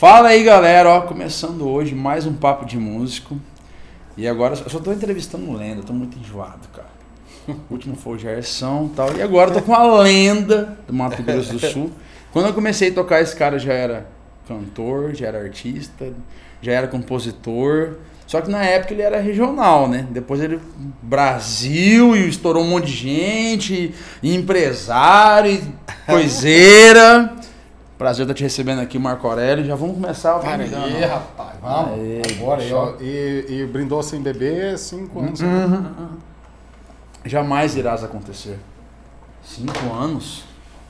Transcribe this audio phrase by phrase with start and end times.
[0.00, 3.38] Fala aí, galera, ó, começando hoje mais um papo de músico.
[4.16, 6.88] E agora eu só tô entrevistando lenda, tô muito enjoado, cara.
[7.68, 9.14] O último foi o Gerson e tal.
[9.14, 11.92] E agora eu tô com a lenda do Mato Grosso do Sul.
[12.32, 14.06] Quando eu comecei a tocar, esse cara já era
[14.48, 16.10] cantor, já era artista,
[16.62, 17.98] já era compositor.
[18.26, 20.06] Só que na época ele era regional, né?
[20.10, 20.58] Depois ele
[21.02, 25.62] Brasil e estourou um monte de gente, e empresário, e
[26.10, 27.36] coiseira.
[28.00, 29.62] Prazer estar te recebendo aqui, Marco Aurélio.
[29.62, 31.60] Já vamos começar o Para aí, rapaz.
[31.60, 32.00] Vamos.
[32.00, 32.96] Aê, Agora.
[32.98, 35.38] E, e, brindou sem beber cinco anos.
[35.42, 36.16] Uhum.
[37.26, 38.58] Jamais irás acontecer.
[39.44, 40.44] Cinco anos?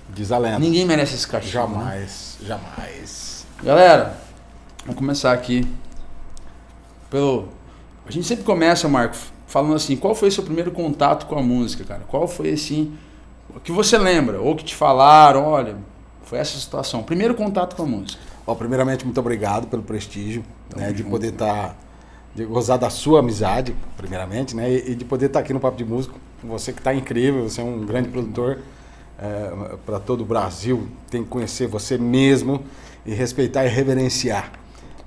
[0.08, 0.60] Diz a lenda.
[0.60, 1.78] Ninguém merece esse cachorro.
[1.78, 1.84] Né?
[1.84, 3.46] Jamais, jamais.
[3.60, 4.16] Galera,
[4.82, 5.66] vamos começar aqui
[7.10, 7.48] pelo.
[8.06, 9.16] A gente sempre começa, Marco,
[9.48, 12.02] falando assim: qual foi seu primeiro contato com a música, cara?
[12.06, 12.96] Qual foi assim.
[13.52, 14.40] O que você lembra?
[14.40, 15.76] Ou que te falaram, olha,
[16.30, 17.02] foi essa situação.
[17.02, 18.22] Primeiro contato com a música.
[18.46, 21.76] Ó, primeiramente, muito obrigado pelo prestígio Tamo né, de poder estar.
[22.36, 24.70] de gozar da sua amizade, primeiramente, né?
[24.70, 26.16] E, e de poder estar aqui no Papo de Músico.
[26.44, 28.58] Você que está incrível, você é um grande produtor
[29.84, 30.86] para todo o Brasil.
[31.10, 32.62] Tem que conhecer você mesmo
[33.04, 34.52] e respeitar e reverenciar.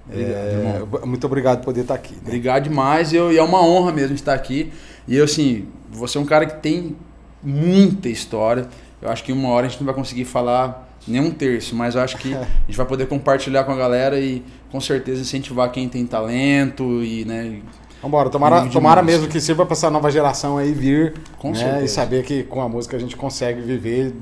[0.06, 2.16] Obrigado, É, muito obrigado por poder estar aqui.
[2.16, 2.22] né?
[2.26, 3.14] Obrigado demais.
[3.14, 4.72] Eu, e é uma honra mesmo estar aqui.
[5.08, 6.96] E eu, assim, você é um cara que tem
[7.42, 8.68] muita história.
[9.02, 11.96] Eu acho que uma hora a gente não vai conseguir falar nem um terço, mas
[11.96, 15.72] eu acho que a gente vai poder compartilhar com a galera e com certeza incentivar
[15.72, 17.62] quem tem talento e, né,
[18.04, 19.20] Vambora, tomara, tomara música.
[19.20, 21.86] mesmo que sirva para essa nova geração aí vir Com né, certeza.
[21.86, 24.14] e saber que com a música a gente consegue viver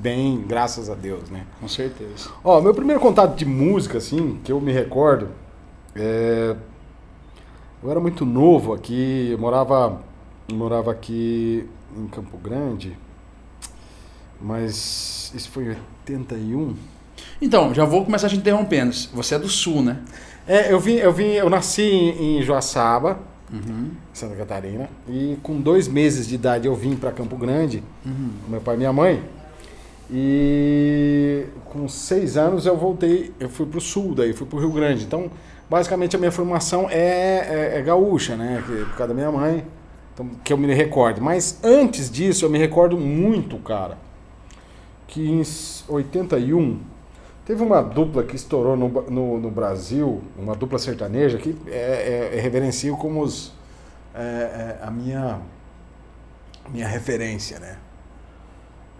[0.00, 1.44] bem, graças a Deus, né?
[1.60, 2.30] com certeza.
[2.42, 5.28] Ó, meu primeiro contato de música, assim, que eu me recordo,
[5.94, 6.56] é...
[7.82, 10.00] eu era muito novo aqui, eu morava,
[10.48, 12.96] eu morava aqui em Campo Grande,
[14.40, 16.74] mas isso foi em 81.
[17.42, 18.92] Então, já vou começar te interrompendo.
[19.14, 19.98] Você é do Sul, né?
[20.46, 23.18] É, eu vim, eu vim, eu nasci em, em Joaçaba,
[23.50, 23.92] Uhum.
[24.12, 24.90] Santa Catarina.
[25.08, 28.30] E com dois meses de idade eu vim para Campo Grande, Uhum.
[28.44, 29.22] com meu pai e minha mãe.
[30.10, 34.60] E com seis anos eu voltei, eu fui para o sul, daí fui para o
[34.60, 35.04] Rio Grande.
[35.04, 35.30] Então,
[35.68, 38.62] basicamente a minha formação é, é, é gaúcha, né?
[38.66, 39.64] Que- Por causa da minha mãe,
[40.12, 41.20] então, que eu me recordo.
[41.22, 43.96] Mas antes disso eu me recordo muito, cara,
[45.08, 45.42] que em
[45.88, 46.80] 81
[47.44, 52.36] teve uma dupla que estourou no, no, no Brasil, uma dupla sertaneja que é, é,
[52.36, 53.52] é reverencio como os,
[54.14, 55.40] é, é, a minha,
[56.70, 57.78] minha referência, né?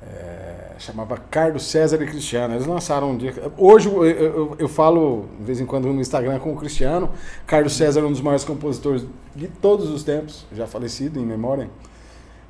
[0.01, 2.55] É, chamava Carlos César e Cristiano.
[2.55, 3.35] Eles lançaram um dia.
[3.57, 7.11] Hoje eu, eu, eu falo de vez em quando no Instagram com o Cristiano.
[7.47, 9.05] Carlos César é um dos maiores compositores
[9.35, 11.69] de todos os tempos, já falecido em memória.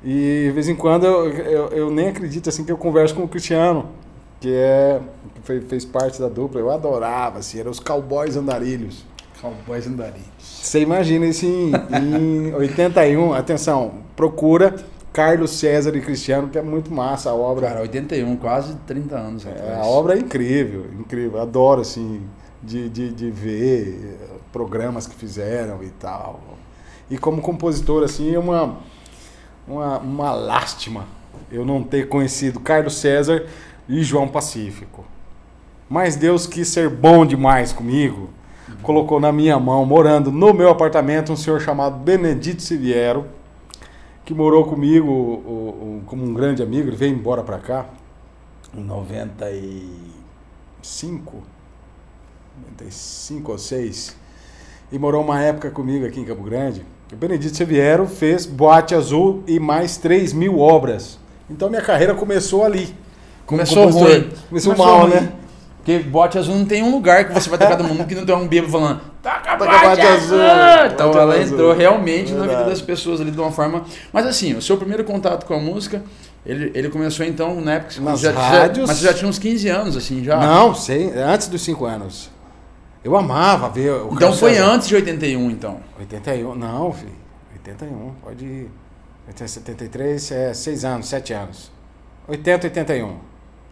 [0.03, 3.23] E de vez em quando eu, eu, eu nem acredito assim que eu converso com
[3.23, 3.87] o Cristiano,
[4.39, 5.01] que é
[5.43, 6.59] que fez, parte da dupla.
[6.59, 9.05] Eu adorava, assim, eram os cowboys andarilhos.
[9.41, 10.25] Cowboys andarilhos.
[10.39, 11.71] Você imagina isso em,
[12.01, 14.75] em 81, atenção, procura
[15.11, 17.67] Carlos César e Cristiano, que é muito massa a obra.
[17.67, 19.79] Cara, 81, quase 30 anos É, atrás.
[19.79, 21.41] a obra é incrível, incrível.
[21.41, 22.21] Adoro, assim,
[22.63, 26.39] de, de, de ver eh, programas que fizeram e tal.
[27.09, 28.77] E como compositor, assim, é uma,
[29.69, 31.05] uma, uma lástima
[31.51, 33.45] eu não ter conhecido Carlos César
[33.87, 35.03] e João Pacífico.
[35.89, 38.29] Mas Deus quis ser bom demais comigo.
[38.83, 43.25] Colocou na minha mão, morando no meu apartamento, um senhor chamado Benedito Siviero,
[44.23, 46.87] que morou comigo o- o- como um grande amigo.
[46.87, 47.85] Ele veio embora para cá
[48.75, 51.41] em 95,
[52.77, 54.15] 95 ou 6,
[54.91, 56.85] e morou uma época comigo aqui em Campo Grande.
[57.11, 61.17] O Benedito Severo fez Boate Azul e mais 3 mil obras.
[61.49, 62.93] Então minha carreira começou ali.
[63.45, 64.07] Começou compositor.
[64.09, 64.29] ruim.
[64.49, 65.09] Começou, mal, ruim.
[65.11, 65.31] né?
[65.77, 68.23] Porque bote azul não tem um lugar que você vai tocar do mundo que não
[68.25, 70.39] tem um bêbado falando Taca bote bote azul!
[70.39, 71.53] azul, Então bote ela azul.
[71.53, 72.69] entrou realmente na vida Verdade.
[72.69, 73.83] das pessoas ali de uma forma.
[74.13, 76.03] Mas assim, o seu primeiro contato com a música,
[76.45, 78.87] ele, ele começou então na época Nas já, já- rádios.
[78.87, 80.37] Mas você já tinha uns 15 anos, assim, já.
[80.37, 82.29] Não, sei, antes dos 5 anos.
[83.03, 84.65] Eu amava ver o Então foi César.
[84.71, 85.79] antes de 81, então.
[85.99, 87.11] 81, não, filho.
[87.53, 88.71] 81, pode ir.
[89.45, 91.71] 73 é 6 anos, 7 anos.
[92.27, 93.15] 80, 81.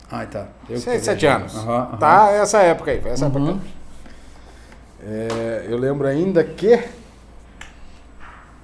[0.09, 0.47] Ah, tá.
[0.69, 1.44] Eu que 6, tô 7 viajando.
[1.45, 1.56] anos.
[1.57, 1.97] Aham, aham.
[1.97, 3.50] Tá, essa época aí, foi essa Uhum.
[3.50, 3.68] época.
[5.03, 6.68] É, eu lembro ainda que.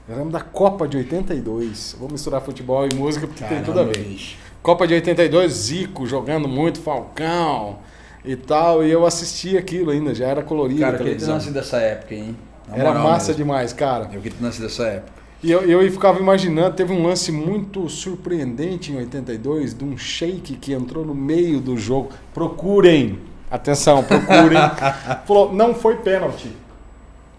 [0.08, 1.96] Eu lembro da Copa de 82.
[2.00, 4.04] Vou misturar futebol e música porque tem tudo a Caramba, ver.
[4.06, 4.38] bicho.
[4.62, 7.80] Copa de 82, Zico jogando muito, Falcão
[8.24, 8.84] e tal.
[8.86, 10.80] E eu assisti aquilo ainda, já era colorido.
[10.80, 11.36] Cara, a eu queria ter televisão.
[11.36, 12.38] nascido dessa época, hein?
[12.68, 13.44] Na Era massa mesmo.
[13.44, 14.06] demais, cara.
[14.14, 15.24] Eu queria ter nascido dessa época.
[15.44, 20.56] E eu, eu ficava imaginando, teve um lance muito surpreendente em 82 de um shake
[20.56, 22.12] que entrou no meio do jogo.
[22.34, 23.20] Procurem
[23.52, 24.58] atenção, procurem.
[25.28, 26.50] Falou, não foi pênalti.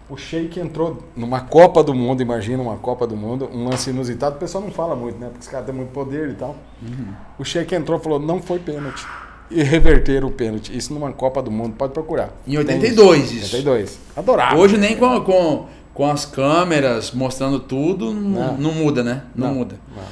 [0.07, 4.35] O Sheik entrou numa Copa do Mundo, imagina uma Copa do Mundo, um lance inusitado.
[4.35, 5.27] O pessoal não fala muito, né?
[5.29, 6.55] Porque os caras têm muito poder e tal.
[6.79, 7.07] Uhum.
[7.39, 9.03] O Sheik entrou e falou, não foi pênalti.
[9.51, 10.75] E reverteram o pênalti.
[10.75, 12.33] Isso numa Copa do Mundo, pode procurar.
[12.47, 13.55] Em 82 Tem isso.
[13.55, 13.99] 82.
[14.15, 14.57] Adorava.
[14.57, 18.57] Hoje nem com, com, com as câmeras mostrando tudo, não, Não.
[18.57, 19.23] não muda, né?
[19.35, 19.55] Não, Não.
[19.55, 19.75] muda.
[19.95, 20.03] Não.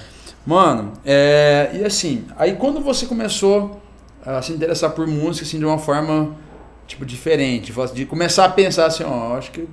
[0.45, 3.81] Mano, é, e assim, aí quando você começou
[4.25, 6.35] a se interessar por música assim de uma forma
[6.85, 9.68] tipo diferente, de começar a pensar assim, ó, acho que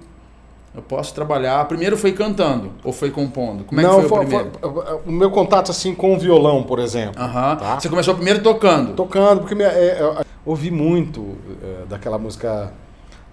[0.74, 1.64] eu posso trabalhar.
[1.66, 3.64] Primeiro foi cantando ou foi compondo?
[3.64, 4.50] Como é não, que foi, o primeiro?
[4.60, 7.20] foi- o meu contato assim com o violão, por exemplo.
[7.20, 7.56] Aham.
[7.56, 7.80] Tá.
[7.80, 8.94] Você começou primeiro tocando.
[8.94, 12.72] Tocando, porque é, eu ouvi muito é, daquela música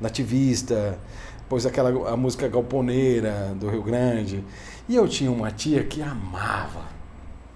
[0.01, 0.97] nativista,
[1.39, 4.43] depois aquela a música galponeira do Rio Grande.
[4.89, 6.81] E eu tinha uma tia que amava.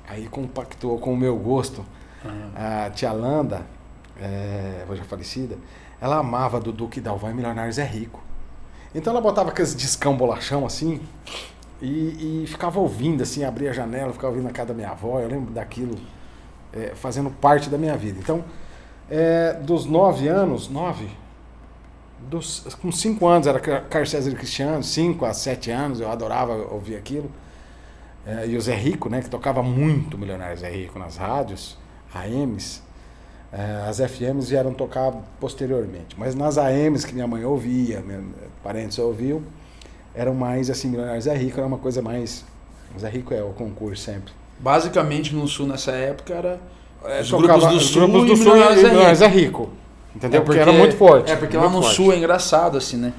[0.08, 1.84] Aí compactou com o meu gosto.
[2.56, 3.66] A tia Landa,
[4.20, 5.58] é, hoje é falecida,
[6.00, 8.22] ela amava do Duque Dalvan e Milionários é Rico.
[8.94, 11.02] Então ela botava aqueles discão bolachão assim
[11.82, 15.20] e, e ficava ouvindo, assim, abria a janela, ficava ouvindo na casa da minha avó.
[15.20, 15.96] Eu lembro daquilo
[16.74, 18.20] é, fazendo parte da minha vida.
[18.20, 18.44] Então,
[19.10, 21.10] é, dos nove anos, nove,
[22.20, 26.54] dos, com cinco anos era Car- Carlos César Cristiano, cinco a sete anos, eu adorava
[26.54, 27.30] ouvir aquilo.
[28.26, 31.78] É, e o Zé Rico, né, que tocava muito Milionário Zé Rico nas rádios,
[32.14, 32.84] AMs,
[33.88, 36.16] as FMs vieram tocar posteriormente.
[36.18, 38.24] Mas nas AMs que minha mãe ouvia, meus
[38.64, 39.42] parentes ouviam,
[40.16, 42.46] eram mais assim, Milionário Zé Rico era uma coisa mais.
[43.00, 44.34] Zé Rico é o concurso sempre.
[44.60, 46.60] Basicamente no sul nessa época era
[47.06, 49.20] É, os tocava- grupos do os sul grupos e do sul Milionários e é Milionários
[49.22, 49.32] Rico.
[49.32, 49.70] é Rico.
[50.16, 50.42] Entendeu?
[50.42, 51.32] É porque, era muito forte.
[51.32, 51.96] É porque lá no forte.
[51.96, 53.14] sul é engraçado assim, né?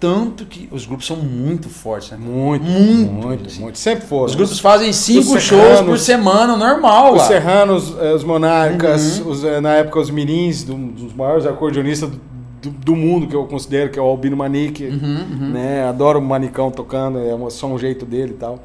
[0.00, 2.16] Tanto que os grupos são muito fortes, né?
[2.18, 3.60] Muito, Muito, muito, assim.
[3.60, 3.78] muito.
[3.78, 4.24] Sempre foram.
[4.24, 7.26] Os grupos fazem cinco Os shows serranos- por semana, normal Os lá.
[7.26, 9.30] serranos, eh, os monarcas, Uhum.
[9.30, 12.18] os, eh, na época os mirins, do- dos maiores acordeonistas do,
[12.62, 14.86] do- do mundo, que eu considero, que é o Albino Manique.
[14.86, 15.50] Uhum, uhum.
[15.50, 15.84] Né?
[15.86, 18.58] Adoro o Manicão tocando, é um- só um jeito dele e tal.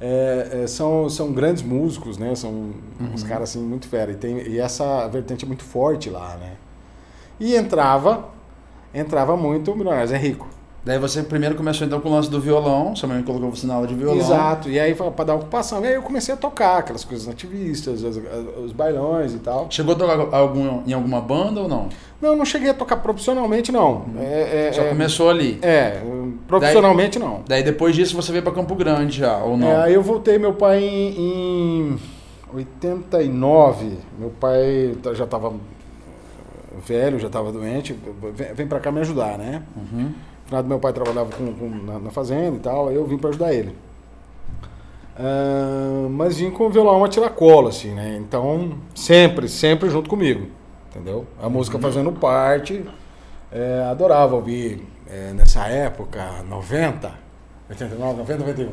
[0.00, 2.34] É, é, são, são grandes músicos, né?
[2.34, 2.70] São
[3.12, 3.28] uns Uhum.
[3.28, 4.10] caras assim muito fera.
[4.12, 6.52] E, tem, e essa vertente é muito forte lá, né?
[7.38, 8.28] E entrava,
[8.94, 10.48] entrava muito o Milionários é Rico.
[10.84, 13.74] Daí você primeiro começou então com o lance do violão, sua mãe colocou você na
[13.74, 14.18] aula de violão.
[14.18, 15.82] Exato, e aí para dar ocupação.
[15.82, 18.20] E aí eu comecei a tocar aquelas coisas nativistas, os,
[18.62, 19.66] os bailões e tal.
[19.70, 21.88] Chegou a tocar algum, em alguma banda ou não?
[22.20, 24.04] Não, não cheguei a tocar profissionalmente, não.
[24.18, 25.58] É, é, Só é, começou ali.
[25.62, 26.02] É,
[26.46, 27.40] profissionalmente não.
[27.48, 29.66] Daí depois disso você veio pra Campo Grande já, ou não?
[29.68, 31.98] É, aí eu voltei, meu pai em, em
[32.52, 35.52] 89, meu pai tá- já estava
[36.86, 37.96] velho, já estava doente,
[38.34, 39.62] vem, vem para cá me ajudar, né?
[39.76, 40.12] Uhum.
[40.46, 43.30] Finado meu pai trabalhava com, com- na, na fazenda e tal, aí eu vim para
[43.30, 43.74] ajudar ele.
[45.16, 48.16] Ah, mas vim com o violão a tiracolo, assim, né?
[48.20, 50.46] Então, sempre, sempre junto comigo,
[50.90, 51.26] entendeu?
[51.40, 52.84] A música fazendo parte,
[53.52, 57.12] é, adorava ouvir é, nessa época, 90,
[57.70, 58.68] 89, 90, 91.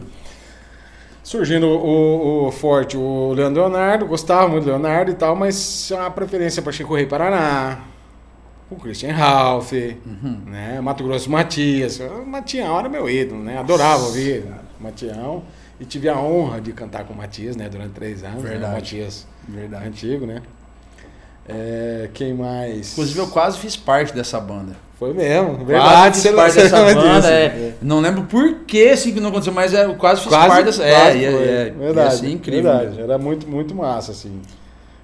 [1.24, 6.10] Surgindo o, o forte, o Leandro Leonardo, gostava muito do Leonardo e tal, mas a
[6.10, 7.82] preferência para Chico Rei Paraná,
[8.76, 10.42] o Christian Ralph, Uhum.
[10.48, 10.80] né?
[10.82, 12.00] Mato Grosso Matias.
[12.00, 13.58] O Matião era meu ídolo, né?
[13.58, 14.46] Adorava ouvir
[14.80, 15.44] Matião.
[15.80, 17.68] E tive a honra de cantar com o Matias, né?
[17.68, 18.44] Durante três anos.
[18.44, 18.50] Né?
[18.52, 18.72] Verdade.
[18.72, 19.88] O Matias Verdade.
[19.88, 20.42] antigo, né?
[21.48, 22.92] É, quem mais?
[22.94, 24.76] Inclusive eu quase fiz parte dessa banda.
[25.00, 26.14] Foi mesmo, Quase verdade.
[26.16, 27.16] fiz você parte dessa banda.
[27.16, 27.28] disso.
[27.28, 27.74] é.
[27.82, 30.66] Não lembro por que assim que não aconteceu, mas é, eu quase fiz Quase, parte
[30.66, 30.84] dessa.
[30.84, 31.42] quase É, foi.
[31.46, 32.72] ia- ia verdade, ser incrível.
[32.72, 33.02] verdade.
[33.02, 34.40] Era muito, muito massa, assim.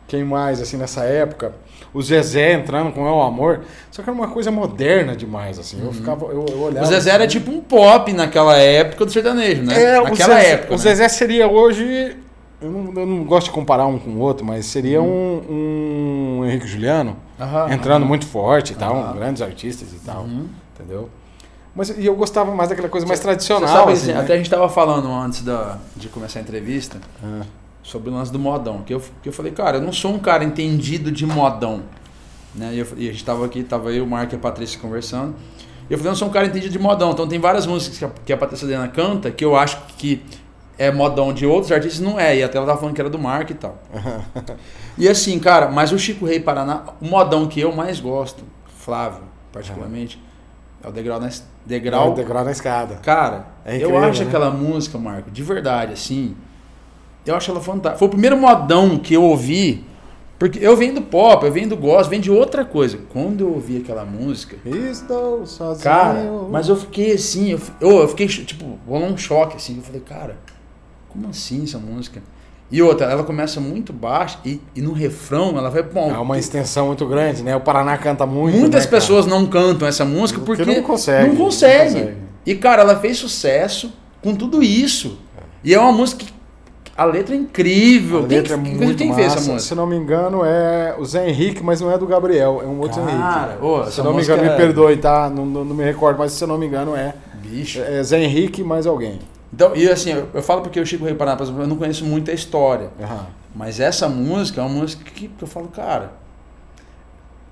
[0.07, 1.53] Quem mais, assim, nessa época?
[1.97, 3.61] O Zezé entrando com El Amor.
[3.89, 5.83] Só que era uma coisa moderna demais, assim.
[5.83, 6.79] Eu ficava, eu, eu olhava...
[6.79, 6.83] Uhum.
[6.83, 9.81] O Zezé era assim, tipo um pop naquela época do sertanejo, né?
[9.95, 10.67] É, o Naquela Zezé, época.
[10.73, 10.77] O né?
[10.77, 12.15] Zezé seria hoje.
[12.61, 15.41] Eu não, eu não gosto de comparar um com o outro, mas seria um,
[16.41, 18.07] um Henrique Juliano Aham, entrando aham.
[18.07, 20.47] muito forte e tal, grandes artistas e tal, Uhum.
[20.75, 21.09] entendeu?
[21.75, 23.67] Mas e eu gostava mais daquela coisa mais tradicional.
[23.69, 24.21] Sabe, assim, assim, né?
[24.21, 27.41] até a gente tava falando antes da, de começar a entrevista Ah,
[27.87, 28.81] sobre o lance do modão.
[28.85, 31.83] Que eu, que eu falei, cara, eu não sou um cara entendido de modão.
[32.53, 32.73] Né?
[32.75, 35.35] E, eu- e a gente tava aqui, tava eu, o Marco e a Patrícia conversando.
[35.89, 37.11] E eu falei, eu não sou um cara entendido de modão.
[37.11, 40.21] Então tem várias músicas que a, que a Patrícia Adriana canta que eu acho que
[40.77, 42.37] é modão de outros artistas, não é.
[42.37, 43.79] E até ela tava falando que era do Marco e tal.
[44.97, 48.43] e assim, cara, mas o Chico Rei Paraná, o modão que eu mais gosto,
[48.79, 50.21] Flávio, particularmente,
[50.83, 51.29] é o degrau na,
[51.65, 52.95] degrau Grau, degrau na escada.
[52.97, 54.27] Cara, É eu incrível, acho né?
[54.27, 56.35] aquela música, Marco, de verdade, assim.
[57.27, 57.99] Eu acho ela fantástica.
[57.99, 59.85] Foi o primeiro modão que eu ouvi.
[60.39, 62.99] Porque eu venho do pop, eu venho do gospel, venho de outra coisa.
[63.09, 65.83] Quando eu ouvi aquela música, Estou sozinho.
[65.83, 69.77] cara, mas eu fiquei assim, eu, eu, fiquei, tipo, rolou um choque, assim.
[69.77, 70.37] Eu falei, cara,
[71.09, 72.21] como assim essa música?
[72.69, 76.37] E outra, ela começa muito baixa e, e no refrão ela vai pra É uma
[76.37, 77.55] extensão muito grande, né?
[77.55, 78.57] O Paraná canta muito.
[78.59, 81.93] Muitas né, pessoas não cantam essa música porque, Porque não consegue, Não não consegue.
[81.93, 82.17] consegue.
[82.45, 83.91] E cara, ela fez sucesso
[84.21, 85.17] com tudo isso.
[85.63, 86.31] E é uma música que
[86.97, 88.19] a letra é incrível.
[88.23, 89.19] A letra é quem- muito quem massa.
[89.21, 89.59] fez essa música?
[89.59, 92.79] Se não me engano, é o Zé Henrique, mas não é do Gabriel, é um
[92.79, 93.63] outro Cara, Henrique.
[93.65, 95.29] ô, se não me engano, me é- perdoe, tá?
[95.29, 97.79] Não, não, não me recordo, mas se eu não me engano, é, Bicho.
[97.81, 99.19] é Zé Henrique mais alguém.
[99.53, 101.77] Então, e assim, eu, eu falo porque o Chico Rei Paraná, por exemplo, eu não
[101.77, 102.89] conheço muito a história.
[103.01, 103.27] Aham.
[103.55, 106.11] Mas essa música é uma música que eu falo, cara,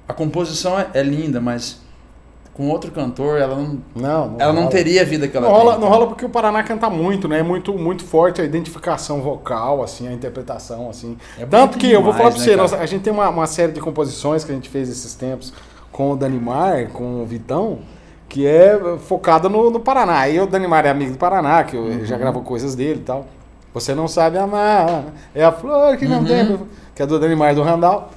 [0.07, 1.79] a composição é, é linda, mas
[2.55, 4.71] com outro cantor ela não, Não, não ela não rola.
[4.71, 5.81] teria a vida que ela Não rola, tem.
[5.81, 7.39] não rola porque o Paraná canta muito, né?
[7.39, 11.17] É muito, muito forte a identificação vocal, assim, a interpretação, assim.
[11.37, 13.27] É Tanto que eu vou demais, falar pra né, você, nossa, a gente tem uma,
[13.29, 15.51] uma série de composições que a gente fez esses tempos
[15.91, 17.79] com o Danimar, com o Vitão,
[18.29, 20.27] que é focada no, no Paraná.
[20.29, 22.05] E o Danimar é amigo do Paraná, que eu- Uhum.
[22.05, 23.25] já gravou coisas dele e tal.
[23.73, 26.25] Você não sabe amar, é a flor que não Uhum.
[26.25, 26.59] tem,
[26.95, 28.09] que é do Danimar do Randall.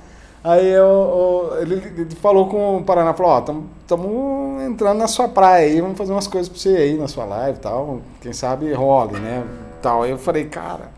[0.45, 3.39] Aí eu, eu- ele, ele falou com o Paraná, falou, ó,
[3.81, 7.25] estamos entrando na sua praia aí, vamos fazer umas coisas pra você aí na sua
[7.25, 9.45] live e tal, quem sabe role, né,
[9.83, 10.03] tal.
[10.05, 10.97] Aí eu falei, cara...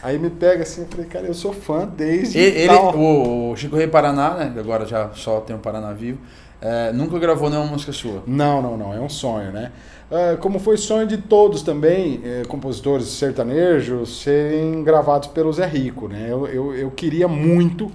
[0.00, 2.96] Aí me pega assim, eu falei, cara, eu sou fã desde Ele, tal.
[2.96, 4.54] o Chico Rei Paraná, né?
[4.58, 6.18] Agora já só tem o Paraná vivo.
[6.60, 8.22] é, nunca gravou nenhuma música sua.
[8.24, 9.72] Não, não, não, é um sonho, né?
[10.14, 16.06] Ah, como foi sonho de todos também, eh, compositores sertanejos, serem gravados pelo Zé Rico,
[16.06, 16.26] né?
[16.30, 17.90] Eu, eu, eu queria muito,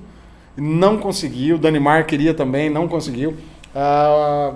[0.55, 3.35] não consegui, o Danimar queria também, não conseguiu.
[3.75, 4.55] Ah,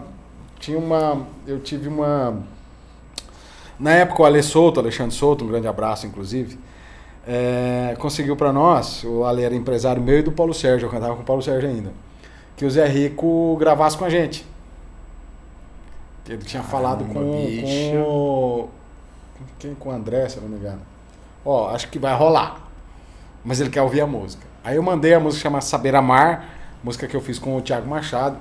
[0.60, 2.40] tinha uma, eu tive uma...
[3.80, 6.58] Na época o Ale Souto, Alexandre Souto, um grande abraço inclusive,
[7.28, 11.16] eh, conseguiu para nós, o Ale era empresário meu e do Paulo Sérgio, eu cantava
[11.16, 11.94] com o Paulo Sérgio ainda,
[12.58, 14.50] que o Zé Rico gravasse com a gente.
[16.32, 17.92] Que Ele tinha falado Caramba, com, bicho.
[17.92, 18.70] com o-
[19.60, 20.82] quem com o André, se eu não me engano.
[21.44, 22.70] Ó, acho que vai rolar.
[23.44, 24.46] Mas ele quer ouvir a música.
[24.64, 26.46] Aí eu mandei a música chamada Saber Amar,
[26.84, 28.38] música que eu fiz com o Thiago Machado.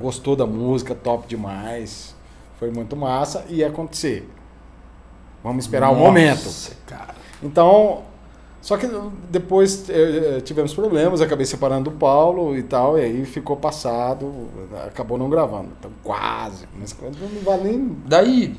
[0.00, 2.14] Gostou da música, top demais.
[2.58, 4.28] Foi muito massa e ia acontecer.
[5.44, 6.76] Vamos esperar o Nossa, momento.
[6.86, 7.14] cara.
[7.42, 8.02] Então,
[8.66, 8.88] só que
[9.30, 14.48] depois eh, eh, tivemos problemas, acabei separando do Paulo e tal, e aí ficou passado,
[14.84, 15.68] acabou não gravando.
[15.78, 17.96] Então, quase, mas não vale nem.
[18.04, 18.56] Daí,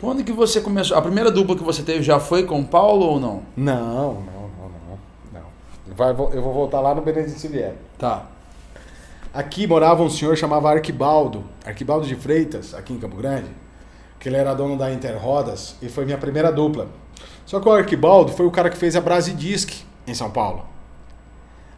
[0.00, 0.96] quando que você começou?
[0.96, 3.42] A primeira dupla que você teve já foi com o Paulo ou não?
[3.56, 5.40] Não, não, não, não.
[5.40, 5.96] não.
[5.96, 7.74] Vai, eu vou voltar lá no Benedito Silvieri.
[7.98, 8.26] Tá.
[9.32, 13.50] Aqui morava um senhor chamado Arquibaldo, Arquibaldo de Freitas, aqui em Campo Grande,
[14.20, 16.86] que ele era dono da Interrodas e foi minha primeira dupla.
[17.46, 20.64] Só que o Arquibaldo foi o cara que fez a Brasidisc em São Paulo.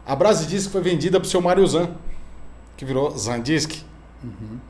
[0.05, 1.89] A Brasidisc foi vendida pro seu Mário Zan,
[2.77, 3.83] que virou Zandisc.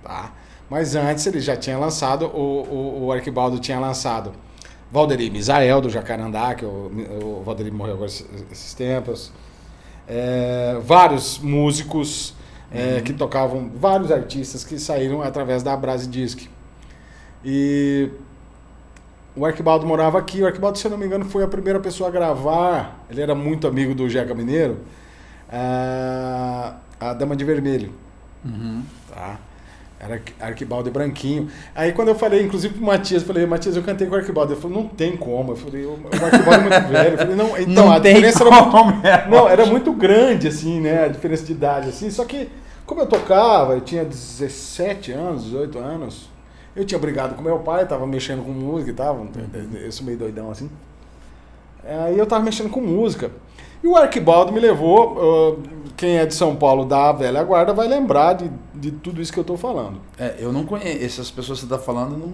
[0.04, 0.34] Tá?
[0.70, 4.34] Mas antes ele já tinha lançado, o, o, o Arquibaldo tinha lançado
[4.92, 6.92] Valderi Misael, do Jacarandá, que o,
[7.24, 9.32] o Valderi morreu agora esses, tempos.
[10.08, 12.34] É, vários músicos
[12.72, 16.48] é, que tocavam, vários artistas que saíram através da Brasidisc.
[17.44, 18.10] E
[19.38, 20.41] o Arquibaldo morava aqui.
[20.41, 23.03] O Arquibaldo, se eu não me engano, foi a primeira pessoa a gravar.
[23.10, 24.77] Ele era muito amigo do Jeca Mineiro.
[25.50, 27.91] A, a Dama de Vermelho.
[28.46, 28.84] Uhum.
[29.13, 29.38] Tá?
[30.00, 31.50] Era Arqui- Arquibaldo e Branquinho.
[31.74, 34.53] Aí quando eu falei, inclusive pro Matias, eu falei, Matias, eu cantei com o Arquibaldo.
[34.53, 35.53] Ele falou, não tem como.
[35.53, 37.12] Eu falei, o Arquibaldo é muito velho.
[37.13, 39.08] Eu falei, não, então Não a diferença era muito.
[39.08, 41.06] é Não, era muito grande, assim, né?
[41.06, 42.10] A diferença de idade, assim.
[42.12, 42.48] Só que,
[42.86, 46.29] como eu tocava, eu tinha 17 anos, 18 anos.
[46.78, 49.28] Eu tinha brigado com meu pai, tava mexendo com música e tal.
[49.84, 50.70] Eu sou meio doidão, assim.
[52.06, 53.32] Aí eu tava mexendo com música.
[53.84, 55.58] E o Arquibaldo me levou.
[55.64, 59.34] ah, quem é de São Paulo da velha guarda vai lembrar de, de tudo isso
[59.34, 60.00] que eu tô falando.
[60.20, 61.04] É, eu não conheço.
[61.04, 62.32] Essas pessoas que você tá falando, não.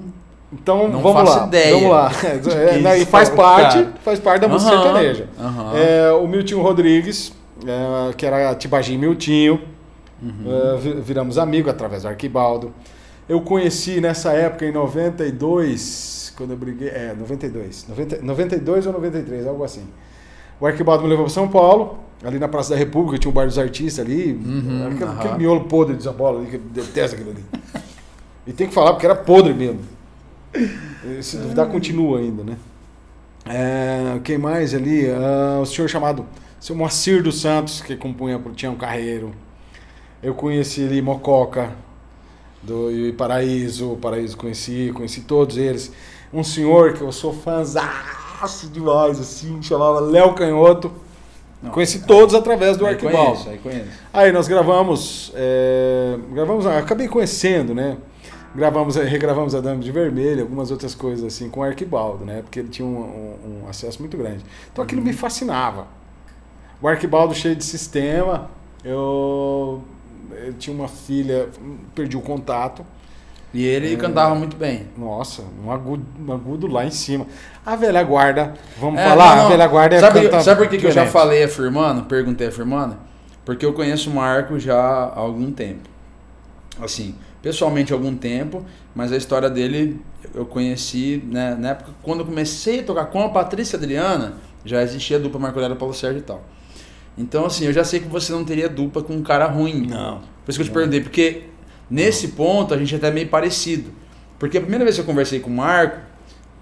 [0.52, 1.48] Então Não vamos faço lá.
[1.48, 2.12] ideia Vamos lá.
[2.54, 3.94] É, né, e faz é parte, cara.
[4.04, 5.30] faz parte da música Aham, sertaneja.
[5.40, 5.72] aham.
[5.78, 7.34] É, o Miltinho Rodrigues,
[7.66, 9.62] é, que era Tibagim Miltinho,
[10.22, 10.74] Uhum.
[10.74, 12.74] é, vi- viramos amigos através do Arquibaldo.
[13.27, 16.89] Eu conheci nessa época, em 92, quando eu briguei.
[16.89, 17.88] É, 92.
[17.88, 19.86] 90, 92 ou 93, algo assim.
[20.60, 23.46] O Arquibaldo me levou para São Paulo, ali na Praça da República, tinha o Bar
[23.46, 24.34] dos Artistas ali.
[24.34, 25.20] Uhum, aquele, aham.
[25.20, 27.44] aquele miolo podre de São Paulo ali, que eu detesto aquilo ali.
[28.46, 29.80] E tem que falar porque era podre mesmo.
[30.53, 32.58] E Se duvidar, continua ainda, né?
[33.46, 35.10] É, quem mais ali?
[35.10, 36.25] Ah, o senhor chamado
[36.60, 39.34] seu Moacir dos Santos, que compunha pro Tião Carreiro.
[40.22, 41.72] Eu conheci ali Mococa,
[42.63, 45.91] do Paraíso, Paraíso conheci, conheci todos eles.
[46.34, 50.91] Um senhor que eu sou fãzaço demais, assim, chamava Léo Canhoto.
[51.62, 53.50] Não, conheci todos através do aí Arquibaldo.
[53.50, 53.88] aí conheço.
[54.12, 57.98] Aí nós gravamos, é, gravamos, ah, acabei conhecendo, né?
[58.55, 62.41] Gravamos, regravamos a Dama de Vermelho, algumas outras coisas assim, com o Arquibaldo, né?
[62.43, 64.43] Porque ele tinha um, um, um acesso muito grande.
[64.72, 65.08] Então aquilo Uhum.
[65.08, 65.88] me fascinava.
[66.82, 68.50] O Arquibaldo cheio de sistema,
[68.84, 69.82] eu
[70.58, 71.50] tinha uma filha,
[71.96, 72.86] perdi o contato.
[73.54, 74.88] E ele cantava muito bem.
[74.98, 77.28] Nossa, um agudo, um agudo lá em cima.
[77.63, 79.30] A velha guarda, vamos É, falar?
[79.30, 79.46] não, não.
[79.46, 82.04] A velha guarda é sabe, canta sabe por que, que eu já falei afirmando?
[82.06, 82.98] Perguntei afirmando?
[83.46, 85.88] Porque eu conheço o Marco já há algum tempo.
[86.82, 90.02] Assim, pessoalmente há algum tempo, mas a história dele
[90.34, 94.34] eu conheci né, na época quando eu comecei a tocar com a Patrícia Adriana,
[94.66, 96.42] já existia a dupla Marco Aurélio Paulo Sérgio e tal.
[97.17, 99.88] Então, assim, eu já sei que você não teria dupla com um cara ruim.
[99.88, 100.22] Não.
[100.43, 101.43] Por isso que eu te perguntei, porque
[101.89, 103.91] nesse ponto a gente é até meio parecido.
[104.39, 106.00] Porque a primeira vez que eu conversei com o Marco,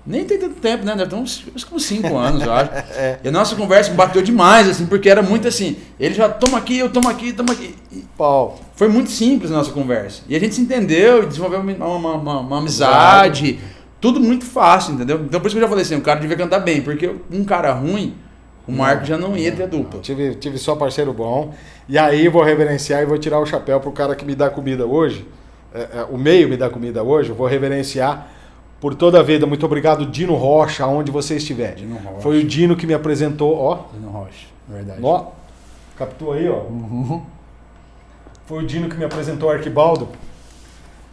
[0.06, 0.96] nem tem tanto tempo, né?
[0.96, 2.70] Deve ter uns, uns como cinco anos, eu acho.
[3.24, 6.78] E a nossa conversa bateu demais, assim, porque era muito assim, ele já toma aqui,
[6.80, 7.76] eu tomo aqui, toma aqui.
[7.92, 8.60] E Pau.
[8.76, 10.22] foi muito simples a nossa conversa.
[10.28, 13.60] E a gente se entendeu e desenvolveu uma, uma, uma- uma amizade.
[14.00, 15.22] Tudo muito fácil, entendeu?
[15.24, 17.44] Então por isso que eu já falei assim, o cara devia cantar bem, porque um
[17.44, 18.16] cara ruim,
[18.72, 20.00] o Marco já não ia ter dupla.
[20.00, 21.54] Tive, tive só parceiro bom.
[21.90, 24.86] E aí vou reverenciar e vou tirar o chapéu pro cara que me dá comida
[24.86, 25.28] hoje.
[25.74, 27.30] É, é, o meio me dá comida hoje.
[27.30, 28.32] Eu vou reverenciar
[28.80, 29.46] por toda a vida.
[29.46, 31.76] Muito obrigado, Dino Rocha, aonde você estiver.
[31.76, 32.22] Dino Rocha.
[32.22, 33.86] Foi o Dino que me apresentou, ó.
[33.94, 35.00] Dino Rocha, verdade.
[35.04, 35.26] Ó,
[35.98, 36.62] captou aí, ó.
[38.46, 40.08] Foi o Dino que me apresentou o Arquibaldo.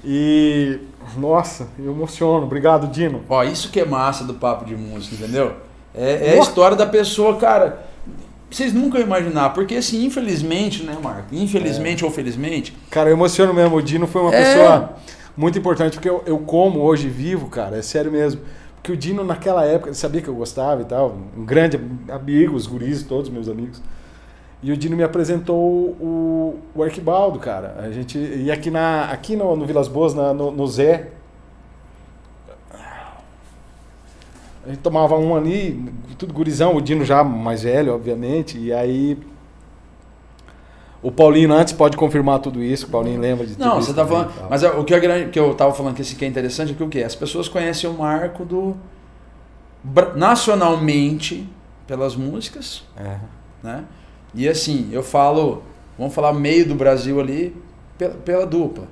[0.04, 0.78] E,
[1.16, 2.46] nossa, eu emociono.
[2.46, 3.22] Obrigado, Dino.
[3.28, 5.67] Ó, isso que é massa do papo de música, entendeu?
[5.94, 7.86] É, é a história da pessoa, cara.
[8.50, 11.34] Vocês nunca iam imaginar, porque assim, infelizmente, né, Marco?
[11.34, 13.76] Infelizmente ou felizmente, Cara, eu emociono mesmo.
[13.76, 14.42] O Dino foi uma É.
[14.42, 14.90] pessoa
[15.36, 18.40] muito importante, porque eu, eu como hoje vivo, cara, é sério mesmo.
[18.76, 21.78] Porque o Dino, naquela época, sabia que eu gostava e tal, um grande
[22.08, 23.82] amigo, os guris, todos meus amigos.
[24.62, 27.76] E o Dino me apresentou o, o Arquibaldo, cara.
[27.80, 31.08] A gente ia aqui, na, aqui no, no Vilas Boas, na- no, no Zé.
[34.68, 35.82] A gente tomava um ali,
[36.18, 39.16] tudo gurizão, o Dino já mais velho, obviamente, e aí
[41.02, 44.04] o Paulinho antes pode confirmar tudo isso, o Paulinho lembra de tudo Não, você tá
[44.04, 44.50] também falando.
[44.50, 46.72] Mas é, o que, é grande, que eu tava falando que, esse, que é interessante
[46.72, 47.02] é que o quê?
[47.02, 48.76] As pessoas conhecem o Marco do.
[50.14, 51.48] nacionalmente
[51.86, 53.16] pelas músicas, É.
[53.62, 53.84] né?
[54.34, 55.62] E assim, eu falo,
[55.96, 57.56] vamos falar meio do Brasil ali
[57.96, 58.84] pela, pela dupla.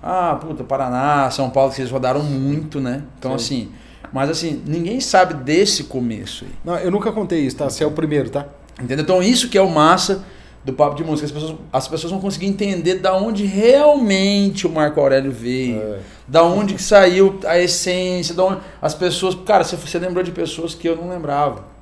[0.00, 3.02] Ah, puta, Paraná, São Paulo, que vocês rodaram muito, né?
[3.18, 3.62] Então Sim.
[3.64, 3.72] assim,
[4.12, 6.50] mas assim, ninguém sabe desse começo aí.
[6.64, 7.68] Não, eu nunca contei isso, tá?
[7.68, 8.46] Você é o primeiro, tá?
[8.80, 9.02] Entendeu?
[9.02, 10.24] Então isso que é o massa
[10.64, 11.26] do papo de música.
[11.26, 15.80] As pessoas, as pessoas vão conseguir entender da onde realmente o Marco Aurélio veio.
[15.80, 15.98] É.
[16.26, 19.34] Da onde que saiu a essência, da onde as pessoas.
[19.46, 21.76] Cara, você, você lembrou de pessoas que eu não lembrava.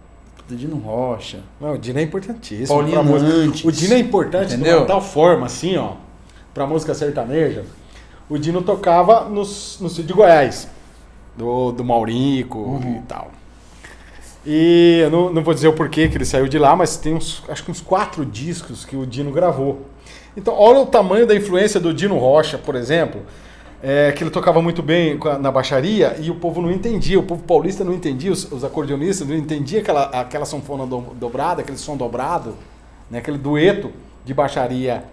[0.51, 2.69] Dino Rocha, Não, o Dino é importantíssimo.
[2.69, 3.03] Paulinho.
[3.03, 3.65] Nantes.
[3.65, 4.79] O Dino é importante de Entendeu?
[4.81, 5.95] uma tal forma, assim, ó,
[6.53, 7.65] pra música sertaneja.
[8.29, 10.69] O Dino tocava nos, no sítio de Goiás,
[11.37, 12.97] do, do Maurico Uhum.
[12.99, 13.31] e tal.
[14.47, 17.15] E eu não, não vou dizer o porquê que ele saiu de lá, mas tem
[17.15, 19.87] uns, acho que uns quatro discos que o Dino gravou.
[20.37, 23.23] Então, olha o tamanho da influência do Dino Rocha, por exemplo,
[23.83, 27.43] é, que ele tocava muito bem na baixaria e o povo não entendia, o povo
[27.45, 31.97] paulista não entendia, os, os acordeonistas não entendiam aquela, aquela sanfona do- dobrada, aquele som
[31.97, 32.55] dobrado,
[33.11, 33.93] né, aquele dueto
[34.25, 35.05] de baixaria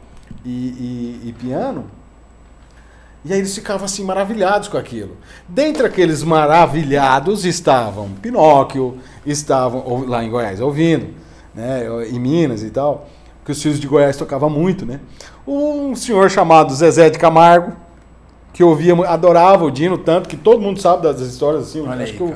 [0.44, 1.86] e, e- e piano.
[3.24, 5.16] E aí eles ficavam assim maravilhados com aquilo.
[5.48, 11.08] Dentre aqueles maravilhados estavam Pinóquio, estavam lá em Goiás ouvindo,
[11.54, 13.08] né, em Minas e tal,
[13.46, 15.00] que os filhos de Goiás tocavam muito, né?
[15.48, 17.74] Um senhor chamado Zezé de Camargo,
[18.54, 21.82] que ouvia, adorava o Dino tanto que todo mundo sabe das histórias assim.
[21.88, 22.34] Olha acho, aí, que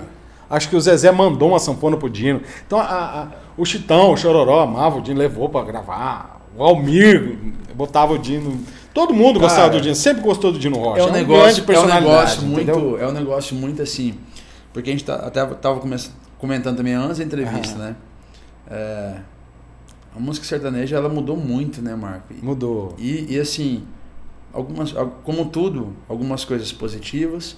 [0.49, 2.41] acho que o Zezé mandou uma sanfona pro Dino.
[2.65, 6.41] Então a- a- o Chitão, o Chororó amava o Dino, levou pra gravar.
[6.57, 7.37] O Almir
[7.73, 8.59] botava o Dino.
[8.95, 11.01] Todo mundo Cara, gostava do Dino, sempre gostou do Dino Rocha.
[11.01, 12.97] é um, grande negócio, é um negócio muito, entendeu?
[12.99, 14.17] é um negócio muito assim,
[14.73, 17.95] porque a gente tá, até tava começando, comentando também antes da entrevista, né?
[18.71, 19.15] É,
[20.15, 22.33] a música sertaneja ela mudou muito, né, Marco?
[22.33, 22.95] E- Mudou.
[22.97, 23.83] E, e assim,
[24.53, 27.57] algumas, al- como tudo, algumas coisas positivas,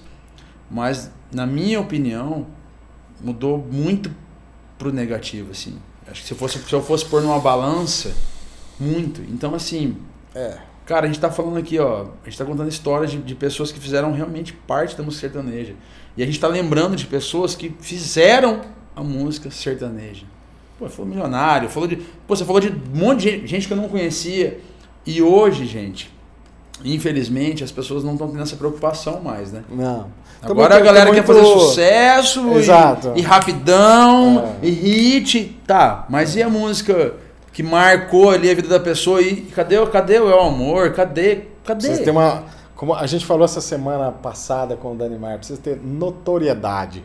[0.68, 2.46] mas na minha opinião
[3.22, 4.10] mudou muito
[4.76, 5.78] pro negativo, assim.
[6.10, 8.12] Acho que se, fosse, se eu fosse pôr numa balança,
[8.80, 9.20] muito.
[9.22, 9.96] Então, assim,
[10.34, 10.66] É.
[10.88, 13.70] cara, a gente tá falando aqui, ó, a gente tá contando histórias de, de pessoas
[13.70, 15.74] que fizeram realmente parte da música sertaneja.
[16.16, 18.62] E a gente tá lembrando de pessoas que fizeram
[18.96, 20.24] a música sertaneja.
[20.78, 21.96] Pô, falou milionário, falou de.
[22.26, 24.58] Pô, você falou de um monte de gente que eu não conhecia.
[25.04, 26.10] E hoje, gente,
[26.84, 29.62] infelizmente, as pessoas não estão tendo essa preocupação mais, né?
[29.70, 30.08] Não.
[30.40, 33.12] Agora a galera tem quer muito- fazer sucesso e- Exato.
[33.16, 34.66] E, rapidão É.
[34.66, 35.60] e hit.
[35.66, 37.14] Tá, mas e a música
[37.58, 40.92] que marcou ali a vida da pessoa e cadê, o- cadê o Amor?
[40.92, 41.46] Cadê?
[41.64, 41.88] Cadê?
[41.88, 42.44] Vocês têm uma
[42.76, 47.02] Como a gente falou essa semana passada com o Danimar, precisa ter notoriedade.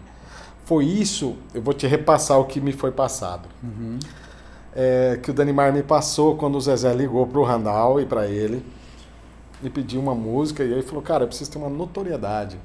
[0.64, 3.50] Foi isso, eu vou te repassar o que me foi passado.
[3.64, 3.98] Uhum.
[4.76, 8.64] É, que o Danimar me passou quando o Zezé ligou pro Randall e para ele
[9.64, 12.60] e pediu uma música e aí falou, cara, eu preciso ter uma notoriedade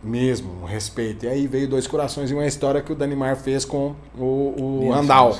[0.00, 1.26] mesmo, um respeito.
[1.26, 4.90] E aí veio Dois Corações e uma história que o Danimar fez com o, o
[4.92, 5.36] Randall.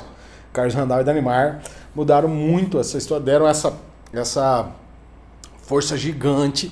[0.53, 1.61] Carlos Randall e Danimar
[1.95, 3.73] mudaram muito essa história, deram essa,
[4.13, 4.67] essa
[5.63, 6.71] força gigante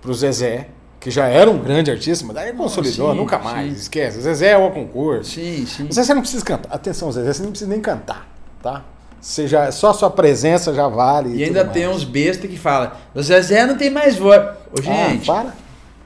[0.00, 3.78] pro Zezé, que já era um grande artista, mas daí consolidou, sim, nunca mais, sim.
[3.78, 4.18] esquece.
[4.18, 5.30] O Zezé é o concurso.
[5.32, 5.88] Sim, sim.
[5.92, 6.72] Zezé não precisa cantar.
[6.74, 8.28] Atenção, Zezé, você não precisa nem cantar,
[8.62, 8.82] tá?
[9.20, 11.28] Você já, só a sua presença já vale.
[11.28, 11.72] E tudo ainda mais.
[11.72, 14.42] tem uns bestas que falam, o Zezé não tem mais voz.
[14.76, 15.54] Ô, gente, Ah, para.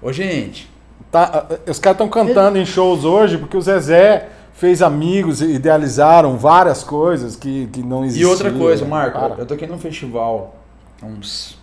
[0.02, 0.70] ô, gente,
[1.10, 5.52] Tá, ah, os caras estão cantando em shows hoje porque o Zezé fez amigos e
[5.52, 8.30] idealizaram várias coisas que, que não E existiam.
[8.30, 9.34] outra coisa, Marco, Para.
[9.36, 10.56] eu toquei num festival
[11.02, 11.58] uns.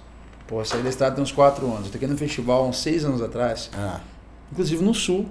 [0.48, 1.86] Pô, saí da estrada tem uns 4 anos.
[1.88, 4.00] Eu toquei num festival uns 6 anos atrás, Ah,
[4.52, 5.26] inclusive no sul.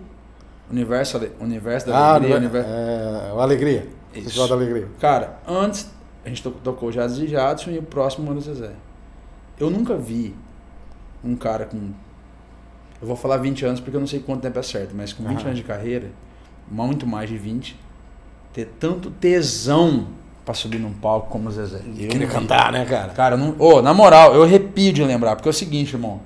[0.71, 2.37] Universo, Universo da ah Alegria.
[2.37, 2.69] Universo...
[2.71, 3.89] é, o Alegria.
[4.15, 4.25] Isso.
[4.25, 4.89] Festival da Alegria.
[4.99, 5.91] Cara, antes
[6.25, 8.71] a gente to- tocou Jazz e Jadson e o próximo era o Zezé.
[9.59, 10.35] Eu nunca vi
[11.23, 11.77] um cara com.
[13.01, 15.23] Eu vou falar 20 anos porque eu não sei quanto tempo é certo, mas com
[15.25, 15.47] 20 Aham.
[15.49, 16.11] anos de carreira,
[16.73, 17.77] muito mais de 20,
[18.53, 20.07] ter tanto tesão
[20.45, 21.81] pra subir num palco como o Zezé.
[21.99, 23.09] Eu Queria cantar, né, cara?
[23.13, 26.21] Cara, não, ô, na moral, eu arrepio de lembrar, porque é o seguinte, irmão.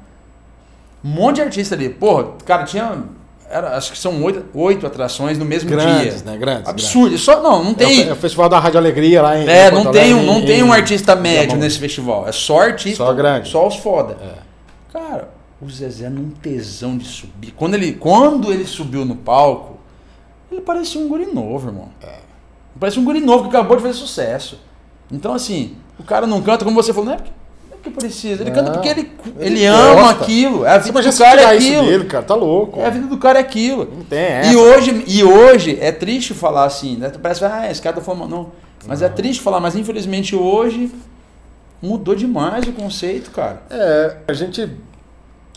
[1.05, 1.89] Um monte de artista ali.
[1.91, 3.03] Porra, cara, tinha.
[3.49, 6.33] Era, acho que são oito, oito atrações no mesmo Grandes, dia.
[6.33, 6.37] né?
[6.37, 6.69] Grandes.
[6.69, 7.17] Absurdo.
[7.17, 7.99] Só, não, não grandes.
[7.99, 8.09] É o tem.
[8.09, 10.63] É, o Festival da Rádio Alegria lá em É, não tem, um, não em- tem
[10.65, 11.63] um artista médio Viamão.
[11.65, 12.27] nesse festival.
[12.27, 13.05] É só artista.
[13.05, 13.49] Só grande.
[13.49, 14.17] Só os foda.
[14.21, 14.39] É.
[14.93, 15.29] Cara,
[15.61, 17.53] o Zezé num tesão de subir.
[17.53, 19.79] Quando ele, quando ele subiu no palco,
[20.57, 21.89] ele parecia um guri novo, irmão.
[22.03, 22.17] É.
[22.79, 24.61] Parecia um guri novo que acabou de fazer sucesso.
[25.11, 27.31] Então, assim, o cara não canta, como você falou, não é porque,
[27.71, 28.43] não é porque precisa.
[28.43, 28.57] Ele Não.
[28.57, 30.25] canta porque ele, ele, Ele ama gosta.
[30.25, 30.65] aquilo.
[30.65, 31.87] É a Você vida imagina do cara é aquilo.
[31.87, 32.25] dele, cara.
[32.25, 32.81] Tá louco.
[32.81, 33.89] É a vida do cara é aquilo.
[33.97, 34.53] Não tem essa.
[34.53, 37.11] E hoje, e hoje é triste falar assim, né?
[37.23, 38.29] Parece que ah, esse cara tá falando.
[38.29, 38.53] Não.
[38.87, 40.93] Mas é triste falar, mas infelizmente hoje
[41.83, 43.63] mudou demais o conceito, cara.
[43.71, 44.69] É, a gente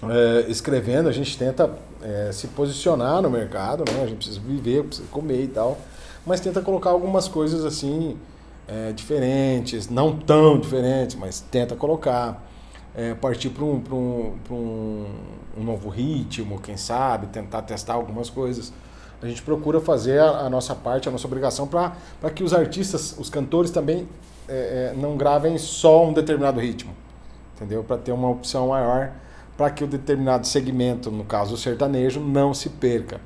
[0.03, 1.69] é, escrevendo, a gente tenta
[2.01, 4.03] é, se posicionar no mercado, né?
[4.03, 5.77] A gente precisa viver, precisa comer e tal.
[6.25, 8.17] Mas tenta colocar algumas coisas assim
[8.67, 12.45] é, diferentes, não tão diferentes, mas tenta colocar.
[12.95, 15.05] É, partir para um, um, um,
[15.59, 18.73] um novo ritmo, quem sabe, tentar testar algumas coisas.
[19.21, 21.93] A gente procura fazer a, a nossa parte, a nossa obrigação para
[22.33, 24.07] que os artistas, os cantores também
[24.47, 26.91] é, é, não gravem só um determinado ritmo
[27.59, 27.83] entendeu?
[27.83, 29.11] Para ter uma opção maior,
[29.59, 33.19] para que o determinado segmento, no caso o sertanejo, não se perca.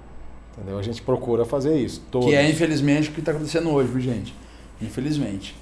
[0.57, 0.79] Entendeu?
[0.79, 2.01] A gente procura fazer isso.
[2.09, 2.27] Todos.
[2.27, 4.33] Que é, infelizmente, o que está acontecendo hoje, viu, gente?
[4.81, 5.55] Infelizmente.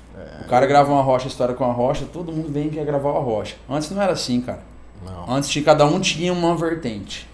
[0.45, 3.09] o cara grava uma rocha, história com a rocha, todo mundo vem e quer gravar
[3.09, 3.57] a rocha.
[3.69, 4.61] Antes não era assim, cara.
[5.05, 5.29] Não.
[5.35, 7.27] Antes tinha, cada um tinha uma vertente.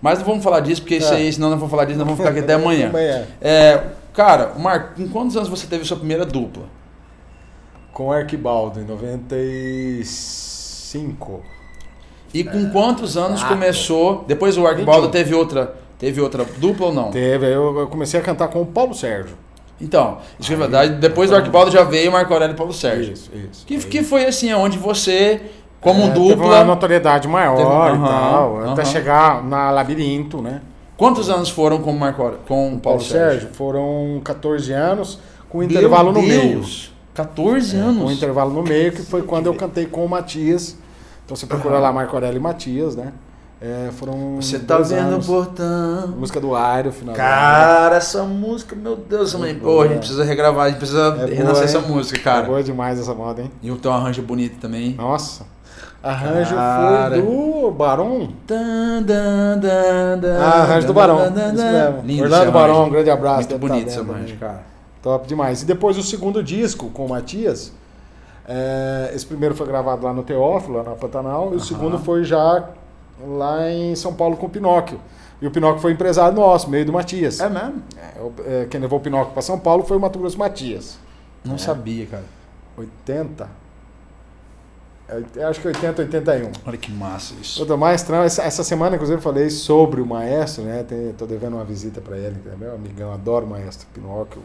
[0.00, 1.16] Mas não vamos falar disso, porque isso É.
[1.16, 2.88] aí, senão não vamos falar disso, nós vamos ficar aqui até amanhã.
[2.90, 3.26] Amanhã.
[3.40, 6.66] É, cara, Marco, com quantos anos você teve sua primeira dupla?
[7.92, 11.42] Com o Arquibaldo, em 95.
[12.40, 14.24] E com quantos anos Ah, começou?
[14.26, 15.10] Depois o Arquibaldo 21.
[15.12, 17.10] teve outra, teve outra dupla ou não?
[17.10, 19.36] Teve, eu comecei a cantar com o Paulo Sérgio.
[19.80, 20.94] Então, isso é verdade.
[20.94, 23.12] Depois do Arquibaldo já veio Marco Aurélio e Paulo Sérgio.
[23.12, 23.66] Isso, isso.
[23.66, 25.40] Que, que foi assim, onde você,
[25.80, 26.64] como É, Teve uma dupla.
[26.64, 28.84] notoriedade maior Teve- e tal, até aham.
[28.90, 30.62] chegar na Labirinto, né?
[30.96, 35.18] Quantos anos foram com o Marco com o Paulo, Paulo Sérgio, foram 14 anos,
[35.48, 36.52] com um Meu intervalo no meio.
[36.52, 38.02] Deus, 14 É, anos.
[38.02, 40.78] Com um intervalo no meio, que foi quando eu cantei com o Matias.
[41.26, 41.82] Então você procura Aham.
[41.82, 43.12] lá Marco Aurélio e Matias, né?
[43.60, 44.36] É, foram.
[44.36, 45.26] Você tá vendo o anos.
[45.26, 46.08] portão.
[46.08, 49.54] Música do Airo, final Cara, essa música, meu Deus, essa mãe.
[49.54, 52.44] Pô, a gente precisa regravar, a gente precisa É renascer boa, essa música, cara.
[52.44, 53.50] É boa demais essa moda, hein?
[53.62, 54.94] E o teu arranjo bonito também.
[54.94, 55.44] Nossa.
[56.02, 57.16] Arranjo Cara.
[57.16, 58.28] foi do Barão.
[60.38, 61.18] Ah, arranjo do Barão.
[62.04, 63.48] Lindo Orlando Barão, um grande abraço.
[63.48, 64.62] Muito tá bonito esse vendo arranjo, cara.
[65.02, 65.62] Top demais.
[65.62, 67.72] E depois o segundo disco com o Matias.
[68.46, 71.58] É, esse primeiro foi gravado lá no Teófilo, lá na Pantanal, e o Aham.
[71.60, 72.68] segundo foi já
[73.26, 75.00] lá em São Paulo com o Pinóquio.
[75.40, 77.40] E o Pinóquio foi empresário nosso, meio do Matias.
[77.40, 77.82] É mesmo?
[77.96, 80.98] É, o- é, quem levou o Pinóquio para São Paulo foi o Mato Grosso Matias.
[81.44, 81.58] Não É.
[81.58, 82.24] sabia, cara.
[82.76, 83.48] 80?
[85.08, 86.50] É, eu acho que 80, 81.
[86.66, 87.60] Olha que massa isso.
[87.60, 90.82] Outra maestro, essa, essa semana, inclusive, eu falei sobre o maestro, né?
[90.82, 94.42] Tem, tô devendo uma visita para ele, é meu amigão, adoro o maestro Pinóquio.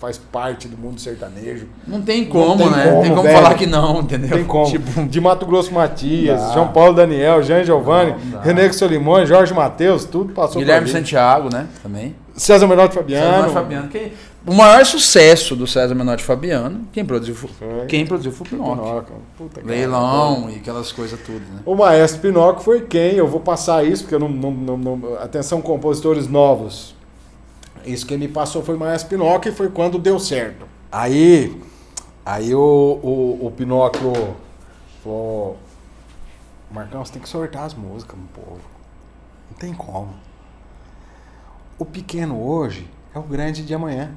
[0.00, 1.66] Faz parte do mundo sertanejo.
[1.86, 2.88] Não tem como, tem né?
[2.88, 3.36] como, tem como velho.
[3.36, 4.30] falar que não, entendeu?
[4.30, 4.64] Tem como.
[4.64, 6.52] Tipo, De Mato Grosso Matias, Dá.
[6.54, 8.40] João Paulo Daniel, Jean Giovanni, Não.
[8.40, 10.88] René Solimões, Jorge Matheus, tudo passou Guilherme.
[10.88, 11.66] Santiago, né?
[11.82, 12.16] Também.
[12.34, 13.50] César Menotti Fabiano.
[13.50, 13.52] Fabiano.
[13.52, 13.88] Fabiano.
[13.88, 14.12] Que,
[14.46, 17.50] o maior sucesso do César Menotti e Fabiano, quem produziu, Foi.
[17.86, 19.16] quem produziu foi o Pinóquio.
[19.36, 19.70] Puta, cara.
[19.70, 21.60] Leilão e aquelas coisas tudo, né?
[21.66, 23.16] O maestro Pinóquio foi quem?
[23.16, 26.98] Eu vou passar isso, porque eu não, não- não- não- Atenção, compositores novos.
[27.84, 30.66] Isso quem me passou foi o maestro Pinóquio e foi quando deu certo.
[30.90, 31.60] Aí.
[32.24, 32.60] Aí o,
[33.02, 34.12] o, o Pinóquio
[35.02, 35.58] falou.
[36.70, 38.60] Marcão, você tem que sortar as músicas, meu povo.
[39.50, 40.14] Não tem como.
[41.78, 44.12] O pequeno hoje é o grande de amanhã.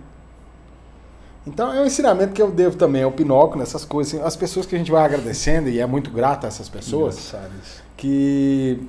[1.48, 4.14] Então é um ensinamento que eu devo também ao Pinóquio nessas coisas.
[4.14, 7.16] assim, as pessoas que a gente vai agradecendo, e é muito grato a essas pessoas
[7.16, 8.86] Engraçado que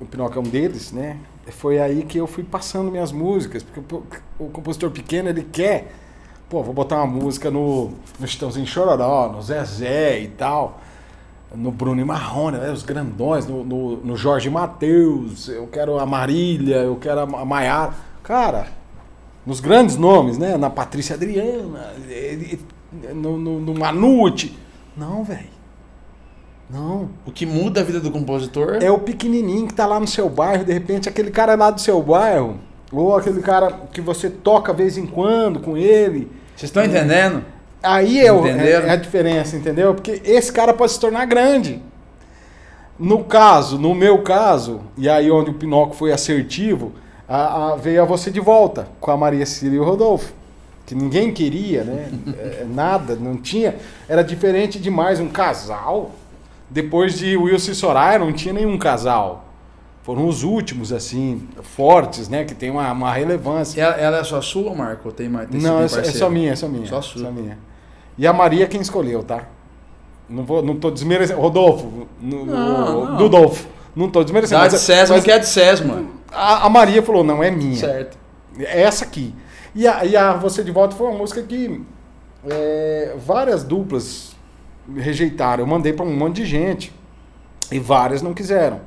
[0.00, 1.18] o Pinóquio é um deles, né?
[1.50, 3.80] Foi aí que eu fui passando minhas músicas, porque
[4.38, 5.92] o, compositor pequeno ele quer,
[6.48, 10.80] pô, vou botar uma música no, no Chitãozinho Chororó, no Zezé e tal,
[11.54, 16.04] no Bruno e Marrone, né, os grandões, no, no, no Jorge Mateus, eu quero a
[16.06, 17.94] Marília, eu quero a Ma- Maiara.
[18.22, 18.68] Cara,
[19.46, 20.58] nos grandes nomes, né?
[20.58, 21.94] Na Patrícia Adriana,
[23.14, 24.58] no, no, no Manute.
[24.94, 25.57] Não, velho.
[26.70, 27.08] Não.
[27.26, 30.28] O que muda a vida do compositor É o pequenininho que tá lá no seu
[30.28, 32.58] bairro, de repente aquele cara lá do seu bairro,
[32.92, 36.30] ou aquele cara que você toca vez em quando com ele.
[36.56, 37.42] Vocês estão entendendo?
[37.82, 39.94] Aí é, o- é- é a diferença, entendeu?
[39.94, 41.80] Porque esse cara pode se tornar grande.
[42.98, 46.92] No caso, no meu caso, e aí onde o Pinóquio foi assertivo,
[47.28, 50.32] a- a- veio a você de volta com a Maria Cecília e o Rodolfo.
[50.84, 52.08] Que ninguém queria, né?
[52.38, 53.76] É, Nada, não tinha.
[54.08, 56.10] Era diferente demais um casal.
[56.70, 59.46] Depois de Wilson e Soraya, não tinha nenhum casal.
[60.02, 62.44] Foram os últimos, assim, fortes, né?
[62.44, 63.80] Que tem uma, uma relevância.
[63.82, 65.08] Ela, ela é só sua, Marco?
[65.08, 65.48] Ou tem mais?
[65.50, 66.86] Tem Não, é só, é só minha, é só minha.
[66.86, 67.30] Só sua.
[67.30, 67.58] minha.
[68.16, 69.44] E a Maria é quem escolheu, tá?
[70.28, 71.40] Não, vou, não tô desmerecendo.
[71.40, 73.16] Rodolfo, no, Não, o- não.
[73.16, 74.60] Dudolfo, não tô desmerecendo.
[74.62, 77.76] Dá de César, mas não quer de César, a, a Maria falou, não, é minha.
[77.76, 78.18] Certo.
[78.58, 79.34] É essa aqui.
[79.74, 81.82] E a, e a Você de Volta foi uma música que
[82.48, 84.36] é, várias duplas
[84.96, 85.62] rejeitaram.
[85.62, 86.92] Eu mandei para um monte de gente.
[87.70, 88.80] E várias não quiseram.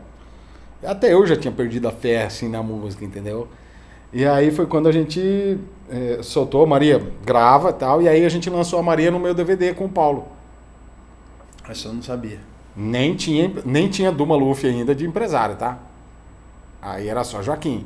[0.84, 3.48] Até eu já tinha perdido a fé assim na música, entendeu?
[4.12, 5.58] E aí foi quando a gente
[5.90, 9.34] é, soltou, Maria grava e tal, e aí a gente lançou a Maria no meu
[9.34, 10.28] DVD com o Paulo.
[11.70, 12.40] Essa eu não sabia.
[12.76, 15.78] Nem tinha, nem tinha Duma Luffy ainda de empresário, tá?
[16.82, 17.86] Aí era só Joaquim.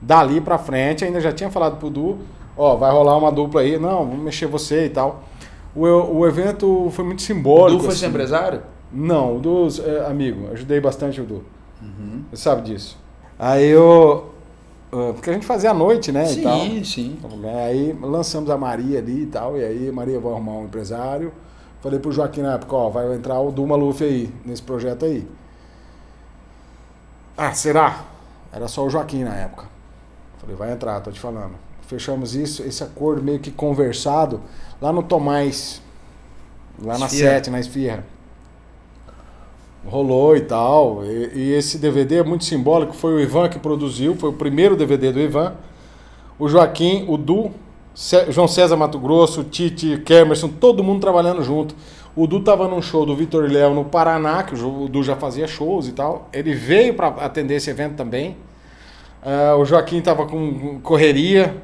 [0.00, 2.18] Dali pra frente, ainda já tinha falado pro Du,
[2.56, 5.24] ó, vai rolar uma dupla aí, não, vamos mexer você e tal.
[5.74, 5.82] O,
[6.18, 7.78] o evento foi muito O simbólico.
[7.78, 8.00] Du foi assim.
[8.00, 8.62] ser empresário?
[8.92, 11.42] Não, o Du, é, amigo, ajudei bastante o Du.
[11.82, 12.24] Uhum.
[12.30, 12.96] Você sabe disso.
[13.38, 14.30] Aí eu.
[14.92, 16.32] ah, Porque a gente fazia à noite, né?
[16.32, 16.60] e tal.
[16.60, 17.18] Sim, sim.
[17.66, 21.32] Aí lançamos a Maria ali e tal, e aí Maria vai arrumar um empresário.
[21.80, 25.26] Falei pro Joaquim na época, ó, vai entrar o Duma Luffy aí, nesse projeto aí.
[27.36, 28.04] Ah, será?
[28.52, 29.66] Era só o Joaquim na época.
[30.38, 31.54] Falei, vai entrar, tô te falando.
[31.86, 34.40] Fechamos isso, esse acordo meio que conversado
[34.80, 35.82] lá no Tomás,
[36.82, 37.30] lá na Esfirra.
[37.30, 38.04] Sete, na Esfirra.
[39.86, 41.04] Rolou e tal.
[41.04, 42.94] E, e esse DVD é muito simbólico.
[42.94, 45.54] Foi o Ivan que produziu, foi o primeiro DVD do Ivan.
[46.38, 47.50] O Joaquim, o Du,
[47.94, 51.74] Cé- João César Mato Grosso, o Tite, Kemerson, todo mundo trabalhando junto.
[52.16, 55.46] O Du tava num show do Vitor Léo no Paraná, que o Du já fazia
[55.46, 56.28] shows e tal.
[56.32, 58.36] Ele veio para atender esse evento também.
[59.22, 61.56] Ah, o Joaquim tava com correria.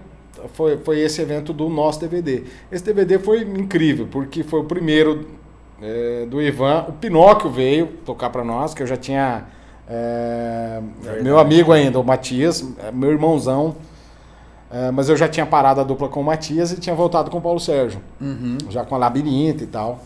[0.55, 2.45] Foi, foi esse evento do nosso DVD.
[2.71, 5.27] Esse DVD foi incrível, porque foi o primeiro
[5.81, 6.87] é, do Ivan.
[6.89, 9.45] O Pinóquio veio tocar para nós, que eu já tinha.
[9.89, 10.81] é,
[11.23, 13.77] meu amigo ainda, o Matias, é, meu irmãozão.
[14.73, 17.39] É, mas eu já tinha parado a dupla com o Matias e tinha voltado com
[17.39, 18.57] o Paulo Sérgio, Uhum.
[18.69, 20.01] já com a Labirinto e tal.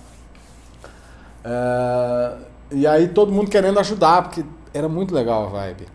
[1.44, 2.32] É,
[2.72, 4.42] e aí todo mundo querendo ajudar, porque
[4.72, 5.86] era muito legal a vibe.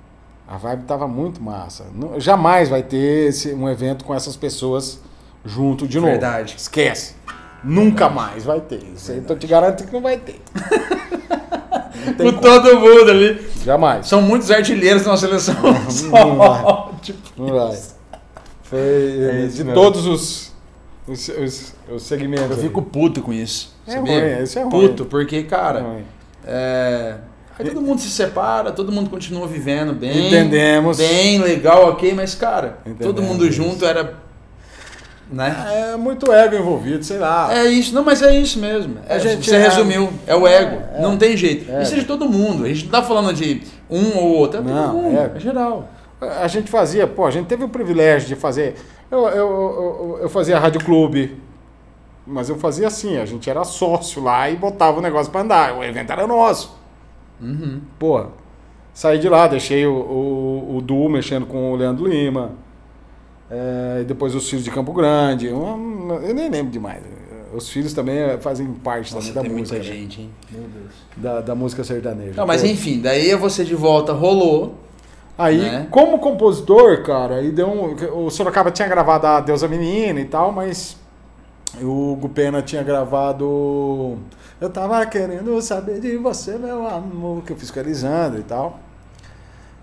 [0.51, 1.85] A vibe tava muito massa.
[1.93, 4.99] Não- jamais vai ter esse- um evento com essas pessoas
[5.45, 6.09] junto de novo.
[6.11, 6.55] Verdade.
[6.57, 7.13] Esquece.
[7.63, 8.81] Nunca mais vai ter.
[8.95, 10.41] Isso aí eu te garantindo que não vai ter.
[12.17, 12.41] Não Com como.
[12.41, 13.45] todo mundo ali.
[13.63, 14.07] Jamais.
[14.07, 15.55] São muitos artilheiros na seleção.
[15.61, 16.61] não vai.
[16.61, 17.77] Só, tipo, Não vai.
[18.63, 19.73] Foi eh, isso de mesmo.
[19.73, 20.51] todos os,
[21.07, 22.51] os, os, os segmentos.
[22.51, 23.75] Eu fico puto com isso.
[23.85, 24.35] É sabia?
[24.35, 24.71] ruim, isso é ruim.
[24.71, 25.79] Puto, porque, cara,
[26.45, 27.15] É é,
[27.59, 30.27] aí todo mundo se separa, todo mundo continua vivendo bem.
[30.27, 30.97] Entendemos.
[30.97, 33.53] Bem, legal, ok, mas, cara, todo Entendemos mundo isso.
[33.57, 34.15] junto era.
[35.31, 35.55] Né?
[35.91, 37.53] É muito ego envolvido, sei lá.
[37.55, 38.97] É isso, não, mas é isso mesmo.
[39.07, 40.81] É, A gente você é- resumiu, é o ego.
[40.95, 41.01] É, é.
[41.03, 41.69] Não tem jeito.
[41.83, 42.63] Isso é de todo mundo.
[42.65, 45.15] A gente não tá falando de um ou outro, é todo Não, mundo.
[45.19, 45.31] é.
[45.35, 45.87] É, geral.
[46.19, 48.75] A gente fazia, pô, a gente teve o privilégio de fazer.
[49.11, 51.39] Eu, eu, eu, eu fazia rádio clube,
[52.25, 55.77] mas eu fazia assim, a gente era sócio lá e botava o negócio pra andar.
[55.77, 56.75] O evento era nosso.
[57.41, 57.81] Uhum.
[57.97, 58.25] Pô,
[58.93, 62.51] saí de lá, deixei o, o, o Du mexendo com o Leandro Lima.
[63.49, 65.49] É, e depois os filhos de Campo Grande.
[65.49, 67.01] uma- eu nem lembro demais.
[67.51, 69.77] Os filhos também é, fazem parte Nossa, também da tem música.
[69.79, 69.97] muita né?
[69.99, 70.29] gente, hein?
[70.51, 70.91] Meu Deus.
[71.17, 72.33] Da, da música sertaneja.
[72.37, 72.67] Não, mas Pô.
[72.67, 74.75] enfim, daí você de volta rolou.
[75.35, 75.87] Aí, né?
[75.89, 80.51] como compositor, cara, aí deu um, o Sorocaba tinha gravado a Deusa Menina e tal,
[80.51, 80.97] mas
[81.81, 84.17] o Gupena tinha gravado
[84.59, 88.43] Eu tava querendo saber de você, meu amor, que eu fiz com a Elisandra e
[88.43, 88.79] tal.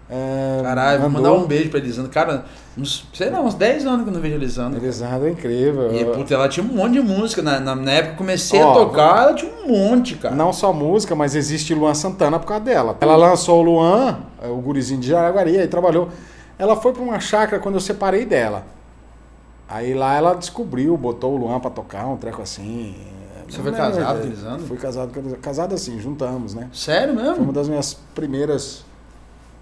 [0.09, 2.11] É, Caralho, vou mandou- mandar um beijo pra Elisandra.
[2.13, 2.45] Cara,
[2.79, 4.79] uns, sei lá, uns 10 anos que eu não vejo a Elisandra.
[4.79, 5.93] Elisandra é incrível.
[5.93, 7.43] E, puta, ela tinha um monte de música.
[7.43, 10.33] Na, na, na época que comecei Ó, a tocar, ela tinha um monte, cara.
[10.35, 12.97] Não só música, mas existe Luan Santana por causa dela.
[13.01, 14.19] Ela lançou o Luan,
[14.49, 16.09] o gurizinho de Jaraguari, aí trabalhou.
[16.57, 18.65] Ela foi pra uma chácara quando eu separei dela.
[19.69, 22.95] Aí lá ela descobriu, botou o Luan pra tocar, um treco assim.
[23.49, 24.67] Você foi casado Elisandra?
[24.67, 25.37] Fui casado.
[25.41, 26.69] Casado assim, juntamos, né?
[26.73, 27.53] Sério Foi uma mesmo?
[27.53, 28.85] das minhas primeiras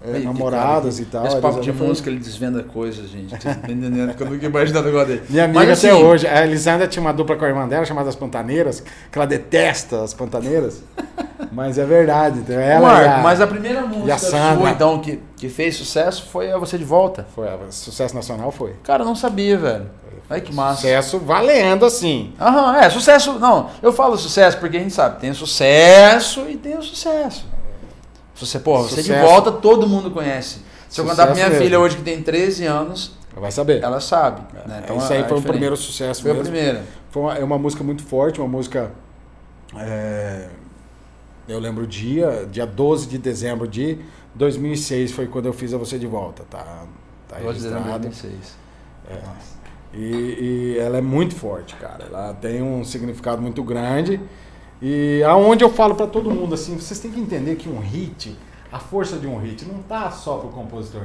[0.07, 1.25] é, namoradas e tal.
[1.25, 3.29] Esse A papo de música, ele desvenda coisas, gente.
[3.41, 5.21] Vocês não entendendo que eu nunca imaginei um negócio dele.
[5.29, 6.27] Minha amiga Mas, até assim, hoje.
[6.27, 10.03] A Elisandra tinha uma dupla com a irmã dela chamada As Pantaneiras, que ela detesta
[10.03, 10.83] as Pantaneiras.
[11.51, 12.39] mas é verdade.
[12.39, 14.59] Então ela Marco, a- mas a primeira música Sandra?
[14.61, 17.25] sua, então, que, que fez sucesso foi a Você de Volta.
[17.35, 18.73] Foi, a- sucesso nacional foi.
[18.83, 19.85] Cara, eu não sabia, velho.
[20.27, 20.77] Olha que massa.
[20.81, 22.33] Sucesso valendo, assim.
[22.41, 23.33] Aham, é, sucesso.
[23.37, 27.45] Não, eu falo sucesso porque a gente sabe, tem o sucesso e tem o sucesso.
[28.35, 30.59] Você, porra, você de volta, todo mundo conhece.
[30.89, 31.85] Se eu contar pra minha Sucesso filha mesmo.
[31.85, 33.81] hoje que tem 13 anos, Vai saber.
[33.83, 34.41] ela sabe.
[34.67, 34.83] Né?
[34.87, 35.47] É, Isso aí é foi o diferente.
[35.47, 36.43] primeiro sucesso Foi mesmo.
[36.43, 36.83] primeira.
[37.09, 38.91] Foi uma, é uma música muito forte, uma música.
[39.77, 40.47] é,
[41.47, 43.99] eu lembro o dia, dia 12 de dezembro de
[44.35, 46.83] 2006 foi quando eu fiz a Você de Volta, tá?
[47.27, 48.09] Tá 12 de dezembro de registrado.
[48.09, 48.57] 2006.
[49.09, 49.19] É.
[49.93, 52.05] E, e ela é muito forte, cara.
[52.09, 54.19] Ela tem um significado muito grande.
[54.81, 58.37] E aonde eu falo pra todo mundo assim, vocês têm que entender que um hit,
[58.71, 61.03] a força de um hit não tá só pro compositor.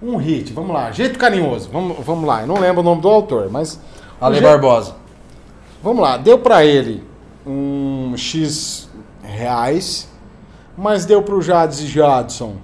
[0.00, 2.42] Um hit, vamos lá, jeito carinhoso, vamos, vamos lá.
[2.42, 3.80] Eu não lembro o nome do autor, mas
[4.20, 4.94] Ale o Je- Barbosa.
[5.82, 7.02] Vamos lá, deu pra ele
[7.46, 8.88] um X
[9.22, 10.08] reais,
[10.76, 12.56] mas deu pro Jades e Jadson.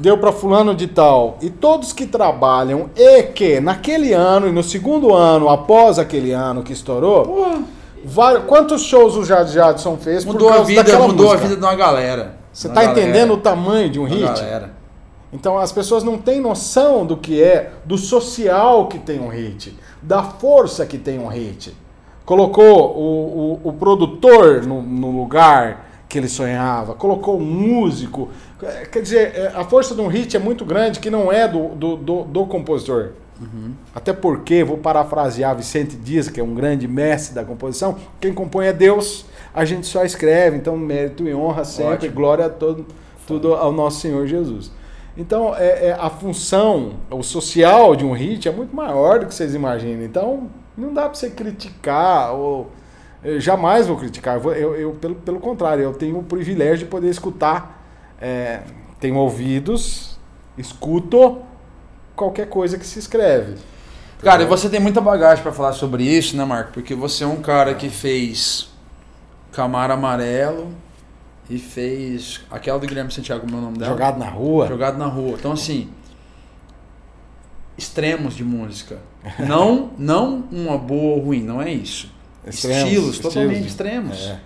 [0.00, 1.36] Deu pra fulano de tal.
[1.42, 6.62] E todos que trabalham e que naquele ano e no segundo ano, após aquele ano
[6.62, 7.62] que estourou,
[8.04, 11.26] vai- quantos shows o Jades e Jadson fez Mudou por a causa vida, daquela mudou
[11.26, 11.44] música?
[11.44, 12.36] a vida de uma galera.
[12.52, 14.24] Você tá galera, entendendo o tamanho de um uma hit?
[14.40, 14.70] galera.
[15.32, 19.76] Então as pessoas não têm noção do que é, do social que tem um hit,
[20.00, 21.74] da força que tem um hit.
[22.24, 28.28] Colocou o, o, o produtor no, no lugar que ele sonhava, colocou o músico.
[28.62, 31.48] É, Quer dizer, é, a força de um hit é muito grande que não é
[31.48, 33.10] do, do, do, do compositor.
[33.94, 38.66] Até porque, vou parafrasear Vicente Dias, que é um grande mestre da composição, quem compõe
[38.66, 42.14] é Deus, a gente só escreve, então mérito e honra sempre, Ótimo.
[42.14, 42.86] glória a todo,
[43.26, 44.70] tudo ao nosso Senhor Jesus.
[45.16, 49.34] Então, é, é, a função, o social de um hit é muito maior do que
[49.34, 50.02] vocês imaginam.
[50.04, 52.70] Então, não dá para você criticar, ou
[53.22, 54.40] eu jamais vou criticar.
[54.44, 57.84] Eu- eu, pelo, pelo contrário, eu tenho o privilégio de poder escutar,
[58.20, 58.60] é,
[58.98, 60.18] tenho ouvidos,
[60.58, 61.38] escuto
[62.16, 63.56] qualquer coisa que se escreve.
[64.22, 66.72] Cara, e você tem muita bagagem pra falar sobre isso, né, Marco?
[66.72, 68.68] Porque você é um cara que fez
[69.52, 70.72] Camaro Amarelo
[71.48, 73.92] e fez aquela do Guilherme Santiago, como é nome dela?
[73.92, 74.66] Jogado na rua.
[74.66, 75.36] Jogado na rua.
[75.38, 75.90] Então, assim,
[77.76, 78.98] extremos de música.
[79.38, 82.10] Não, não uma boa ou ruim, não é isso.
[82.46, 83.70] Extremos, estilos totalmente estilos.
[83.70, 84.20] extremos.
[84.20, 84.40] É,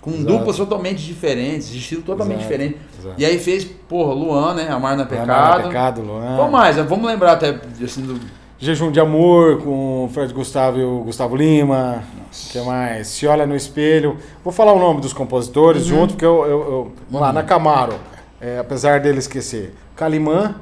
[0.00, 0.26] Com Exato.
[0.26, 2.78] duplas totalmente diferentes, estilo totalmente Exato, diferente.
[3.00, 3.14] exato.
[3.18, 4.68] E aí fez, porra, Luan, né?
[4.70, 5.64] Amar na Pecado.
[5.64, 6.36] Pecado, Luan.
[6.36, 6.76] Qual mais?
[6.76, 8.18] Vamos lembrar até assim, do,
[8.60, 12.02] Jejum de Amor com o Fred Gustavo e o Gustavo Lima.
[12.32, 13.06] O que mais?
[13.08, 14.16] Se Olha no Espelho.
[14.44, 15.88] Vou falar o nome dos compositores Uhum.
[16.00, 16.44] junto, porque eu.
[16.44, 17.94] eu, eu- vamos lá, na Camaro,
[18.40, 19.74] é, apesar dele esquecer.
[19.96, 20.54] Calimã,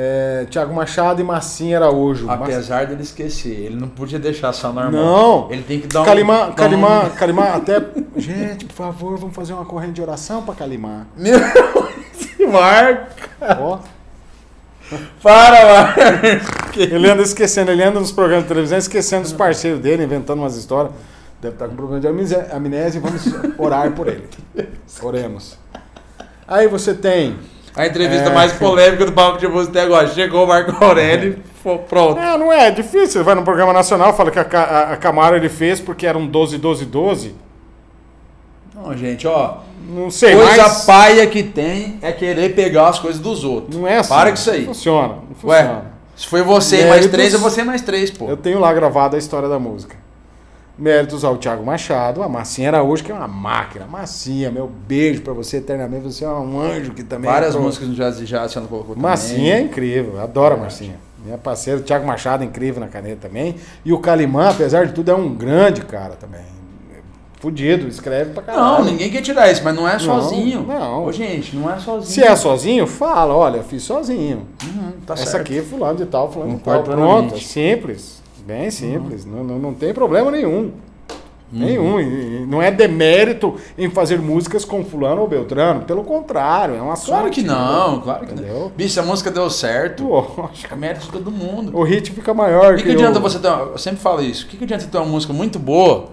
[0.00, 2.30] é, Tiago Machado e Massinha Araújo.
[2.30, 4.92] Apesar dele esquecer, ele não podia deixar só normal.
[4.92, 5.50] Não.
[5.50, 6.04] Ele tem que dar um.
[6.04, 7.84] Calimã, dar Calimã, um- Calimã, até.
[8.16, 11.04] Gente, por favor, vamos fazer uma corrente de oração pra Calimã.
[11.16, 11.36] Meu
[12.14, 13.10] esse Marco!
[13.58, 13.78] Ó.
[15.20, 16.00] Para, Marco!
[16.78, 20.54] Ele anda esquecendo, ele anda nos programas de televisão esquecendo os parceiros dele, inventando umas
[20.56, 20.92] histórias.
[21.42, 23.22] Deve estar com problema de amnésia, amnésia e vamos
[23.58, 24.28] orar por ele.
[25.02, 25.58] Oremos.
[26.46, 27.36] Aí você tem.
[27.78, 28.34] A entrevista É.
[28.34, 30.08] mais polêmica do Papo de Música até agora.
[30.08, 31.38] Chegou o Marco Aurélio
[31.88, 32.18] pronto.
[32.18, 33.08] Ah, não é, é difícil.
[33.08, 36.16] Você vai no programa nacional, fala que a, a, a Camaro ele fez porque era
[36.16, 37.34] um 12, 12, 12.
[38.74, 39.58] Não, gente, ó.
[39.88, 40.84] Não sei, coisa mas.
[40.84, 43.74] paia que tem é querer pegar as coisas dos outros.
[43.76, 44.08] Não é assim.
[44.10, 44.60] Para com isso aí.
[44.60, 45.08] Não funciona.
[45.08, 45.84] Não Ué, funciona.
[46.14, 48.28] se foi você mais três, é você mais três, pô.
[48.28, 49.96] Eu tenho lá gravado a história da música.
[50.78, 53.84] Méritos ao Thiago Machado, a Massinha Araújo, que é uma máquina.
[53.86, 56.04] Massinha, meu beijo pra você eternamente.
[56.04, 57.28] Você é um anjo que também.
[57.28, 59.66] Várias entrou- músicas no Jazz e Jazz você não colocou Massinha é também.
[59.70, 60.94] incrível, adoro a Marcinha.
[61.24, 63.56] Minha parceira, o Thiago Machado, incrível na caneta também.
[63.84, 66.42] E o Calimã, apesar de tudo, é um grande cara também.
[67.40, 68.78] Fudido, escreve pra caralho.
[68.78, 70.64] Não, ninguém quer tirar isso, mas não é sozinho.
[70.66, 71.04] não.
[71.04, 72.04] Ô, gente, não é sozinho.
[72.12, 74.46] Se é sozinho, fala, olha, fiz sozinho.
[74.64, 75.42] Uhum, tá Essa certo.
[75.42, 76.82] aqui é fulano de tal, fulano de tal.
[76.82, 77.44] Pronto, plenamente.
[77.46, 78.20] simples.
[78.48, 79.26] Bem simples.
[79.26, 80.70] Não, não, não tem problema nenhum.
[81.50, 81.58] Uhum.
[81.60, 82.00] Nenhum.
[82.00, 85.82] E- não é demérito em fazer músicas com fulano ou beltrano.
[85.82, 87.10] Pelo contrário, é uma sorte.
[87.10, 88.58] Claro que não, claro que Entendeu?
[88.60, 88.68] não.
[88.70, 90.72] Bicho, a música deu certo, Lógico.
[90.72, 91.76] é mérito de todo mundo.
[91.76, 94.22] O hit fica maior O que, que o- adianta você ter uma, Eu sempre falo
[94.22, 94.46] isso.
[94.46, 96.06] O que, que adianta ter uma música muito boa,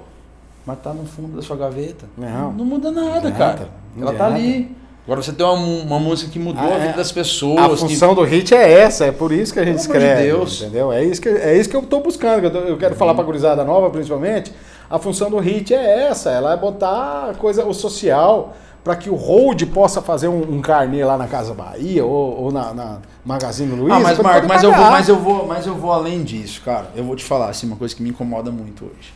[0.65, 2.05] mas tá no fundo da sua gaveta?
[2.17, 2.51] Não.
[2.51, 3.69] Não muda nada, adianta, cara.
[3.95, 4.75] não Ela tá ali.
[5.05, 6.93] Agora você tem uma, uma música que mudou Ah, a vida é.
[6.93, 7.79] das A pessoas.
[7.79, 10.05] que- função do hit é essa, é por isso que a gente Pelo amor de
[10.07, 10.23] escreve.
[10.31, 10.61] Deus.
[10.63, 10.91] Entendeu?
[10.91, 12.39] É isso que, é isso que eu tô buscando.
[12.41, 14.51] que Eu, tô- eu quero falar pra gurizada nova, principalmente.
[14.89, 19.09] A função do hit é essa, ela é botar a coisa, o social, para que
[19.09, 22.97] o hold possa fazer um, um carnê lá na Casa Bahia ou, ou na, na
[23.23, 23.95] Magazine Luiza.
[23.95, 26.87] Ah, mas Marco, mas eu, vou, mas, eu vou, mas eu vou além disso, cara.
[26.95, 29.13] Eu vou te falar assim, uma coisa que me incomoda muito hoje.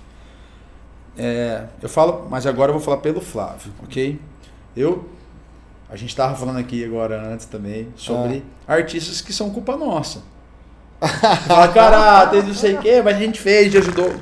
[1.17, 4.19] É, eu falo, mas agora eu vou falar pelo Flávio, ok?
[4.77, 5.05] Eu.
[5.89, 10.21] A gente tava falando aqui agora antes também sobre artistas que são culpa nossa.
[11.47, 14.13] Fala, cara, tem não sei o quê, mas a gente fez, a gente ajudou.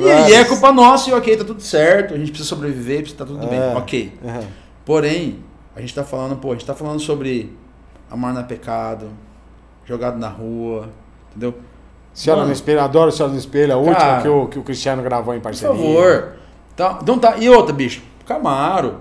[0.00, 3.18] E aí é culpa nossa e ok, tá tudo certo, a gente precisa sobreviver, precisa
[3.18, 3.48] tá tudo É.
[3.48, 4.12] bem, ok.
[4.22, 4.46] Uhum.
[4.84, 5.38] Porém,
[5.74, 7.56] a gente tá falando, pô, a gente tá falando sobre
[8.10, 9.08] amar é pecado,
[9.84, 10.88] jogado na rua,
[11.30, 11.54] entendeu?
[12.12, 12.48] Senhora Mano.
[12.48, 15.34] no Espelho, adoro Senhora no Espelho, a última Cara, que o, que o Cristiano gravou
[15.34, 15.74] em Por parceria.
[15.74, 16.32] favor.
[16.74, 17.36] Então, então tá.
[17.36, 18.96] E outra, bicho, Camaro.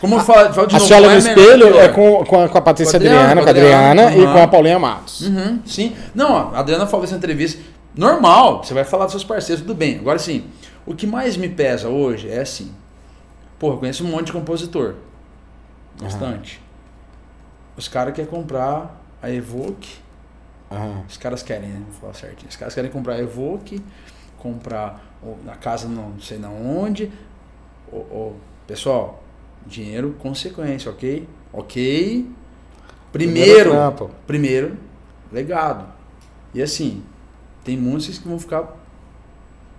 [0.00, 2.48] Como eu falo, falo de A novo, Senhora no é Espelho é com, com, a,
[2.48, 4.32] com a Patrícia Com a Adriana, com a a Adriana, Adriana e aham.
[4.32, 5.22] com a Paulinha Matos.
[5.22, 5.96] Uhum, sim.
[6.14, 7.62] Não, a Adriana falou nessa entrevista.
[7.96, 9.98] Normal, você vai falar dos seus parceiros, tudo bem.
[9.98, 10.44] Agora sim,
[10.84, 12.72] o que mais me pesa hoje é assim.
[13.58, 14.94] Porra, eu conheço um monte de compositor.
[16.00, 16.60] Bastante.
[17.74, 19.96] Os caras querem comprar a Evoque.
[20.70, 21.04] Aham.
[21.08, 21.82] Os caras querem, né?
[21.90, 22.48] Vou falar certinho.
[22.50, 23.82] Os caras querem comprar a Evoque,
[24.38, 25.02] comprar
[25.44, 27.10] na casa não sei na onde.
[27.90, 28.32] Ô, ô,
[28.66, 29.22] pessoal,
[29.66, 31.28] dinheiro, consequência, ok?
[31.52, 32.28] Ok.
[33.12, 33.70] Primeiro,
[34.26, 34.76] primeiro,
[35.32, 35.86] legado.
[36.54, 37.02] E assim,
[37.64, 38.76] tem músicas que vão ficar.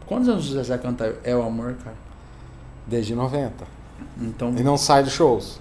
[0.05, 1.95] Quantos anos o Zezé canta É o Amor, cara?
[2.85, 3.51] Desde 90.
[4.21, 5.59] Então, E não sai dos shows.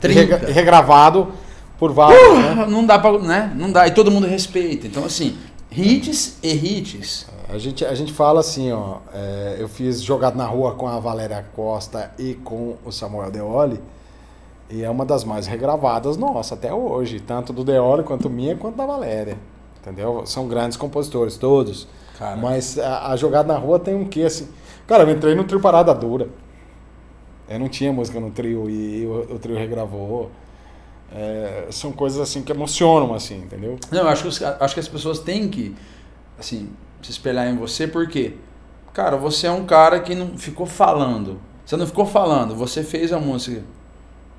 [0.00, 0.20] 30.
[0.20, 1.32] E regra- e regravado
[1.78, 2.56] por vários, né?
[2.62, 3.18] Ah, Não dá pra.
[3.18, 3.52] Né?
[3.56, 3.86] Não dá.
[3.86, 4.86] E todo mundo respeita.
[4.86, 5.36] Então, assim,
[5.70, 7.26] hits e hits.
[7.54, 8.96] A gente, a gente fala assim, ó.
[9.12, 13.80] é, eu fiz Jogado na Rua com a Valéria Costa e com o Samuel Deoli.
[14.68, 17.20] E é uma das mais regravadas nossa até hoje.
[17.20, 19.38] Tanto do Deoli quanto minha quanto da Valéria.
[19.80, 20.26] Entendeu?
[20.26, 21.86] São grandes compositores, todos.
[22.18, 22.34] Cara.
[22.34, 24.48] Mas a, a Jogada na Rua tem um quê assim.
[24.84, 26.28] Cara, eu entrei no trio Parada Dura.
[27.48, 30.28] Eu não tinha música no trio e o, o trio regravou.
[31.14, 33.78] É, são coisas assim que emocionam, assim, entendeu?
[33.92, 35.72] Não, eu acho que, acho que as pessoas têm que,
[36.36, 36.68] assim,
[37.04, 38.34] se espelhar em você, porque,
[38.92, 41.38] cara, você é um cara que não ficou falando.
[41.64, 43.62] Você não ficou falando, você fez a música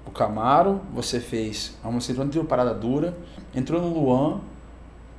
[0.05, 3.17] o Camaro, você fez a música entrou no Parada Dura,
[3.55, 4.39] entrou no Luan,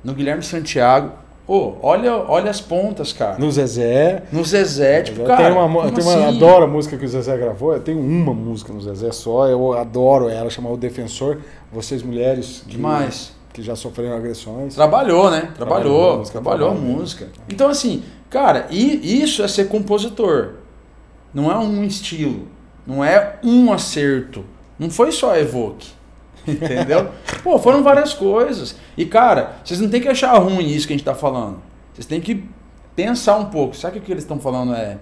[0.03, 1.11] no Guilherme Santiago.
[1.45, 3.37] Ô, olha, olha as pontas, cara.
[3.37, 4.23] No Zezé.
[4.33, 5.43] No Zezé, tipo, eu cara.
[5.45, 6.35] tenho uma, eu tenho uma- assim?
[6.37, 7.73] adoro a música que o Zezé gravou.
[7.73, 9.47] Eu tenho uma música no Zezé só.
[9.47, 11.39] Eu adoro ela, chama O Defensor.
[11.71, 13.31] Vocês mulheres Demais.
[13.57, 14.75] Que já sofreram agressões.
[14.75, 15.51] Trabalhou, né?
[15.55, 17.27] Trabalhou Trabalhou, a música, trabalhou a música.
[17.49, 20.57] Então, assim, cara, e isso é ser compositor.
[21.33, 22.47] Não é um estilo.
[22.85, 24.45] Não é um acerto.
[24.77, 25.89] Não foi só a Evoque.
[26.47, 27.09] Entendeu?
[27.43, 28.75] Pô, foram várias coisas.
[28.95, 31.59] E, cara, vocês não tem que achar ruim isso que a gente tá falando.
[31.93, 32.47] Vocês têm que
[32.95, 33.75] pensar um pouco.
[33.75, 34.99] Sabe que o que eles estão falando é.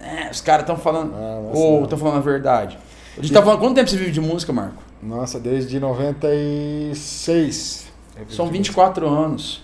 [0.00, 1.14] É, os caras estão falando.
[1.14, 2.78] Ah, ou estão falando a verdade.
[3.16, 3.60] A gente tá falando.
[3.60, 4.82] Quanto tempo você vive de música, Marco?
[5.04, 7.86] Nossa, desde 96.
[8.16, 9.62] Eu São vivi de 24 anos.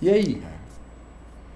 [0.00, 0.40] E aí?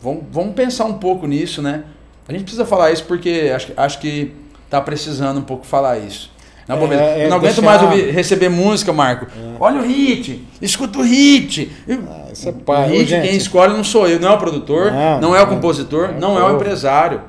[0.01, 1.85] Vamos, vamos pensar um pouco nisso, né?
[2.27, 4.33] A gente precisa falar isso porque acho, que- acho que
[4.69, 6.31] tá precisando um pouco falar isso.
[6.67, 7.05] Na É, bobeira.
[7.05, 9.27] é, eu não aguento deixar- mais ouvir- receber música, Marco.
[9.59, 11.71] Olha o hit, escuta o hit.
[12.09, 12.89] Ah, isso é o pai.
[12.89, 15.43] Ô, hit, gente, quem escolhe não sou eu, não é o produtor, Não, não, é
[15.43, 17.23] o compositor, É o não é o empresário.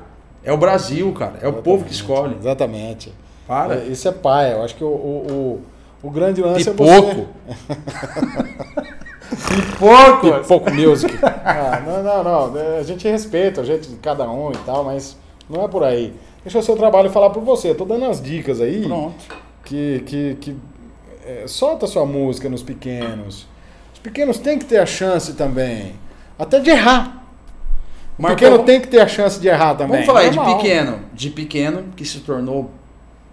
[0.44, 1.34] É o Brasil, cara.
[1.42, 2.36] É o povo que escolhe.
[2.40, 3.12] Exatamente.
[3.46, 3.74] Para.
[3.76, 4.52] É, Isso é pai.
[4.52, 5.60] Eu acho que o, o, o,
[6.02, 7.28] o grande lance é Pipoco.
[7.46, 8.52] você...
[9.54, 10.32] Pipoco.
[10.40, 11.18] Pipoco Music.
[11.44, 12.60] Ah, não, não, não.
[12.60, 15.16] É, A gente respeita a gente, cada um e tal, mas
[15.50, 16.14] não é por aí.
[16.44, 17.70] Deixa o seu trabalho falar por você.
[17.70, 18.82] Eu tô dando as dicas aí.
[18.82, 19.14] Pronto.
[19.64, 20.56] que, que, que
[21.26, 23.46] é, solta sua música nos pequenos.
[23.92, 25.94] Os pequenos têm que ter a chance também.
[26.38, 27.24] Até de errar.
[28.18, 29.92] O Marco, pequeno tem que ter a chance de errar também.
[29.92, 30.56] Vamos falar aí de Normal.
[30.58, 31.00] pequeno.
[31.12, 32.70] De pequeno que se tornou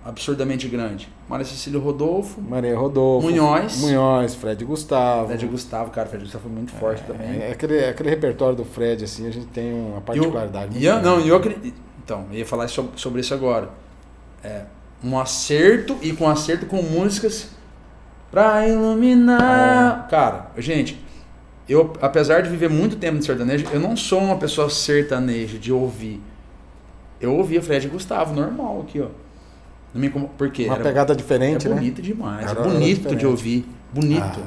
[0.03, 1.07] absurdamente grande.
[1.30, 3.30] Maria Cecília Rodolfo, Maria Rodolfo.
[3.30, 3.82] Munhoz.
[3.82, 5.27] Munhoz, Fred Gustavo.
[5.27, 7.39] Fred Gustavo, cara, Fred Gustavo foi muito forte também.
[7.39, 10.75] É, aquele, aquele repertório do Fred, assim, a gente tem uma particularidade.
[10.75, 11.80] E eu, e eu, não, eu acredito.
[12.03, 13.69] Então, eu ia falar sobre, sobre isso agora.
[14.43, 14.63] É,
[15.03, 17.51] um acerto e com acerto com músicas
[18.32, 20.05] pra iluminar.
[20.07, 20.09] É.
[20.09, 20.99] Cara, gente,
[21.67, 25.71] eu, apesar de viver muito tempo no sertanejo, eu não sou uma pessoa sertaneja de
[25.71, 26.19] ouvir.
[27.21, 29.09] Eu ouvia Fred Gustavo, normal aqui, ó.
[29.94, 31.76] Não me porque Uma pegada diferente, é né?
[31.76, 32.50] bonito demais.
[32.50, 33.68] Era, é bonito de ouvir.
[33.94, 34.40] Bonito.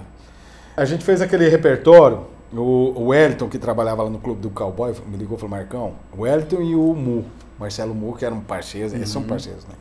[0.76, 0.80] Ah.
[0.82, 2.32] A gente fez aquele repertório.
[2.52, 5.94] O, o Wellington, que trabalhava lá no clube do Cowboy, me ligou e falou: Marcão,
[6.16, 7.24] o Wellington e o Mu,
[7.58, 8.98] Marcelo Mu, que eram parceiros, uhum.
[8.98, 9.28] eles são uhum.
[9.28, 9.74] parceiros, né?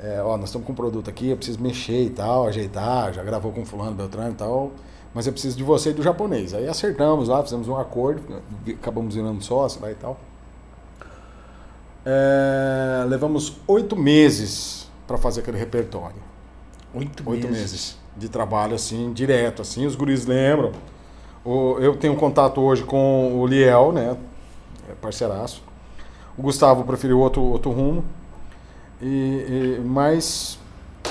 [0.00, 3.22] É, ó, nós estamos com um produto aqui, eu preciso mexer e tal, ajeitar, já
[3.22, 4.70] gravou com fulano, Beltrano e tal,
[5.12, 6.54] mas eu preciso de você e do japonês.
[6.54, 8.22] Aí acertamos lá, fizemos um acordo,
[8.80, 10.18] acabamos virando sócio lá e tal.
[12.04, 16.16] É, levamos oito meses para fazer aquele repertório.
[16.94, 17.60] Oito, oito meses.
[17.60, 17.98] meses.
[18.16, 20.72] de trabalho assim, direto, assim, os guris lembram.
[21.44, 24.16] O, eu tenho contato hoje com o Liel, né?
[24.88, 25.62] É parceiraço.
[26.36, 28.04] O Gustavo preferiu outro, outro rumo.
[29.00, 30.58] E, e, mas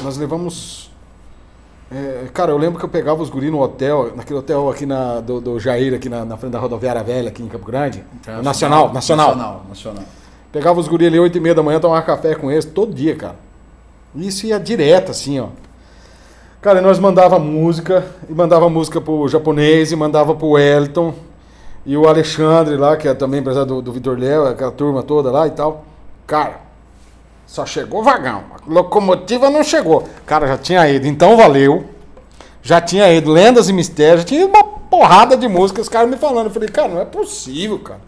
[0.02, 0.92] nós levamos.
[1.90, 5.22] É, cara, eu lembro que eu pegava os guris no hotel, naquele hotel aqui na,
[5.22, 8.04] do, do Jair, aqui na, na frente da rodoviária velha, aqui em Campo Grande.
[8.44, 9.36] Nacional, nacional.
[9.36, 10.04] Nacional, nacional.
[10.52, 13.16] Pegava os guris ali 8 e meia da manhã, tomava café com eles todo dia,
[13.16, 13.36] cara.
[14.16, 15.48] Isso ia direto, assim, ó.
[16.62, 21.14] Cara, nós mandava música, e mandava música pro japonês, e mandava pro Wellington,
[21.86, 25.32] e o Alexandre lá, que é também empresário do, do Vitor Léo, aquela turma toda
[25.32, 25.86] lá e tal.
[26.26, 26.60] Cara,
[27.46, 28.44] só chegou vagão.
[28.52, 30.04] A locomotiva não chegou.
[30.26, 31.08] Cara, já tinha ido.
[31.08, 31.86] Então valeu.
[32.62, 35.80] Já tinha ido Lendas e Mistérios, já tinha ido uma porrada de música.
[35.82, 36.48] Os caras me falando.
[36.48, 38.02] Eu falei, cara, não é possível, cara.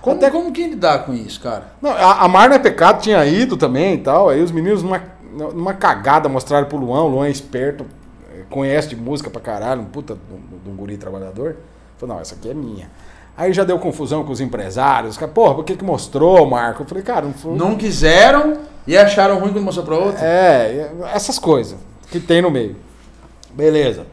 [0.00, 1.72] Como, Até como que lidar com isso, cara?
[1.82, 4.28] Não, a, a Mar não é pecado, tinha ido também e tal.
[4.28, 7.02] Aí os meninos, numa, numa cagada, mostraram pro Luan.
[7.02, 7.84] O Luan é esperto,
[8.32, 10.16] eh, conhece de música pra caralho, um puta
[10.64, 11.56] de um guri trabalhador.
[11.96, 12.88] Falou, não, essa aqui é minha.
[13.36, 15.16] Aí já deu confusão com os empresários.
[15.16, 16.82] Porra, por que, que mostrou, Marco?
[16.82, 17.56] Eu falei, cara, não foi.
[17.56, 20.24] Não quiseram e acharam ruim quando mostrou pra outro?
[20.24, 21.78] É, essas coisas
[22.10, 22.76] que tem no meio.
[23.52, 24.06] Beleza.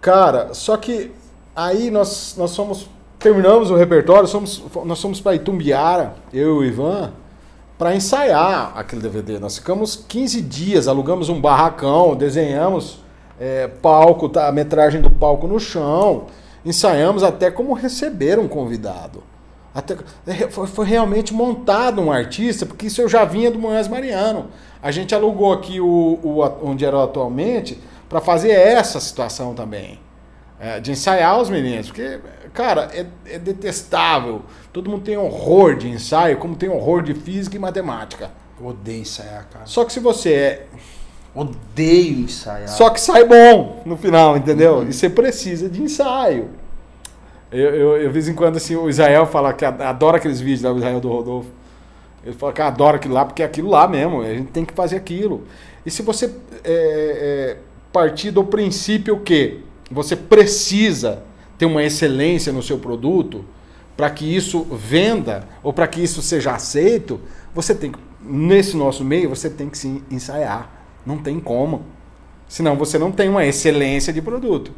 [0.00, 1.12] Cara, só que
[1.54, 2.88] aí nós, nós somos
[3.22, 7.12] terminamos o repertório, somos, nós fomos para Itumbiara, eu e o Ivan,
[7.78, 9.38] para ensaiar aquele DVD.
[9.38, 12.98] Nós ficamos 15 dias, alugamos um barracão, desenhamos
[13.40, 16.26] é, palco, tá, a metragem do palco no chão,
[16.64, 19.22] ensaiamos até como receber um convidado.
[19.74, 19.96] Até,
[20.26, 24.48] é, foi, foi, realmente montado um artista, porque isso eu já vinha do Moés Mariano.
[24.82, 29.98] A gente alugou aqui o, o onde era atualmente para fazer essa situação também.
[30.60, 32.20] É, de ensaiar os meninos, porque
[32.52, 34.42] Cara, é, é, detestável.
[34.72, 38.30] Todo mundo tem horror de ensaio, como tem horror de física e matemática.
[38.60, 39.66] Eu odeio ensaiar, cara.
[39.66, 40.66] Só que se você é.
[41.34, 42.68] Odeio ensaiar.
[42.68, 44.76] Só que sai bom no final, entendeu?
[44.76, 44.88] Uhum.
[44.88, 46.50] E você precisa de ensaio.
[47.50, 50.62] Eu, eu, eu, de vez em quando, assim, o Israel fala que adora aqueles vídeos
[50.62, 51.50] lá, o Israel do Rodolfo.
[52.24, 54.20] Ele fala que adora aquilo lá, porque é aquilo lá mesmo.
[54.20, 55.44] A gente tem que fazer aquilo.
[55.84, 56.30] E se você é,
[56.64, 57.56] é,
[57.92, 61.22] partir do princípio que você precisa
[61.62, 63.44] ter uma excelência no seu produto,
[63.96, 67.20] para que isso venda ou para que isso seja aceito,
[67.54, 70.68] você tem que, nesse nosso meio, você tem que se ensaiar.
[71.06, 71.84] Não tem como.
[72.48, 74.72] Senão você não tem uma excelência de produto.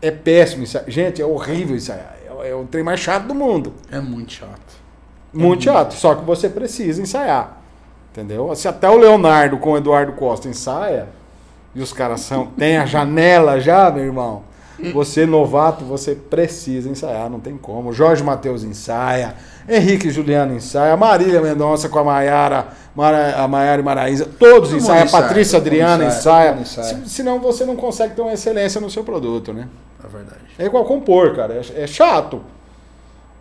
[0.00, 0.88] É péssimo ensaiar.
[0.88, 2.16] Gente, é horrível ensaiar.
[2.24, 3.74] É, é o trem mais chato do mundo.
[3.90, 4.52] É muito chato.
[4.54, 5.92] É muito, muito chato.
[5.94, 7.60] Só que você precisa ensaiar.
[8.12, 8.54] Entendeu?
[8.54, 11.08] Se até o Leonardo com o Eduardo Costa ensaia,
[11.74, 12.46] e os caras são.
[12.46, 14.44] Tem a janela já, meu irmão.
[14.92, 17.92] Você, novato, você precisa ensaiar, não tem como.
[17.92, 19.34] Jorge Matheus ensaia,
[19.68, 22.68] Henrique Juliano ensaia, Marília Mendonça com a Maiara,
[23.36, 26.58] a Maiara e Maraísa, todos todo ensaiam, a Patrícia Adriana ensaia.
[26.60, 27.04] ensaia.
[27.04, 29.68] Se, senão você não consegue ter uma excelência no seu produto, né?
[30.04, 30.40] É verdade.
[30.58, 31.54] É igual compor, cara.
[31.54, 32.42] É, é chato.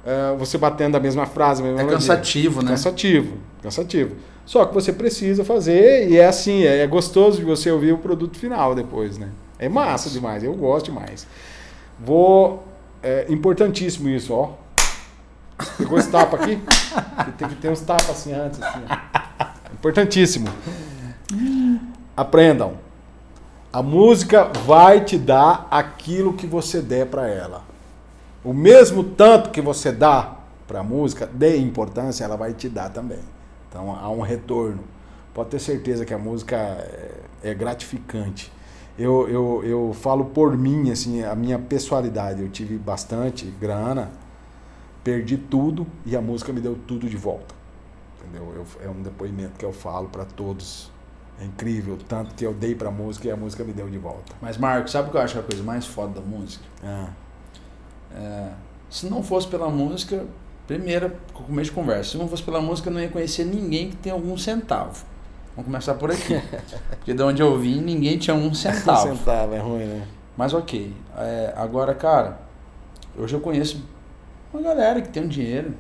[0.05, 2.71] É, você batendo a mesma frase, a mesma É cansativo, né?
[2.71, 4.15] Cansativo, cansativo.
[4.45, 7.97] Só que você precisa fazer e é assim, é, é gostoso de você ouvir o
[7.97, 9.29] produto final depois, né?
[9.57, 11.27] É massa demais, eu gosto demais.
[11.99, 12.63] Vou.
[13.01, 14.53] É importantíssimo isso, ó.
[15.77, 16.59] Pegou esse tapa aqui?
[17.37, 18.61] Tem que ter uns tapas assim antes.
[18.61, 18.81] Assim,
[19.73, 20.47] Importantíssimo.
[22.17, 22.77] Aprendam.
[23.71, 27.63] A música vai te dar aquilo que você der para ela.
[28.43, 30.35] O mesmo tanto que você dá
[30.67, 33.19] para a música, dê importância, ela vai te dar também.
[33.69, 34.83] Então há um retorno.
[35.33, 37.11] Pode ter certeza que a música é,
[37.43, 38.51] é gratificante
[38.97, 42.41] eu, eu, eu falo por mim, assim, a minha pessoalidade.
[42.41, 44.11] Eu tive bastante grana,
[45.03, 47.55] perdi tudo e a música me deu tudo de volta.
[48.21, 48.53] Entendeu?
[48.55, 50.91] Eu, é um depoimento que eu falo para todos
[51.39, 54.35] É incrível, tanto que eu dei pra música e a música me deu de volta.
[54.41, 56.63] Mas, Marco, sabe o que eu acho a coisa mais foda da música?
[56.83, 57.09] Ah,
[58.11, 58.53] É,
[58.89, 60.25] se não fosse pela música,
[60.67, 63.97] primeira, começo de conversa, se não fosse pela música, eu não ia conhecer ninguém que
[63.97, 65.05] tem algum centavo.
[65.55, 66.33] Vamos começar por aqui.
[66.89, 69.15] Porque de onde eu vim, ninguém tinha um centavo.
[69.15, 70.07] centavo, é ruim, né?
[70.37, 70.93] Mas ok.
[71.17, 72.39] É, agora, cara,
[73.17, 73.81] hoje eu conheço
[74.53, 75.73] uma galera que tem um dinheiro.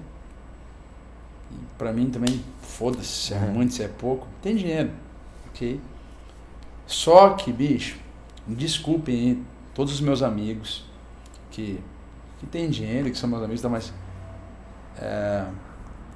[1.51, 3.51] E pra mim também, foda-se se é Uhum.
[3.51, 4.27] muito, se é pouco.
[4.41, 4.91] Tem dinheiro.
[5.49, 5.79] Ok?
[6.87, 7.97] Só que, bicho,
[8.47, 10.85] desculpem aí todos os meus amigos
[11.51, 11.79] que,
[12.39, 13.91] que têm dinheiro, que são meus amigos, tá, mas.
[14.99, 15.45] é,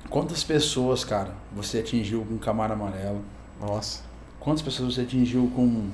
[0.09, 3.21] quantas pessoas, cara, você atingiu com Camaro Amarelo?
[3.61, 4.01] Nossa.
[4.39, 5.87] Quantas pessoas você atingiu com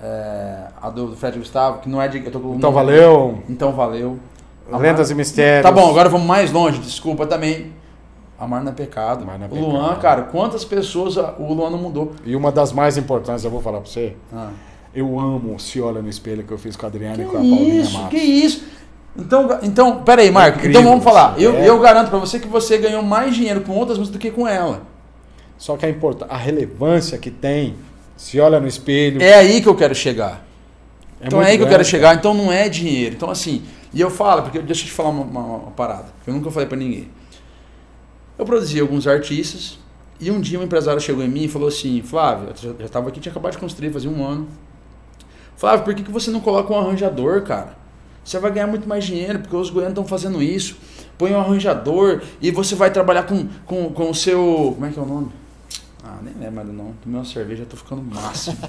[0.00, 2.20] é, a do, do Fred Gustavo, que não é de.
[2.20, 3.38] Com- Então valeu.
[3.48, 4.18] Então valeu.
[4.70, 5.62] Lendas e mistérios.
[5.62, 7.72] Tá bom, agora vamos mais longe, desculpa também.
[8.38, 9.22] Amar não é pecado.
[9.22, 10.00] Amar não é o Luan, pecado.
[10.00, 12.12] cara, quantas pessoas o Luan não mudou?
[12.24, 14.16] E uma das mais importantes, eu vou falar pra você.
[14.32, 14.50] Ah.
[14.94, 17.30] Eu amo Se Olha no Espelho que eu fiz com a Adriana Que e com
[17.30, 18.10] a Paulinha isso, Matos.
[18.10, 18.64] que isso?
[19.16, 20.58] Então, então, pera aí, Marco.
[20.58, 21.38] Incrível, então vamos falar.
[21.40, 21.68] Eu, é.
[21.68, 24.46] eu garanto pra você que você ganhou mais dinheiro com outras músicas do que com
[24.48, 24.82] ela.
[25.62, 25.94] Só que a,
[26.28, 27.76] a relevância que tem,
[28.16, 29.22] Se Olha no Espelho.
[29.22, 30.44] É aí que eu quero chegar.
[31.24, 32.16] então é aí que eu grande, quero chegar.
[32.16, 33.14] Então não é dinheiro.
[33.14, 33.62] Então assim,
[33.94, 36.06] e eu falo, porque deixa eu te falar uma, uma- uma parada.
[36.24, 37.08] que Eu nunca falei pra ninguém.
[38.36, 39.78] Eu produzi alguns artistas
[40.18, 42.84] e um dia um empresário chegou em mim e falou assim, Flávio, eu já- já
[42.86, 44.48] estava aqui, tinha acabado de construir, fazia um ano.
[45.56, 47.76] Flávio, por que, que você não coloca um arranjador, cara?
[48.24, 50.76] Você vai ganhar muito mais dinheiro, porque os goianos estão fazendo isso.
[51.16, 54.72] Põe um arranjador e você vai trabalhar com, com, com o seu.
[54.74, 55.30] Como é que é o nome?
[56.04, 56.94] Ah, nem lembro mais do nome.
[57.02, 58.56] Tomei uma cerveja, tô ficando máximo.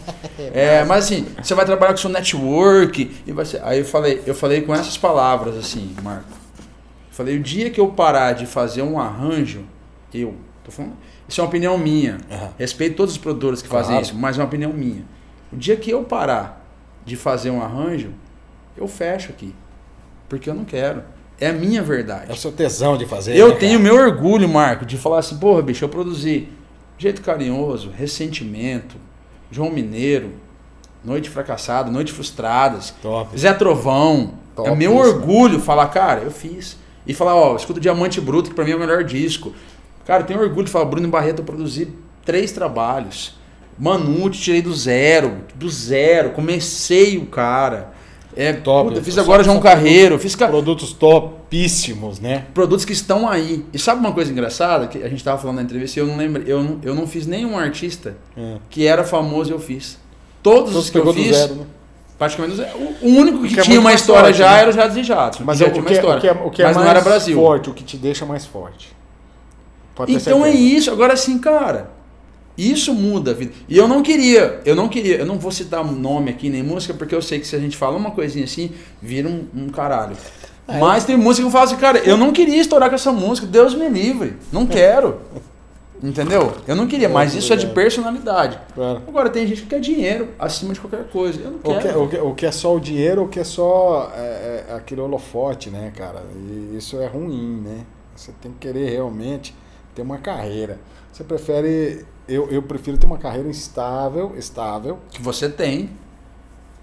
[0.53, 3.61] É, mas assim, você vai trabalhar com o seu network e vai ser.
[3.63, 6.29] Aí eu falei, eu falei com essas palavras assim, Marco.
[6.29, 9.63] Eu falei, o dia que eu parar de fazer um arranjo,
[10.13, 10.93] eu, tô falando,
[11.27, 12.17] isso é uma opinião minha.
[12.29, 12.49] Aham.
[12.57, 14.03] Respeito todos os produtores que fazem Claro.
[14.05, 15.03] isso, mas é uma opinião minha.
[15.51, 16.63] O dia que eu parar
[17.05, 18.11] de fazer um arranjo,
[18.75, 19.53] eu fecho aqui.
[20.27, 21.03] Porque eu não quero.
[21.39, 22.29] É a minha verdade.
[22.29, 23.35] É o seu tesão de fazer.
[23.35, 23.93] Eu né, tenho cara?
[23.93, 26.47] meu orgulho, Marco, de falar assim, porra, bicho, eu produzi
[27.03, 28.95] Jeito Carinhoso, Ressentimento,
[29.51, 30.31] João Mineiro,
[31.03, 33.37] Noite Fracassada, Noite Frustradas, Top.
[33.37, 34.35] Zé Trovão.
[34.55, 36.77] Top é meu isso, orgulho falar, cara, eu fiz.
[37.05, 39.51] E falar, ó, escuta Diamante Bruto, que pra mim é o melhor disco.
[40.05, 41.89] Cara, eu tenho orgulho de falar, Bruno Barreto, eu produzi
[42.23, 43.37] três trabalhos.
[43.77, 47.91] Manute, tirei do zero, do zero, comecei o cara.
[48.35, 48.89] É, Top.
[48.89, 52.45] puta, fiz agora João Carreiro, fiz ca- Produtos topíssimos, né?
[52.53, 53.65] produtos que estão aí.
[53.73, 56.43] E sabe uma coisa engraçada que a gente tava falando na entrevista, eu não lembro,
[56.47, 58.57] eu não, eu não fiz nenhum artista É.
[58.69, 59.97] que era famoso eu fiz.
[60.41, 61.65] Todos Todos os que eu fiz, zero, né?
[62.17, 62.61] praticamente.
[63.01, 64.59] O único que, que é tinha muito uma história forte, já né?
[64.61, 65.39] era o Jados e Jatos.
[65.41, 66.17] Mas já é, tinha o, uma que, é- história.
[66.17, 67.35] o que é, o que é Mas mais não era Brasil.
[67.37, 68.91] forte, o que te deixa mais forte.
[69.95, 70.91] Pode Então é isso.
[70.91, 71.91] Agora sim, cara.
[72.57, 73.51] Isso muda a vida.
[73.67, 76.93] E eu não queria, eu não queria, eu não vou citar nome aqui nem música,
[76.93, 80.15] porque eu sei que se a gente fala uma coisinha assim, vira um, um caralho.
[80.67, 80.79] É.
[80.79, 83.47] Mas tem música que eu falo assim, cara, eu não queria estourar com essa música,
[83.47, 84.35] Deus me livre.
[84.51, 85.19] Não quero.
[86.03, 86.53] Entendeu?
[86.67, 88.59] Eu não queria, mas isso é de personalidade.
[88.75, 89.01] Claro.
[89.07, 91.39] Agora tem gente que quer dinheiro acima de qualquer coisa.
[91.39, 92.27] Eu não que, quero.
[92.27, 95.93] o, que, é só o dinheiro, o que é só é, é aquele holofote, né,
[95.95, 96.21] cara?
[96.35, 97.85] E isso é ruim, né?
[98.13, 99.55] Você tem que querer realmente
[99.95, 100.77] ter uma carreira.
[101.11, 102.05] Você prefere.
[102.27, 105.89] Eu, eu prefiro ter uma carreira estável, estável, Que você tem.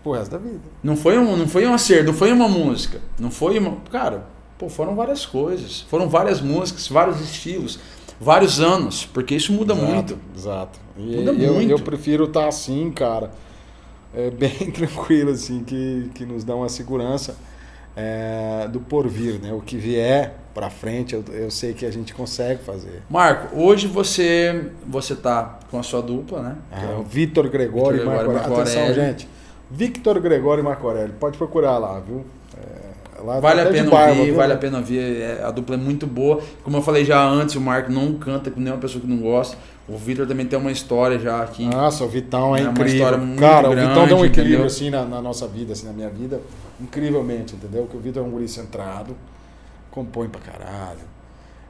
[0.03, 0.61] pro resto da vida.
[0.83, 3.01] Não foi um, não foi um acerto, não foi uma música.
[3.19, 3.77] Não foi uma.
[3.91, 4.27] Cara,
[4.59, 5.81] pô, foram várias coisas.
[5.83, 7.79] Foram várias músicas, vários estilos,
[8.21, 9.07] vários anos.
[9.07, 10.19] Porque isso muda Exato, muito.
[10.37, 10.79] Exato.
[10.99, 11.71] E Muda eu, muito.
[11.71, 13.31] eu prefiro estar assim, cara.
[14.13, 17.37] É bem tranquilo, assim, que, que nos dá uma segurança
[18.05, 19.53] é, do porvir, né?
[19.53, 23.03] O que vier pra frente, eu, eu sei que a gente consegue fazer.
[23.09, 26.57] Marco, hoje você você tá com a sua dupla, né?
[26.73, 28.49] É Ah, o- o Vitor Gregório Vitor e Marco Gregório e Aurélio.
[28.49, 29.03] Marco Atenção, Aurélio.
[29.13, 29.29] gente.
[29.71, 31.15] Victor Gregório e Marco Aurélio.
[31.21, 32.25] Pode procurar lá, viu?
[32.59, 34.35] É, lá tá Vale a até de pena barba, ouvir, viu?
[34.35, 34.99] vale a pena ouvir.
[34.99, 36.41] é, a dupla é muito boa.
[36.65, 39.57] Como eu falei já antes, o Marco não canta com nenhuma pessoa que não gosta.
[39.89, 41.67] O Vitor também tem uma história já aqui.
[41.67, 42.93] Nossa, o Vitão é, É uma incrível.
[42.95, 44.67] história muito Cara, o Vitão deu um grande, equilíbrio entendeu?
[44.67, 46.41] assim na, na nossa vida, assim, na minha vida,
[46.81, 47.87] incrivelmente, entendeu?
[47.87, 49.17] Que o Vitor é um guri centrado,
[49.91, 51.01] compõe pra caralho.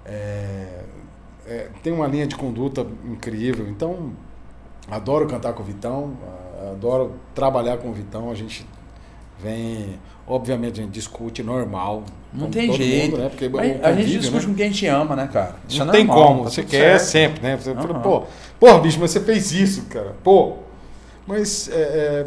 [0.04, 0.80] é,
[1.46, 3.68] é, tem uma linha de conduta incrível.
[3.68, 4.12] Então,
[4.90, 6.16] adoro cantar com o Vitão,
[6.72, 8.30] adoro trabalhar com o Vitão.
[8.30, 8.66] A gente
[9.38, 12.04] vem, obviamente, a gente discute normal.
[12.32, 13.12] Não tem jeito.
[13.12, 13.28] mundo, né?
[13.28, 14.52] Porque Mas o a gente discute né?
[14.52, 15.56] com quem a gente ama, né, cara?
[15.68, 17.02] Isso Não é tem normal, como, tá você quer certo.
[17.02, 17.56] sempre, né?
[17.56, 18.02] Você fala, Aham.
[18.02, 18.22] pô,
[18.58, 20.14] porra, bicho, mas você fez isso, cara.
[20.22, 20.58] Pô,
[21.26, 22.26] mas é, é,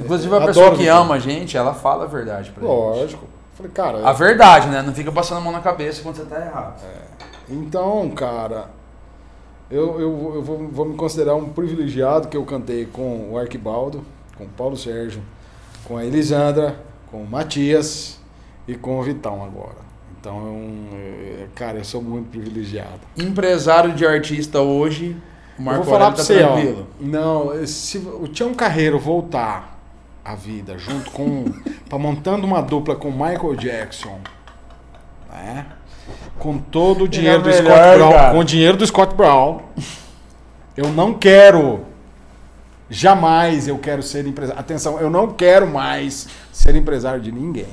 [0.00, 2.70] Inclusive a pessoa que ama a gente, ela fala a verdade pra gente.
[2.70, 3.24] lógico.
[3.54, 4.82] Falei, cara, A verdade, né?
[4.82, 6.80] Não fica passando a mão na cabeça quando você tá errado.
[7.50, 8.70] então, cara,
[9.68, 14.04] eu, eu, eu vou, vou me considerar um privilegiado que eu cantei com o Arquibaldo,
[14.36, 15.20] com o Paulo Sérgio,
[15.84, 16.76] com a Elisandra,
[17.10, 18.20] com o Matias
[18.68, 19.88] e com o Vitão agora.
[20.20, 23.00] Então, é um, é, cara, eu sou muito privilegiado.
[23.16, 25.16] Empresário de artista hoje,
[25.58, 26.52] o Eu Marco vou falar Aurélio pra tá você, ó.
[26.52, 26.86] tranquilo.
[27.00, 29.77] Não, se o Tião Carreiro voltar
[30.28, 31.44] à vida junto com.
[31.88, 34.18] pra montando uma dupla com Michael Jackson,
[35.32, 35.66] né?
[36.38, 38.12] Com todo o dinheiro do é Scott melhor, Brown.
[38.12, 38.32] cara.
[38.32, 39.60] Com o dinheiro do Scott Brown.
[40.76, 41.86] Eu não quero.
[42.90, 44.60] Jamais eu quero ser empresário.
[44.60, 47.68] Atenção, eu não quero mais ser empresário de ninguém.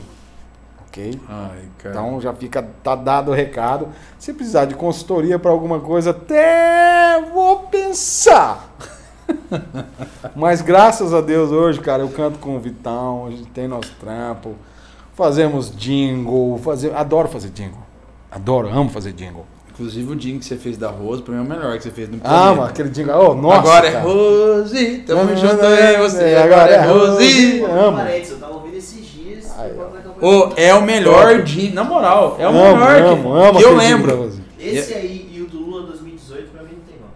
[0.87, 1.19] Ok?
[1.29, 1.63] Ai.
[1.85, 3.89] Então já fica tá dado o recado.
[4.17, 8.75] Se precisar de consultoria para alguma coisa, até vou pensar.
[10.35, 13.91] Mas graças a Deus hoje, cara, eu canto com o Vitão, a gente tem nosso
[13.99, 14.55] trampo,
[15.13, 17.79] fazemos jingle, fazer, adoro fazer jingle.
[18.31, 19.45] Adoro, amo fazer jingle.
[19.71, 21.91] Inclusive o jingle que você fez da Rose, pra mim é o melhor que você
[21.91, 22.65] fez no Amo planeta.
[22.65, 23.13] aquele jingle.
[23.15, 24.03] Oh, nossa, agora é cara.
[24.05, 26.35] Rose, tamo junto aí, você.
[26.35, 27.59] não, Agora é agora é Rose.
[27.59, 27.63] Rose.
[27.63, 27.79] Amo.
[27.99, 27.99] Amo.
[28.09, 29.53] Eu tava ouvindo esses dias.
[30.21, 33.65] Ô, é o melhor jingle, na moral, é o amo, melhor que, amo, amo que
[33.65, 34.31] eu lembro.
[34.57, 37.07] Esse aí e o do Lula 2018 pra mim não tem não.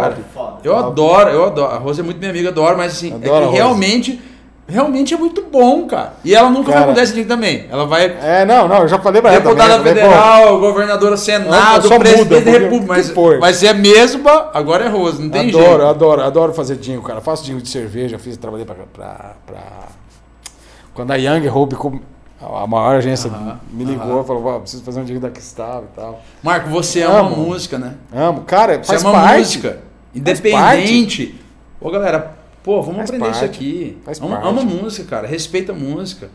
[0.00, 0.58] Cara, Foda.
[0.64, 1.72] eu adoro, eu adoro.
[1.74, 4.20] A Rose é muito minha amiga, adoro, mas assim, Adoro a é que realmente,
[4.66, 6.14] realmente é muito bom, cara.
[6.24, 6.86] E ela nunca vai Cara.
[6.88, 7.66] mudar esse jingle também.
[7.70, 11.16] Ela vai É, não, não, eu já falei pra ela Deputada também, pô, federal, governadora
[11.16, 12.86] Senado, só muda, presidente da porque República.
[12.94, 15.82] Mas, mas é a mesma, agora é Rose, não tem adoro, jeito.
[15.86, 17.20] adoro, adoro fazer jingle, cara.
[17.20, 19.88] Faço jingle de cerveja, fiz, trabalhei pra, pra, pra-
[20.94, 22.00] Quando a Young Hope, com-
[22.44, 24.24] a maior agência, Aham, me ligou aham.
[24.24, 26.22] falou, "Ó, preciso fazer um jingle da Cristal e tal.
[26.42, 27.36] Marco, você ama Amo.
[27.36, 27.94] música, né?
[28.12, 29.38] Amo, cara, Você ama parte.
[29.38, 29.78] música.
[30.14, 31.34] Independente.
[31.80, 33.98] Ô, galera, pô, vamos Faz aprender isso parte, aqui.
[34.04, 34.48] faz ama, parte.
[34.48, 35.26] ama música, cara.
[35.26, 36.28] Respeita a música.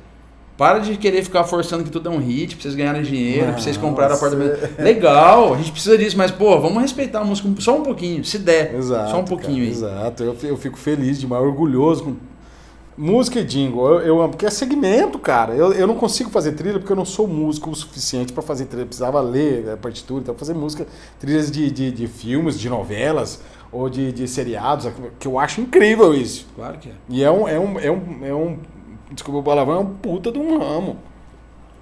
[0.58, 3.62] Para de querer ficar forçando que tudo é um hit, pra vocês ganharem dinheiro, pra
[3.62, 4.82] vocês comprarem apartamento.
[4.82, 8.40] Legal, a gente precisa disso, mas, pô, vamos respeitar a música só um pouquinho, se
[8.40, 8.74] der.
[8.74, 9.12] Exato.
[9.12, 9.72] só um pouquinho aí.
[9.80, 12.16] cara, Exato, eu, eu fico feliz demais, orgulhoso com
[12.98, 13.88] música e jingle.
[13.88, 15.54] Eu, eu amo, porque é segmento, cara.
[15.54, 18.66] Eu, eu não consigo fazer trilha porque eu não sou músico o suficiente pra fazer
[18.66, 18.84] trilha.
[18.84, 20.88] Eu precisava ler a partitura, então fazer música,
[21.20, 23.42] trilhas de, de, de filmes, de novelas
[23.72, 24.88] ou de, de seriados,
[25.20, 26.48] que eu acho incrível isso.
[26.56, 26.94] Claro que é.
[27.10, 28.58] E é um, é um, é um, é um
[29.12, 30.98] desculpa o palavrão, é um puta de um ramo.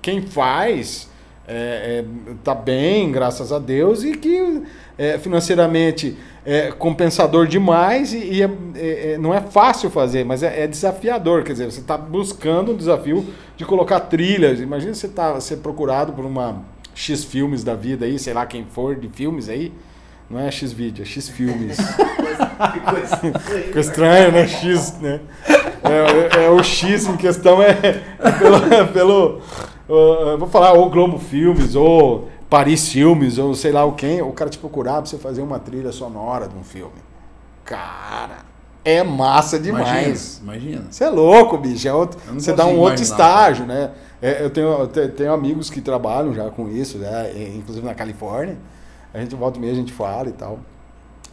[0.01, 1.09] Quem faz
[1.47, 4.63] é, é, tá bem, graças a Deus, e que
[4.97, 10.41] é, financeiramente é compensador demais e, e é- é- é- não é fácil fazer, mas
[10.43, 11.43] é, desafiador.
[11.43, 13.25] Quer dizer, você está buscando um desafio
[13.55, 14.59] de colocar trilhas.
[14.59, 18.65] Imagina você tá, ser procurado por uma X filmes da vida aí, sei lá quem
[18.65, 19.71] for de filmes aí.
[20.29, 21.77] Não é X vídeo, é X filmes.
[22.55, 23.17] Que coisa.
[23.65, 24.47] Ficou estranho, né?
[24.47, 25.19] X, né?
[25.83, 27.73] É, o X em questão é,
[28.39, 28.73] pelo.
[28.73, 29.41] é pelo
[29.89, 34.21] uh, vou falar, ou Globo Filmes, ou Paris Filmes, ou sei lá o quem.
[34.21, 36.93] O cara te procurar pra você fazer uma trilha sonora de um filme.
[37.63, 38.39] Cara,
[38.83, 40.39] é massa demais.
[40.43, 40.85] Imagina.
[40.91, 41.87] Você é louco, bicho.
[41.87, 43.91] É outro, você dá um outro estágio, né?
[44.21, 47.31] É, eu, tenho, eu te- tenho amigos que trabalham já com isso, né?
[47.55, 48.57] Inclusive na Califórnia.
[49.13, 50.59] A gente volta e meia, a gente fala e tal.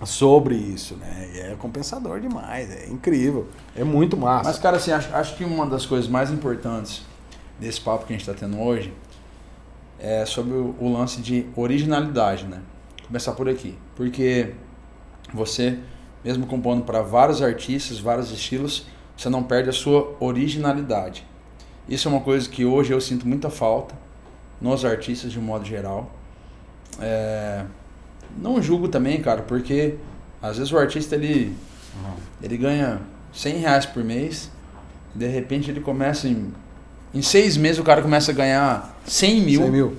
[0.04, 1.30] Sobre isso, né?
[1.34, 3.46] E é compensador demais, é incrível.
[3.76, 4.44] É muito massa.
[4.48, 7.02] Mas, cara, assim, acho, acho que uma das coisas mais importantes
[7.62, 8.92] desse papo que a gente está tendo hoje
[9.98, 12.60] é sobre o, o lance de originalidade, né?
[13.06, 13.78] Começar por aqui.
[13.94, 14.52] Porque
[15.32, 15.78] você,
[16.24, 18.86] mesmo compondo para vários artistas, vários estilos,
[19.16, 21.24] você não perde a sua originalidade.
[21.88, 23.94] Isso é uma coisa que hoje eu sinto muita falta
[24.60, 26.10] nos artistas de um modo geral.
[27.00, 27.64] É,
[28.36, 29.96] Não julgo também, cara, porque
[30.40, 31.54] às vezes o artista ele
[32.42, 33.00] ele ganha
[33.32, 34.50] 100 reais por mês,
[35.14, 36.52] de repente ele começa em.
[37.14, 39.60] Em seis meses o cara começa a ganhar 100 mil.
[39.62, 39.96] 100 mil.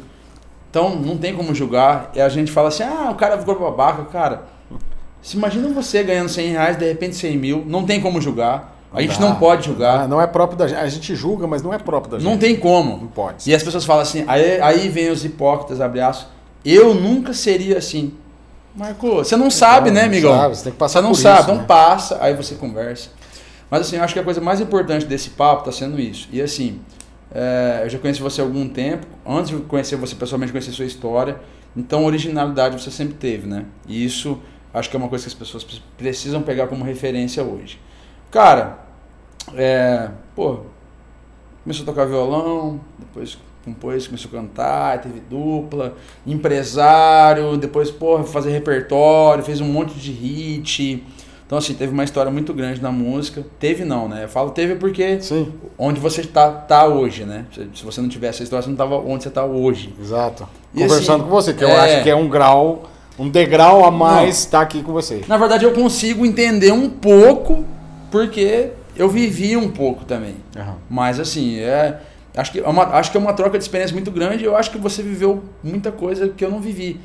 [0.70, 2.11] Então não tem como julgar.
[2.16, 4.03] E a gente fala assim: ah, o cara ficou babaca.
[4.05, 4.43] Cara,
[5.22, 7.64] se imagina você ganhando 100 reais, de repente 100 mil.
[7.68, 8.74] Não tem como julgar.
[8.91, 9.26] A gente dá.
[9.28, 10.07] não pode julgar.
[10.07, 10.80] não é próprio da gente.
[10.80, 12.30] A gente julga, mas não é próprio da gente.
[12.30, 13.07] Não tem Não como.
[13.07, 13.49] pode.
[13.49, 16.28] E as pessoas falam assim: aí, aí vem os hipócritas, abre aspas.
[16.66, 18.14] Eu nunca seria assim.
[18.76, 20.36] Marco, você não sabe, Não, né, não amigão?
[20.36, 21.66] sabe, você tem que passar Você não sabe, isso, então né?
[21.68, 23.09] passa, aí você conversa.
[23.70, 26.28] Mas assim, eu acho que a coisa mais importante desse papo está sendo isso.
[26.32, 26.80] E assim,
[27.34, 30.86] é, eu já conheci você há algum tempo, antes de conhecer você pessoalmente, conhecer sua
[30.86, 31.38] história.
[31.75, 33.65] Então, originalidade você sempre teve, né?
[33.88, 34.39] E isso
[34.73, 37.79] acho que é uma coisa que as pessoas pre- precisam pegar como referência hoje.
[38.29, 38.79] Cara,
[39.55, 40.61] é, pô,
[41.63, 45.95] começou a tocar violão, depois compôs, começou a cantar, teve dupla,
[46.27, 51.03] empresário, depois, porra, fazer repertório, fez um monte de hit.
[51.54, 53.45] Então, assim, teve uma história muito grande na música.
[53.60, 54.24] Teve não, né?
[54.24, 57.45] Eu falo teve porque Sim, onde você tá, tá hoje, né?
[57.54, 59.93] Se- você não tivesse essa história, você não tava onde você tá hoje.
[60.01, 60.49] exato.
[60.74, 61.80] E Conversando assim, com você, que eu é.
[61.80, 62.89] acho que é um grau
[63.20, 65.22] Um degrau a mais tá aqui com você.
[65.28, 67.64] Na verdade, eu consigo entender um pouco,
[68.10, 70.38] porque eu vivi um pouco também.
[70.58, 70.78] Aham.
[70.89, 71.99] Mas assim, é.
[72.36, 74.43] Acho que, é uma, acho que é uma troca de experiência muito grande.
[74.43, 76.99] Eu acho que você viveu muita coisa que eu não vivi.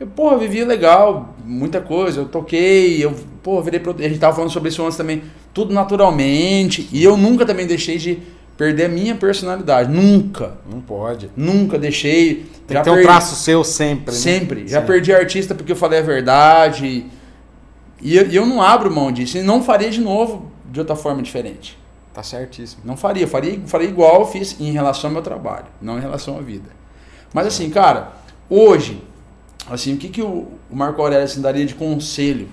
[0.00, 2.20] Eu, porra, vivi legal, muita coisa.
[2.20, 3.80] Eu toquei, eu, porra, virei.
[3.80, 5.22] produ- A gente tava falando sobre isso antes também.
[5.52, 6.88] Tudo naturalmente.
[6.92, 8.18] E eu nunca também deixei de
[8.56, 9.90] perder a minha personalidade.
[9.90, 10.58] Nunca.
[10.70, 11.30] Não pode.
[11.36, 12.46] Nunca deixei.
[12.66, 14.12] Tem que ter um traço seu sempre.
[14.14, 14.18] né?
[14.20, 14.68] Sempre.
[14.68, 14.94] Já Sempre.
[14.94, 17.06] perdi artista porque eu falei a verdade.
[18.00, 19.38] E eu, eu não abro mão disso.
[19.38, 21.76] E não faria de novo de outra forma diferente.
[22.14, 22.82] Tá certíssimo.
[22.84, 23.26] Não faria.
[23.26, 26.70] Faria, faria igual eu fiz em relação ao meu trabalho, não em relação à vida.
[27.32, 28.12] Mas assim, cara,
[28.48, 29.02] hoje,
[29.70, 32.48] assim, o que, que o, Marco Aurélio assim, daria de conselho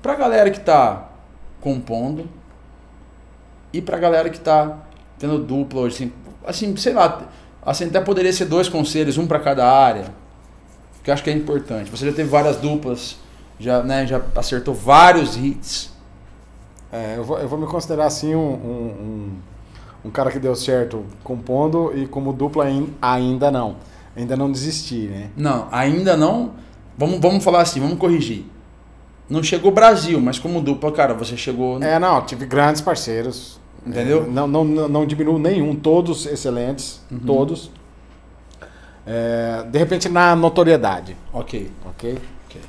[0.00, 1.08] pra galera que tá
[1.60, 2.28] compondo
[3.72, 4.78] e pra galera que tá
[5.18, 6.12] tendo dupla hoje, assim,
[6.44, 7.22] assim, sei lá,
[7.64, 10.06] assim, até poderia ser dois conselhos, um pra cada área,
[11.02, 11.90] que eu acho que é importante.
[11.90, 13.16] Você já teve várias duplas,
[13.58, 15.90] já, né, já acertou vários hits.
[16.92, 19.32] É, eu, vou, eu vou me considerar assim um, um,
[20.04, 23.76] um, um cara que deu certo compondo e como dupla ain- ainda não.
[24.16, 25.30] Ainda não desisti, né?
[25.36, 26.52] Não, ainda não.
[26.98, 28.44] Vamos, vamos falar assim, vamos corrigir.
[29.28, 31.82] Não chegou Brasil, mas como dupla, cara, você chegou.
[31.82, 33.58] É, não, tive grandes parceiros.
[33.86, 34.24] Entendeu?
[34.24, 37.18] É, não, não, não, diminuo nenhum, todos excelentes, Uhum.
[37.20, 37.70] todos.
[39.04, 41.70] É, de repente na notoriedade, Ok.
[41.86, 42.18] ok?
[42.46, 42.60] ok.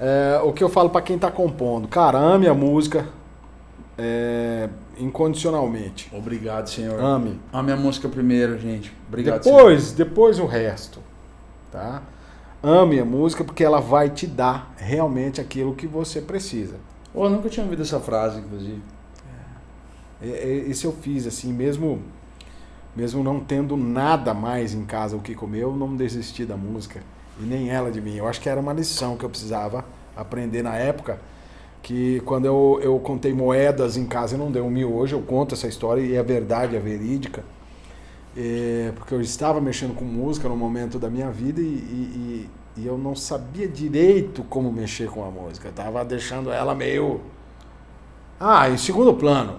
[0.00, 3.06] É, o que eu falo pra quem tá compondo, cara, ame a música
[3.98, 4.68] é,
[4.98, 6.08] incondicionalmente.
[6.14, 7.00] Obrigado, senhor.
[7.00, 7.40] Ame.
[7.52, 8.92] A minha música primeiro, gente.
[9.08, 9.56] Obrigado, senhor.
[9.56, 11.00] Depois, depois o resto,
[11.72, 12.02] tá?
[12.62, 16.76] Ame a música porque ela vai te dar realmente aquilo que você precisa.
[17.12, 18.80] Pô, eu nunca tinha ouvido essa frase, inclusive.
[20.22, 22.02] É, é, Isso eu fiz assim, mesmo
[22.96, 27.00] mesmo não tendo nada mais em casa o que comer, eu não desisti da música
[27.38, 28.16] e nem ela de mim.
[28.16, 29.84] Eu acho que era uma lição que eu precisava
[30.16, 31.20] aprender na época,
[31.82, 35.54] que quando eu, eu contei moedas em casa e não deu um miojo, eu conto
[35.54, 37.44] essa história e é verdade, é verídica.
[38.36, 42.82] É, porque eu estava mexendo com música no momento da minha vida e, e- e-
[42.82, 45.68] e eu não sabia direito como mexer com a música.
[45.68, 47.20] Eu estava deixando ela meio.
[48.38, 49.58] Ah, em segundo plano.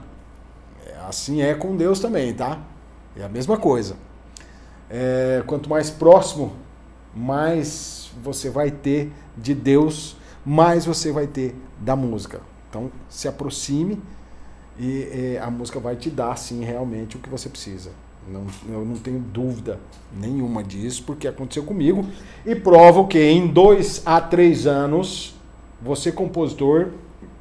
[0.85, 2.59] É, Assim é com Deus também, tá?
[3.17, 3.95] É a mesma coisa.
[4.89, 6.53] É, quanto mais próximo,
[7.15, 12.41] mais você vai ter de Deus, mais você vai ter da música.
[12.69, 13.99] Então, se aproxime
[14.77, 17.91] e é, a música vai te dar, sim, realmente o que você precisa.
[18.27, 19.79] Não, eu não tenho dúvida
[20.15, 22.05] nenhuma disso, porque aconteceu comigo.
[22.45, 25.35] E provo que em dois a três anos,
[25.81, 26.89] você, compositor,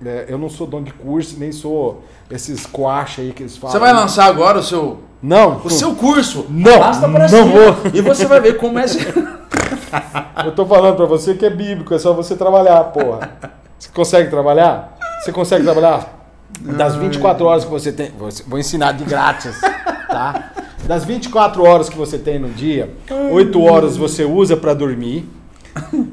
[0.04, 3.72] é, eu não sou dono de curso, nem sou esses coaches aí que eles falam.
[3.72, 6.46] Você vai lançar agora o seu, Não, o seu curso?
[6.48, 7.44] Não, Arrasta pra não cima.
[7.44, 7.76] vou.
[7.92, 8.84] E você vai ver como é.
[10.46, 13.57] eu tô falando pra você que é bíblico, é só você trabalhar, porra.
[13.78, 14.96] Você consegue trabalhar?
[15.20, 16.16] Você consegue trabalhar?
[16.60, 18.10] Das 24 horas que você tem.
[18.10, 19.60] vou- ensinar de grátis,
[20.08, 20.52] tá?
[20.86, 22.90] Das 24 horas que você tem no dia,
[23.30, 25.28] 8 horas você usa pra dormir,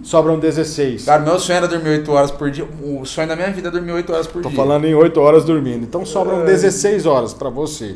[0.04, 1.06] sobram 16.
[1.06, 2.68] Cara, meu sonho era dormir 8 horas por dia.
[2.84, 4.58] O sonho da minha vida é dormir 8 horas por Tô dia.
[4.58, 5.84] falando em 8 horas dormindo.
[5.84, 7.96] Então sobram 16 horas pra você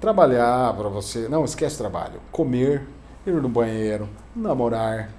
[0.00, 1.28] trabalhar, pra você.
[1.28, 2.20] Não, esquece trabalho.
[2.30, 2.82] Comer,
[3.26, 5.10] ir no banheiro, namorar,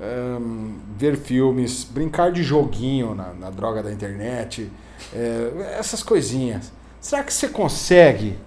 [0.00, 4.70] ahn, ver filmes, brincar de joguinho na, na droga da internet,
[5.14, 6.72] é, essas coisinhas.
[7.00, 8.38] Será que você consegue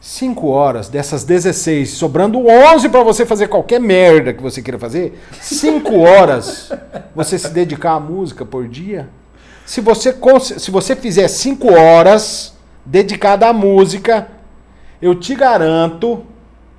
[0.00, 5.18] 5 horas dessas 16, sobrando 11 pra você fazer qualquer merda que você queira fazer?
[5.40, 6.72] 5 horas
[7.14, 9.08] você se dedicar à música por dia?
[9.66, 10.16] Se você,
[10.58, 14.28] se você fizer 5 horas dedicada à música,
[15.00, 16.24] eu te garanto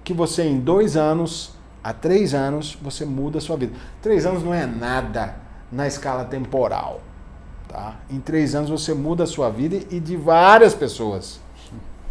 [0.04, 1.54] que você em dois anos
[1.84, 3.74] a três anos você muda a sua vida.
[4.02, 5.36] Três anos não é nada
[5.72, 7.02] na escala temporal.
[7.68, 7.96] Tá?
[8.10, 11.40] Em três anos você muda a sua vida e de várias pessoas.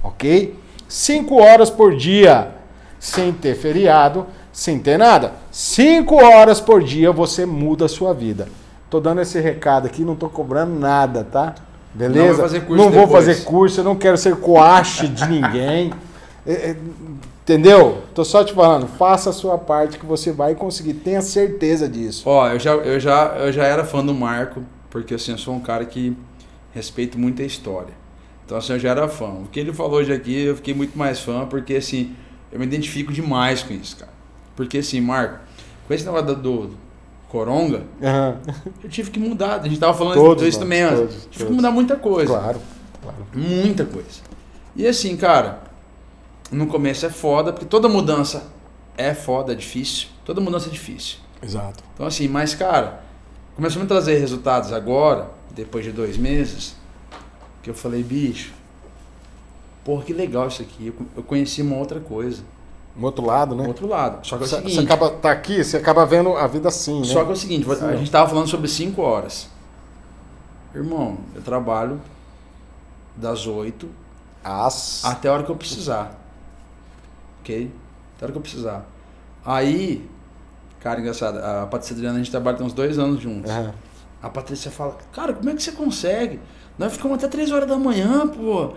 [0.03, 0.59] Ok?
[0.89, 2.53] Cinco horas por dia,
[2.99, 5.35] sem ter feriado, sem ter nada.
[5.53, 8.49] Cinco horas por dia você muda a sua vida.
[8.89, 11.55] Tô dando esse recado aqui, não tô cobrando nada, tá?
[11.95, 12.33] Beleza?
[12.33, 15.93] Não fazer Não vou fazer curso, eu não quero ser coache de ninguém.
[16.47, 16.77] É, é,
[17.51, 18.05] Entendeu?
[18.15, 22.23] Tô só te falando, faça a sua parte que você vai conseguir, tenha certeza disso.
[22.25, 25.55] Ó, eu já, eu, já, eu já era fã do Marco, porque assim, eu sou
[25.57, 26.17] um cara que
[26.73, 27.93] respeito muito a história.
[28.47, 29.31] Então assim, eu já era fã.
[29.31, 32.15] O que ele falou hoje aqui, eu fiquei muito mais fã, porque assim,
[32.53, 34.13] eu me identifico demais com isso, cara.
[34.55, 35.41] Porque assim, Marco,
[35.89, 36.71] com esse negócio do, do
[37.29, 38.37] Coronga, Aham.
[38.85, 39.59] eu tive que mudar.
[39.61, 41.57] A gente tava falando Todos disso nós, também todos, tive que todos.
[41.57, 42.33] mudar muita coisa.
[42.33, 42.61] Claro,
[43.03, 43.27] claro.
[43.35, 44.21] Muita coisa.
[44.77, 45.69] E assim, cara,
[46.51, 48.49] no começo é foda, porque toda mudança
[48.97, 50.09] é foda, é difícil.
[50.25, 51.19] Toda mudança é difícil.
[51.43, 51.83] Exato.
[51.95, 53.03] Então assim, mas cara,
[53.57, 56.77] começou a me trazer resultados agora, depois de dois meses,
[57.63, 58.53] que eu falei, bicho,
[59.85, 60.93] porra, que legal isso aqui.
[61.17, 62.43] Eu, conheci uma outra coisa,
[62.97, 63.65] Um outro lado, né?
[63.65, 64.27] um outro lado.
[64.27, 67.01] Só que é o seguinte, você acaba tá aqui, você acaba vendo a vida assim,
[67.01, 67.07] né?
[67.07, 69.49] só que é o seguinte, Sim, a gente tava falando sobre cinco horas.
[70.75, 72.01] Irmão, eu trabalho
[73.17, 73.89] das 8
[74.43, 75.05] As...
[75.05, 76.20] até a hora que eu precisar.
[77.41, 77.71] Ok?
[78.17, 78.87] Até a hora que eu precisar.
[79.45, 80.09] Aí,
[80.81, 83.51] cara, engraçado, a Patrícia Adriana, a gente trabalha tem uns dois anos juntos.
[83.51, 83.75] Aham.
[84.23, 86.39] A Patrícia fala, cara, como é que você consegue?
[86.79, 88.75] Nós ficamos até 3 horas da manhã, pô.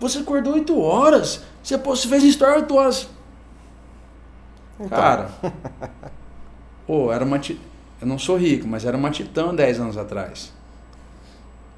[0.00, 1.42] Você acordou 8 horas.
[1.62, 3.08] Você, pô, você fez story 8 horas.
[4.78, 4.88] Então.
[4.88, 5.30] Cara,
[6.86, 7.38] pô, era uma.
[7.38, 10.52] Eu não sou rico, mas era uma titã 10 anos atrás.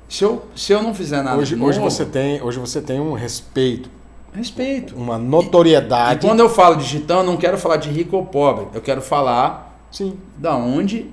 [0.08, 2.80] Se eu, se eu não fizer nada hoje, de hoje, novo, você tem, hoje você
[2.80, 3.90] tem um respeito,
[4.32, 4.94] respeito.
[4.96, 6.26] uma E notoriedade.
[6.26, 8.66] quando eu falo de titã, eu não quero falar de rico ou pobre.
[8.74, 10.14] Eu quero falar Sim.
[10.36, 11.06] da onde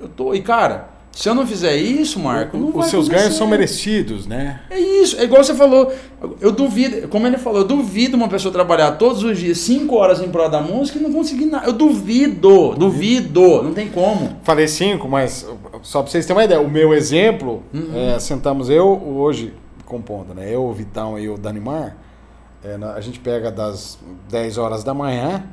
[0.00, 0.34] eu tô.
[0.34, 4.62] E, cara, se eu não fizer isso, Marco, não Os seus ganhos são merecidos, né?
[4.70, 5.92] É isso, é igual você falou.
[6.40, 10.20] Eu duvido, como ele falou, eu duvido uma pessoa trabalhar todos os dias 5 horas
[10.22, 11.66] em prol da música e não conseguir nada.
[11.66, 14.38] Eu duvido, duvido, não tem como.
[14.42, 15.46] Falei cinco, mas
[15.82, 17.62] só pra vocês terem uma ideia, o meu exemplo,
[17.94, 19.52] é, sentamos eu hoje
[19.84, 20.48] compondo, né?
[20.52, 21.96] Eu, o Vitão e o Danimar,
[22.64, 23.98] é, a gente pega das
[24.30, 25.44] 10 horas da manhã,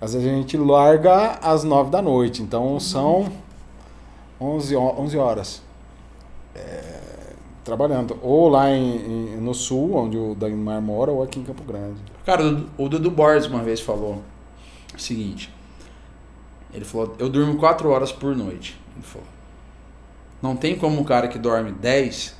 [0.00, 3.30] às vezes a gente larga às 9 da noite, então são
[4.40, 5.62] 11, ho- 11 horas.
[6.54, 7.00] é,
[7.62, 8.96] trabalhando, ou lá em-
[9.36, 12.00] em- no sul, onde o Danimar mora, ou aqui em Campo Grande.
[12.26, 12.42] Cara,
[12.76, 14.20] o, o Dudu Borges uma vez falou
[14.94, 15.52] o seguinte.
[16.74, 18.78] Ele falou, eu durmo 4 horas por noite.
[18.96, 19.26] Ele falou.
[20.42, 22.34] Não tem como um cara que dorme 10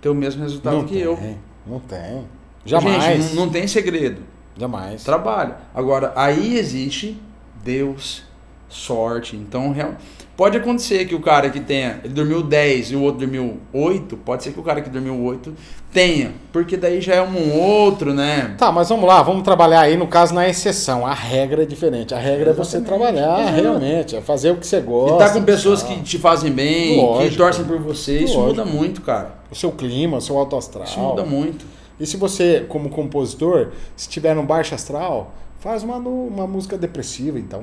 [0.00, 1.18] ter o mesmo resultado não que tem, eu.
[1.66, 2.24] não tem.
[2.64, 3.02] Jamais.
[3.22, 4.22] Gente, não, não tem segredo.
[4.58, 5.02] Jamais.
[5.04, 5.54] Trabalho.
[5.74, 7.20] Agora, aí existe
[7.64, 8.22] Deus,
[8.68, 9.36] sorte.
[9.36, 9.94] Então, real-
[10.36, 14.16] pode acontecer que o cara que tenha, ele dormiu 10 e o outro dormiu 8,
[14.18, 15.52] pode ser que o cara que dormiu 8
[15.92, 18.54] tenha, porque daí já é um outro, né?
[18.56, 21.06] Tá, mas vamos lá, vamos trabalhar aí, no caso, na exceção.
[21.06, 22.14] A regra é diferente.
[22.14, 23.12] A regra é você Exatamente.
[23.12, 23.60] trabalhar É.
[23.60, 25.18] realmente, é fazer o que você E gosta.
[25.18, 25.92] tá com pessoas tal.
[25.96, 27.36] que te fazem bem, que Lógico.
[27.36, 28.60] torcem por você, isso Lógico.
[28.60, 29.32] muda muito, cara.
[29.50, 30.84] O seu clima, o seu alto astral.
[30.84, 31.64] Isso muda muito.
[32.00, 37.38] E se você, como compositor, se tiver no baixo astral, faz uma, uma música depressiva,
[37.38, 37.62] então.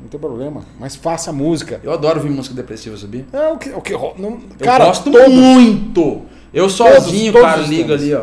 [0.00, 0.62] Não tem problema.
[0.80, 1.80] Mas faça música.
[1.82, 3.26] Eu adoro ouvir música depressiva, sabia?
[3.32, 3.70] É o que.
[3.70, 6.22] O que não, Eu cara, gosto todos- muito.
[6.54, 8.22] Eu sozinho, todos cara, os liga ali, ó.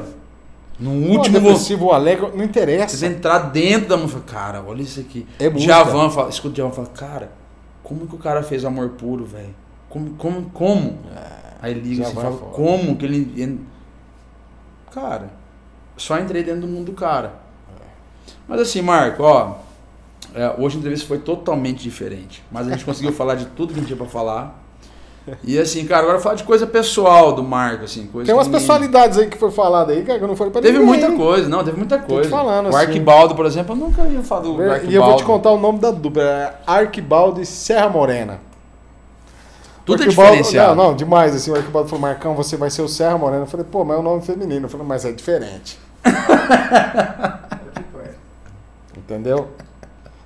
[0.79, 3.05] No Não, último depressivo ou alegre, não Você interessa.
[3.05, 5.25] entrar dentro da música, cara, olha isso aqui.
[5.39, 5.73] É música.
[5.73, 7.31] Djavan fala, escuta o Djavan fala, cara,
[7.83, 9.53] como que o cara fez amor puro, velho?
[9.89, 10.97] Como, como, como?
[11.61, 12.51] Aí liga assim, é fala, foda.
[12.51, 13.59] como que ele...
[14.95, 15.29] Cara,
[15.97, 17.33] só entrei dentro do mundo do cara.
[18.47, 19.55] Mas assim, Marco, ó,
[20.33, 23.79] é, hoje a entrevista foi totalmente diferente, mas a gente conseguiu falar de tudo que
[23.79, 24.63] a gente tinha pra falar.
[25.43, 28.59] E assim, cara, agora falar de coisa pessoal do Marco, assim, coisa Tem umas ninguém-
[28.61, 30.99] personalidades aí que foi falado aí, cara, que eu não foi pra Teve ninguém.
[31.01, 32.29] muita coisa, não, teve muita coisa.
[32.29, 32.77] falando, o assim.
[32.77, 34.91] Arquibaldo, por exemplo, eu nunca ia falar do Arquibaldo.
[34.91, 36.21] E eu vou te contar o nome da dupla.
[36.21, 38.39] É Arquibaldo e Serra Morena.
[39.86, 40.75] Tudo é diferenciado.
[40.75, 41.36] Não, não, demais.
[41.36, 43.43] Assim, o Arquibaldo falou, Marcão, você vai ser o Serra Morena.
[43.43, 44.65] Eu falei, pô, mas é um nome feminino.
[44.65, 45.79] Eu falei, mas é diferente.
[48.97, 49.49] Entendeu?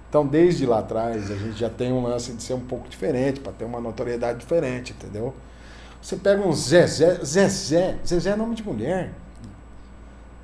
[0.10, 3.40] Então, desde lá atrás, a gente já tem um lance de ser um pouco diferente,
[3.40, 5.36] para ter uma notoriedade diferente, entendeu?
[6.02, 9.12] Você pega um Zezé, Zezé, Zezé é nome de mulher.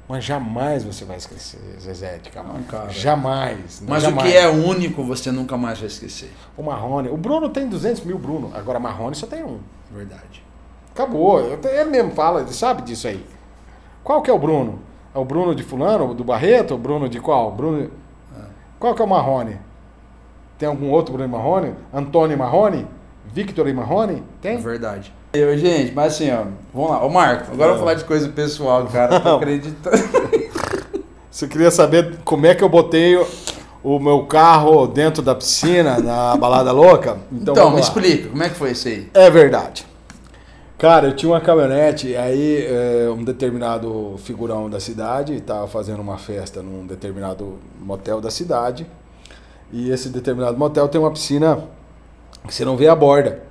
[0.07, 2.63] Mas jamais você vai esquecer Zezé de Camargo.
[2.89, 3.81] Jamais.
[3.87, 4.27] Mas jamais.
[4.27, 6.31] o que é único você nunca mais vai esquecer.
[6.55, 7.09] O Marrone.
[7.09, 8.51] O Bruno tem 200 mil, Bruno.
[8.53, 9.59] Agora, Marrone só tem um.
[9.91, 10.43] Verdade.
[10.93, 11.41] Acabou.
[11.41, 13.25] Ele mesmo fala, ele sabe disso aí.
[14.03, 14.79] Qual que é o Bruno?
[15.13, 16.75] É o Bruno de fulano, do Barreto?
[16.75, 17.51] O Bruno de qual?
[17.51, 17.89] Bruno...
[18.79, 19.57] Qual que é o Marrone?
[20.59, 21.73] Tem algum outro Bruno Marrone?
[21.91, 22.87] Antônio Marrone?
[23.25, 24.17] Victor Marrone?
[24.17, 24.57] É Tem?
[24.57, 25.11] verdade.
[25.35, 27.05] Eu, gente, mas assim, ó, vamos lá.
[27.05, 29.19] Ô, Marco, agora eu vou falar de coisa pessoal, cara.
[29.19, 29.37] Tô Não.
[29.37, 29.97] acreditando.
[31.29, 33.27] Você queria saber como é que eu botei o,
[33.83, 37.17] o meu carro dentro da piscina na balada louca?
[37.31, 37.81] Então, vamos me lá.
[37.81, 39.09] explica, como é que foi isso aí?
[39.13, 39.85] É verdade.
[40.77, 46.17] Cara, eu tinha uma caminhonete, aí é, um determinado figurão da cidade estava fazendo uma
[46.17, 48.85] festa num determinado motel da cidade.
[49.71, 51.63] E esse determinado motel tem uma piscina
[52.45, 53.41] que você não vê a borda.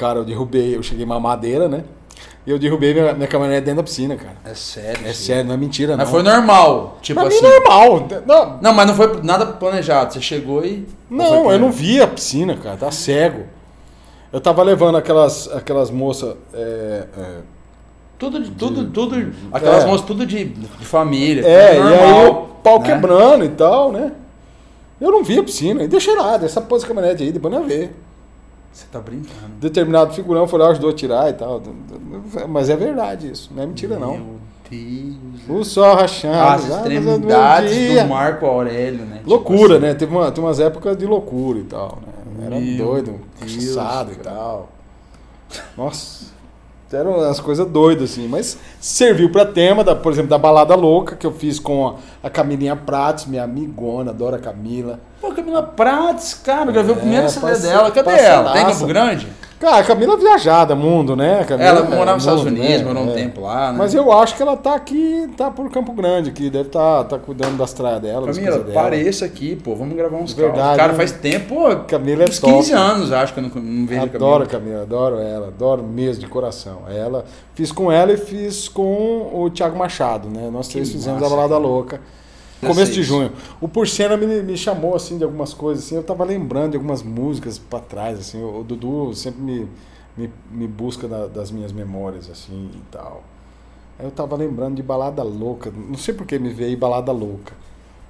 [0.00, 1.84] Cara, eu derrubei, eu cheguei uma madeira, né?
[2.46, 4.36] E eu derrubei minha, minha caminhonete dentro da piscina, cara.
[4.46, 5.06] É sério.
[5.06, 5.98] É sério, não é mentira, não.
[5.98, 6.96] Mas foi normal.
[7.02, 7.42] Tipo pra assim.
[7.42, 8.08] mim normal.
[8.26, 10.14] Não, Não, mas não foi nada planejado.
[10.14, 10.86] Você chegou e.
[11.10, 13.44] Não, eu não vi a piscina, cara, tá cego.
[14.32, 16.34] Eu tava levando aquelas, aquelas moças.
[16.54, 17.26] é, é,
[18.18, 19.32] Tudo, de- tudo, tudo.
[19.52, 19.86] Aquelas É.
[19.86, 21.46] moças, tudo de, de família.
[21.46, 22.86] É, tudo e aí normal, o pau né?
[22.86, 24.12] quebrando e tal, né?
[24.98, 27.64] Eu não vi a piscina, e deixei lá, essa pôs a caminhonete aí, depois não
[27.66, 27.90] vê.
[28.72, 29.54] Você tá brincando.
[29.60, 31.62] Determinado figurão foi lá, ajudou a tirar e tal.
[32.48, 34.16] Mas é verdade isso, não é mentira não.
[34.16, 34.40] Meu
[34.70, 35.16] Deus.
[35.48, 36.34] O sol rachando.
[36.36, 38.04] As ah, do extremidades dia.
[38.04, 39.16] do Marco Aurélio, né?
[39.18, 39.86] Tipo Loucura, assim.
[39.86, 39.94] né?
[39.94, 42.46] Teve, uma, teve umas épocas de loucura e tal, né?
[42.46, 44.68] Era Meu doido, cansado e tal.
[45.76, 46.26] Nossa,
[46.92, 48.28] eram umas coisas doidas, assim.
[48.28, 51.94] Mas serviu pra tema, da, por exemplo, da Balada Louca, que eu fiz com a,
[52.22, 55.00] a Camilinha Prates, minha amigona, adora a Camila.
[55.20, 57.90] Pô, Camila Prates, cara, eu gravei o É, primeiro CD dela.
[57.90, 58.52] Cadê ela?
[58.52, 58.64] Tem.
[58.66, 59.28] Campo Grande?
[59.60, 61.44] Cara, a Camila viajada, mundo, né?
[61.46, 62.82] Camila Ela é morava nos Estados Unidos, né?
[62.84, 63.14] morou um É.
[63.14, 63.76] tempo lá, né?
[63.78, 67.18] Mas eu acho que ela tá aqui, tá por Campo Grande aqui, deve tá, tá
[67.18, 68.72] cuidando das traias dela, das Camila, dela.
[68.72, 70.78] pareça aqui, pô, vamos gravar uns Verdade.
[70.78, 70.96] Cara, né?
[70.96, 72.54] faz tempo, pô, Camila é uns top.
[72.54, 74.48] 15 anos, acho que eu não, não vejo Adoro a Camila.
[74.48, 76.78] Camila, adoro ela, adoro mesmo de coração.
[76.88, 80.48] Ela, fiz com ela e fiz com o Thiago Machado, né?
[80.50, 81.66] Nós Que três fizemos massa, a Balada cara.
[81.68, 82.00] Louca.
[82.64, 83.32] Começo de junho.
[83.60, 87.02] O Porcena me, me chamou assim de algumas coisas assim, eu tava lembrando de algumas
[87.02, 88.42] músicas pra trás assim.
[88.42, 89.68] O, Dudu sempre me,
[90.16, 93.22] me, me busca da- das minhas memórias assim e tal.
[93.98, 97.54] Aí eu tava lembrando de Balada Louca, não sei por que me veio Balada Louca.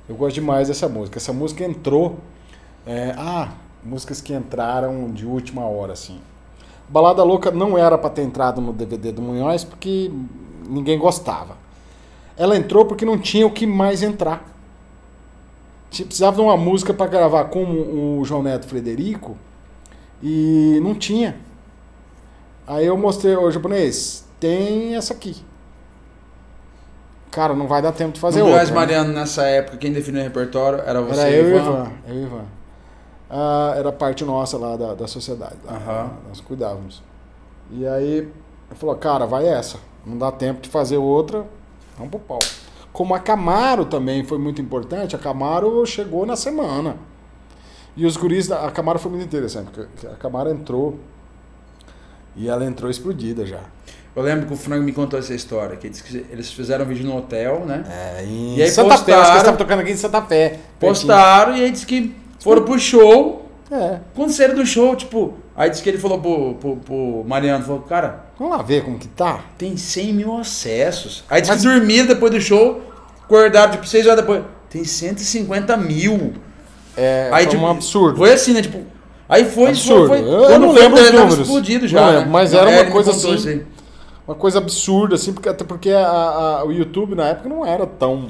[0.09, 1.19] Eu gosto demais dessa música.
[1.19, 2.17] Essa música entrou
[2.87, 3.53] é, ah,
[3.85, 6.21] músicas que entraram de última hora assim.
[6.89, 10.11] Balada Louca não era pra ter entrado no DVD do Munhoz porque
[10.69, 11.57] ninguém gostava.
[12.41, 14.43] Ela entrou porque não tinha o que mais entrar.
[15.91, 17.63] Precisava de uma música para gravar com
[18.19, 19.37] o João Neto Frederico
[20.23, 21.37] e não tinha.
[22.67, 25.37] Aí eu mostrei ao japonês, tem essa aqui.
[27.31, 28.61] Cara, não vai dar tempo de fazer no outra.
[28.61, 28.75] Goiás né?
[28.75, 31.71] Mariano, nessa época, quem definiu o repertório era você, Era eu e o Ivan.
[31.71, 31.93] Ivan.
[32.09, 32.45] Eu e Ivan.
[33.29, 35.57] Ah, era parte nossa lá da, da sociedade.
[35.63, 35.75] lá.
[35.75, 36.11] Aham.
[36.27, 37.03] Nós cuidávamos.
[37.71, 38.33] E aí ele
[38.77, 39.79] falou, cara, vai essa.
[40.07, 41.45] Não dá tempo de fazer outra,
[42.01, 42.39] vamos pro pau.
[42.93, 46.97] Como a Camaro também foi muito importante, a Camaro chegou na semana.
[47.97, 50.99] E os guris, da- a Camaro foi muito interessante, porque a Camaro entrou
[52.37, 53.61] e ela entrou explodida já.
[54.15, 55.87] Eu lembro que o Frank me contou essa história, que
[56.31, 57.85] eles fizeram um vídeo no hotel, né?
[57.89, 60.23] É, em E aí Santa Fé, acho que postaram- eles estavam tocando aqui em Santa
[60.23, 60.49] Fé.
[60.49, 60.61] pertinho.
[60.81, 63.47] Postaram e aí disse que foram pro show.
[63.71, 67.65] É, Quando saíram do show, tipo, aí disse que ele falou pro, pro, pro Mariano,
[67.65, 69.41] falou, cara, vamos lá ver como que tá.
[69.59, 71.25] tem 100 mil acessos.
[71.29, 72.81] Aí disse Mas- que dormiram depois do show,
[73.25, 76.33] acordaram tipo 6 horas depois, tem 150 mil.
[76.97, 78.17] É, Aí, foi tipo, um absurdo.
[78.19, 78.63] Foi assim, né?
[78.63, 78.81] Tipo,
[79.29, 80.09] aí foi, Absurdo.
[80.09, 81.39] foi, Eu foi não quando foi, lembro os números.
[81.39, 82.31] explodido Não já, lembro, né?
[82.33, 83.49] mas era É, uma coisa contou assim.
[83.49, 83.67] aí.
[84.27, 87.87] Uma coisa absurda, assim, porque, até porque a- a- o YouTube na época não era
[87.87, 88.29] tão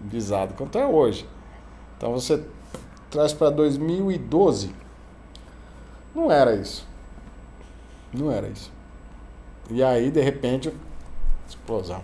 [0.00, 1.26] visado quanto é hoje.
[1.96, 2.40] Então você
[3.10, 4.70] traz para 2012,
[6.16, 6.86] não era isso.
[8.12, 8.72] Não era isso.
[9.70, 10.72] E aí, de repente,
[11.48, 12.00] explosão.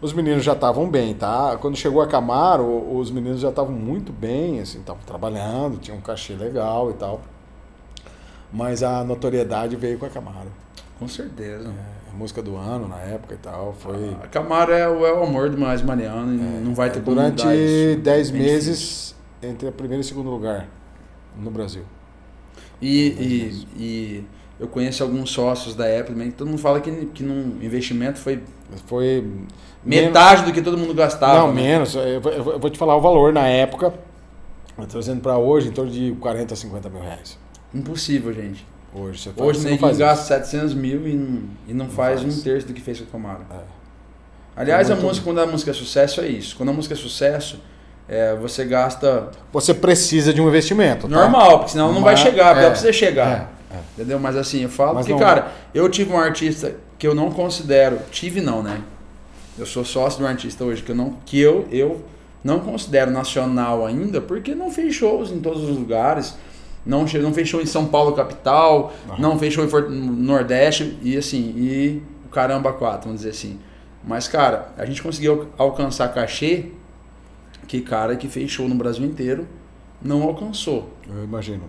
[0.00, 1.56] Os meninos já estavam bem, tá?
[1.60, 2.64] Quando chegou a Camaro,
[2.96, 7.20] os meninos já estavam muito bem, assim, estavam trabalhando, tinham um cachê legal e tal.
[8.52, 10.50] Mas a notoriedade veio com a Camaro.
[10.98, 11.68] Com certeza.
[11.68, 13.74] É, a música do ano na época e tal.
[13.78, 14.16] Foi.
[14.22, 17.16] A Camaro é, o- é o amor do mais Mariano e não vai ter como
[17.16, 18.00] Durante mudar isso.
[18.00, 20.66] 10 Bem meses entre a primeiro e segundo lugar
[21.36, 21.82] no Brasil.
[22.80, 24.24] E, e, e
[24.60, 28.42] eu conheço alguns sócios da Apple também, todo mundo fala que, que num investimento foi
[28.86, 29.24] Foi.
[29.84, 31.38] metade do que todo mundo gastava.
[31.40, 31.62] Não, né?
[31.62, 31.94] menos.
[31.94, 33.92] Eu vou, eu vou- te falar o valor na época.
[34.88, 37.36] Trazendo para hoje, em torno de 40 a 50 mil reais.
[37.74, 38.64] Impossível, gente.
[38.94, 40.46] Hoje você faz, Hoje você não gasta isso.
[40.50, 42.38] 700 mil e não, e não, Não faz, faz.
[42.38, 43.44] um terço do que fez com a Camaro.
[43.50, 43.60] É.
[44.56, 46.56] Aliás, É a música, quando a música é sucesso, é isso.
[46.56, 47.60] Quando a música é sucesso,
[48.08, 51.06] é, você gasta Você precisa de um investimento.
[51.08, 51.14] tá?
[51.14, 53.50] normal, porque senão não vai Mas- chegar, é, ela precisa chegar.
[53.72, 53.80] é, é.
[53.94, 54.18] Entendeu?
[54.18, 57.30] Mas assim, eu falo Mas porque, não- cara, eu tive um artista que eu não
[57.30, 58.80] considero, tive não, né?
[59.58, 62.02] Eu sou sócio de um artista hoje que eu não, que eu, eu
[62.44, 66.34] não considero nacional ainda, porque não fez shows em todos os lugares.
[66.86, 69.16] Não, não fez show em São Paulo capital, Aham.
[69.18, 73.58] não fez show em no Nordeste e assim, e o caramba quatro, vamos dizer assim.
[74.02, 76.66] Mas, cara, a gente conseguiu alcançar cachê
[77.68, 79.46] que cara que fez show no Brasil inteiro
[80.02, 80.92] não alcançou.
[81.08, 81.62] Eu imagino.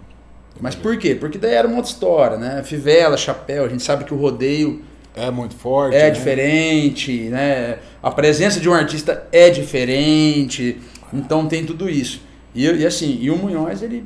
[0.60, 1.14] Mas por quê?
[1.14, 2.64] Porque daí era uma outra história, né?
[2.64, 4.82] Fivela, chapéu, a gente sabe que o rodeio
[5.16, 5.96] É muito forte.
[5.96, 6.10] é né?
[6.10, 7.80] diferente, né?
[8.02, 10.80] A presença de um artista é diferente,
[11.14, 12.22] então tem tudo isso.
[12.56, 14.04] E, e assim, e o Munhoz, ele.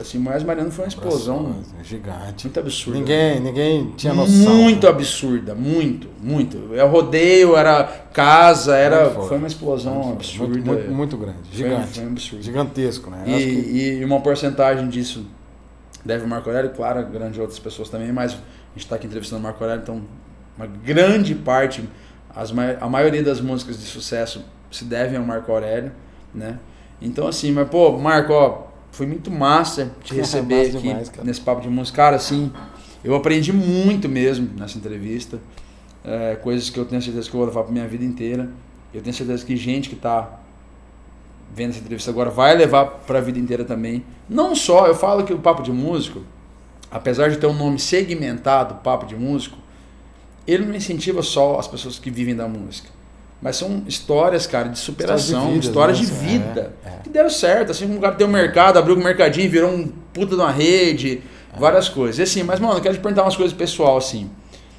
[0.00, 2.46] Assim, Munhoz Mariano foi uma explosão É Gigante.
[2.46, 2.98] muito absurda.
[2.98, 4.54] Ninguém, ninguém tinha noção.
[4.54, 4.90] Muito né?
[4.90, 6.74] absurda, muito, muito.
[6.74, 9.10] É rodeio, era casa, era.
[9.10, 9.28] Forte.
[9.28, 10.52] Foi uma explosão Muito, absurda.
[10.54, 11.38] Muito, muito, muito grande.
[11.50, 11.88] Foi- Gigante.
[11.88, 12.42] Foi um absurdo.
[12.44, 13.24] Gigantesco, né?
[13.26, 13.32] E,
[13.62, 15.26] que- e uma porcentagem disso
[16.04, 18.44] deve o Marco Aurélio, claro, grande outras pessoas também, mas a gente
[18.78, 20.02] está aqui entrevistando o Marco Aurélio, então
[20.56, 21.82] uma grande parte,
[22.34, 25.92] as, a maioria das músicas de sucesso se devem ao Marco Aurélio,
[26.34, 26.58] né?
[27.00, 31.40] Então, assim, mas, pô, Marco, ó, foi muito massa te receber Massa aqui demais, nesse
[31.40, 31.96] papo de música.
[31.96, 32.52] Cara, assim,
[33.04, 35.40] eu aprendi muito mesmo nessa entrevista.
[36.04, 38.50] É, coisas que eu tenho certeza que eu vou levar pra minha vida inteira.
[38.92, 40.40] Eu tenho certeza que gente que tá
[41.54, 44.04] vendo essa entrevista agora vai levar pra vida inteira também.
[44.28, 46.22] Não só, eu falo que o Papo de Músico,
[46.90, 49.58] apesar de ter um nome segmentado, Papo de Músico,
[50.46, 52.88] ele não incentiva só as pessoas que vivem da música.
[53.40, 56.28] Mas são histórias, cara, de superação, Histórias de histórias vida, de né?
[56.28, 56.76] vida.
[56.84, 56.92] É, é.
[57.04, 57.70] Que deu certo.
[57.70, 60.50] Assim como um cara tem um mercado, abriu um mercadinho, virou um puta de uma
[60.50, 61.22] rede,
[61.56, 62.18] várias coisas.
[62.18, 64.28] E assim, mas, mano, eu quero te perguntar umas coisas pessoal, assim.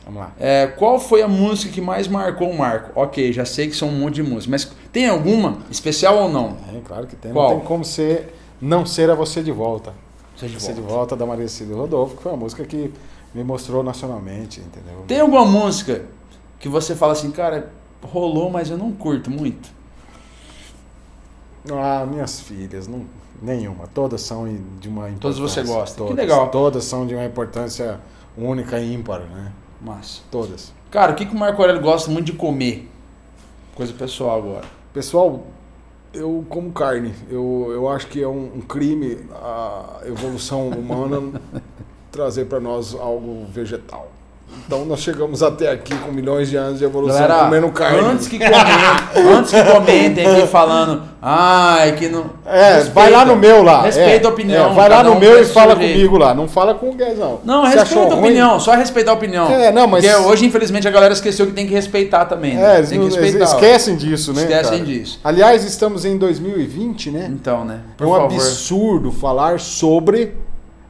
[0.04, 0.34] Vamos lá.
[0.40, 2.92] É, qual foi a música que mais marcou o Marco?
[3.00, 6.58] Ok, já sei que são um monte de músicas, mas tem alguma especial ou não?
[6.76, 7.32] É, claro que tem.
[7.32, 7.52] Qual?
[7.52, 9.94] Não tem como ser, não ser a Você de Volta.
[10.36, 10.96] Você de Você de volta.
[10.96, 12.92] Volta da Maria Cida Rodolfo, que foi uma música que
[13.36, 15.04] me mostrou nacionalmente, entendeu?
[15.08, 16.04] Tem alguma música
[16.60, 17.72] que você fala assim, cara,
[18.02, 19.70] rolou, mas eu não curto muito?
[21.72, 23.06] Ah, minhas filhas, não,
[23.42, 23.88] nenhuma.
[23.88, 24.46] Todas são
[24.80, 25.20] de uma importância.
[25.20, 25.96] Todas você gosta.
[25.96, 26.50] Que Todas, legal.
[26.50, 28.00] Todas são de uma importância
[28.38, 29.52] única e ímpar, né?
[29.82, 30.22] Massa.
[30.32, 30.74] Todas.
[30.92, 32.90] Cara, o que, que o Marco Aurélio gosta muito de comer?
[33.76, 34.66] Coisa pessoal agora.
[34.94, 35.44] Pessoal,
[36.14, 37.14] eu como carne.
[37.30, 41.40] Eu, eu acho que é um, um crime a evolução humana
[42.12, 44.12] trazer para nós algo vegetal.
[44.68, 48.00] Então nós chegamos até aqui com milhões de anos de evolução Galera, comendo carne.
[48.02, 52.30] antes que comentem, antes que comentem aqui falando, ai, que não.
[52.46, 52.92] É, Respeita.
[52.94, 53.82] vai lá no meu lá.
[53.82, 54.70] Respeita É, a opinião.
[54.72, 56.36] é, vai lá no um meu e fala comigo lá.
[56.36, 57.40] Não fala com o Guezão.
[57.44, 59.50] Não, Se respeita achou a ruim, opinião, só respeitar a opinião.
[59.50, 62.54] É, não, mas- Porque hoje, infelizmente, a galera esqueceu que tem que respeitar também.
[62.56, 62.80] né?
[62.80, 63.46] É, tem que não- respeitar.
[63.46, 64.44] esquecem disso, né?
[64.44, 64.86] Esquecem cara?
[64.86, 65.20] disso.
[65.24, 67.28] Aliás, estamos em 2020, né?
[67.32, 67.80] Então, né?
[67.94, 68.26] É Por um favor.
[68.26, 70.36] absurdo falar sobre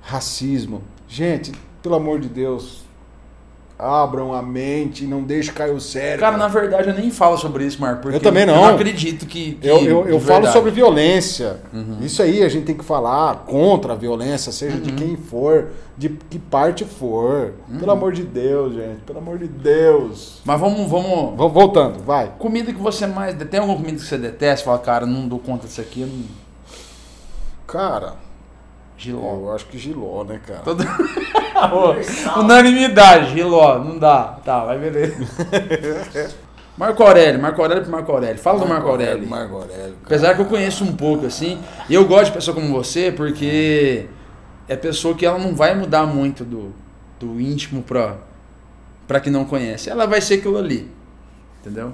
[0.02, 0.81] racismo.
[1.07, 2.84] Gente, pelo amor de Deus,
[3.80, 6.19] abram a mente e não deixem cair o cérebro.
[6.19, 8.01] Cara, na verdade, eu nem falo sobre isso, Marco.
[8.01, 8.56] Porque Eu também não.
[8.56, 9.53] Eu não acredito que.
[9.53, 11.61] que eu eu, eu falo sobre violência.
[11.73, 11.99] Uhum.
[12.01, 16.10] Isso aí a gente tem que falar contra a violência, seja de quem for, de
[16.10, 17.53] que parte for.
[17.69, 17.80] Uhum.
[17.80, 18.99] Pelo amor de Deus, gente.
[19.06, 20.41] Pelo amor de Deus.
[20.43, 21.38] Mas vamos, vamos.
[21.38, 22.34] Voltando, vai.
[22.38, 23.34] Comida que você mais.
[23.49, 24.65] Tem alguma comida que você detesta?
[24.65, 26.01] Fala, cara, não dou conta disso aqui.
[26.01, 26.49] Não...
[27.65, 28.15] Cara,
[28.97, 29.35] Giló.
[29.35, 30.60] eu acho que giló, né, cara?
[30.60, 30.84] Todo...
[32.38, 34.38] Unanimidade, Giló, não dá.
[34.44, 35.18] Tá, vai beleza.
[36.80, 38.41] Marco Aurélio, Marco Aurélio pro Marco Aurélio.
[38.41, 39.27] Fala do Marco Aurélio.
[39.27, 39.76] Marco Aurélio.
[39.77, 39.95] cara.
[40.06, 41.60] Apesar que eu conheço um pouco, assim,
[41.90, 44.06] e eu gosto de pessoa como você, porque
[44.65, 46.73] é pessoa que ela não vai mudar muito do,
[47.19, 48.15] do íntimo pra,
[49.06, 49.90] pra quem não conhece.
[49.90, 50.90] Ela vai ser aquilo ali.
[51.60, 51.91] Entendeu?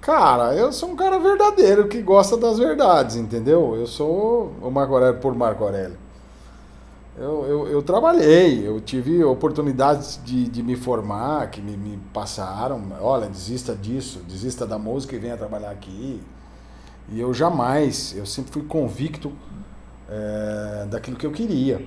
[0.00, 3.74] Cara, eu sou um cara verdadeiro que gosta das verdades, entendeu?
[3.74, 5.96] Eu sou o Marco Aurélio por Marco Aurélio.
[7.18, 12.82] Eu, eu, eu trabalhei, eu tive oportunidades de, de me formar, que me, me passaram.
[13.00, 16.20] Olha, desista disso, desista da música e venha trabalhar aqui.
[17.08, 19.32] E eu jamais, eu sempre fui convicto
[20.10, 21.80] é, daquilo que eu queria.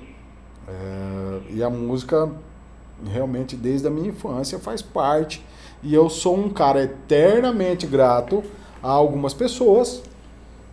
[0.67, 2.31] É, e a música,
[3.05, 5.45] realmente, desde a minha infância, faz parte.
[5.83, 8.43] E eu sou um cara eternamente grato
[8.81, 10.01] a algumas pessoas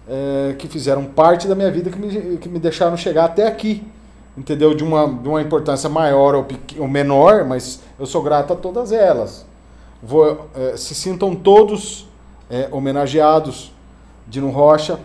[0.08, 3.86] é, que fizeram parte da minha vida, que me, que me deixaram chegar até aqui.
[4.36, 4.74] Entendeu?
[4.74, 6.46] De uma, de uma importância maior ou,
[6.78, 9.46] ou menor, mas eu sou grato a todas elas.
[10.02, 12.06] Vou, é, se sintam todos
[12.50, 13.72] é, homenageados.
[14.28, 14.98] Dino Rocha,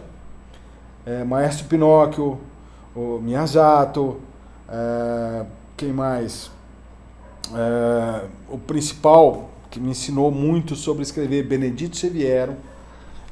[1.06, 2.40] é, Maestro Pinóquio,
[2.96, 4.20] o Miyazato,
[5.78, 6.50] quem mais?
[8.50, 12.56] O principal que me ensinou muito sobre escrever, Benedito Seviero.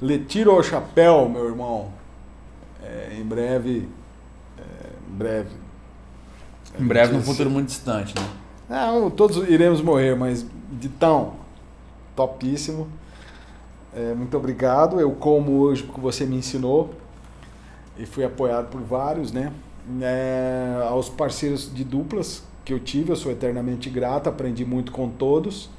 [0.02, 1.90] Letiro ao chapéu, meu irmão.
[3.18, 3.90] Em breve.
[5.10, 5.69] em breve.
[6.78, 8.28] Em breve, num futuro muito distante, né?
[8.70, 11.34] Não, todos iremos morrer, mas de tão
[12.16, 12.88] topíssimo.
[13.96, 15.00] É, muito obrigado.
[15.00, 16.94] Eu como hoje porque você me ensinou
[17.98, 19.52] e fui apoiado por vários, né?
[20.02, 25.10] É, aos parceiros de duplas que eu tive, eu sou eternamente grato, aprendi muito com
[25.10, 25.70] todos.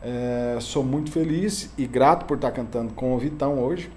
[0.00, 3.90] É, sou muito feliz e grato por estar cantando com o Vitão hoje.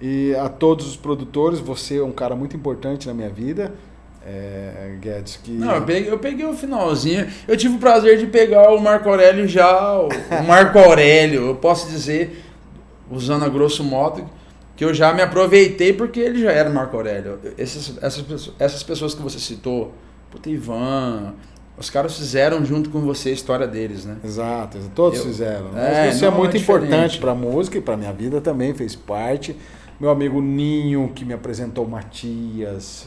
[0.00, 3.74] E a todos os produtores, você é um cara muito importante na minha vida,
[4.26, 5.36] é, Guedes.
[5.42, 5.50] Que...
[5.50, 7.26] Não, eu peguei, eu peguei o finalzinho.
[7.46, 9.98] Eu tive o prazer de pegar o Marco Aurélio já.
[10.00, 10.08] O
[10.46, 12.44] Marco Aurélio, eu posso dizer,
[13.10, 14.28] usando a grosso modo,
[14.76, 17.38] que eu já me aproveitei porque ele já era Marco Aurélio.
[17.58, 19.92] Essas, essas, pessoas- essas pessoas que você citou,
[20.30, 21.34] puta Ivan,
[21.76, 24.16] os caras fizeram junto com você a história deles, né?
[24.24, 25.76] Exato, todos Eu- fizeram.
[25.76, 28.72] É, você é não, muito é importante para a música e para minha vida também
[28.74, 29.56] fez parte.
[30.00, 33.06] Meu amigo Ninho, que me apresentou Matias.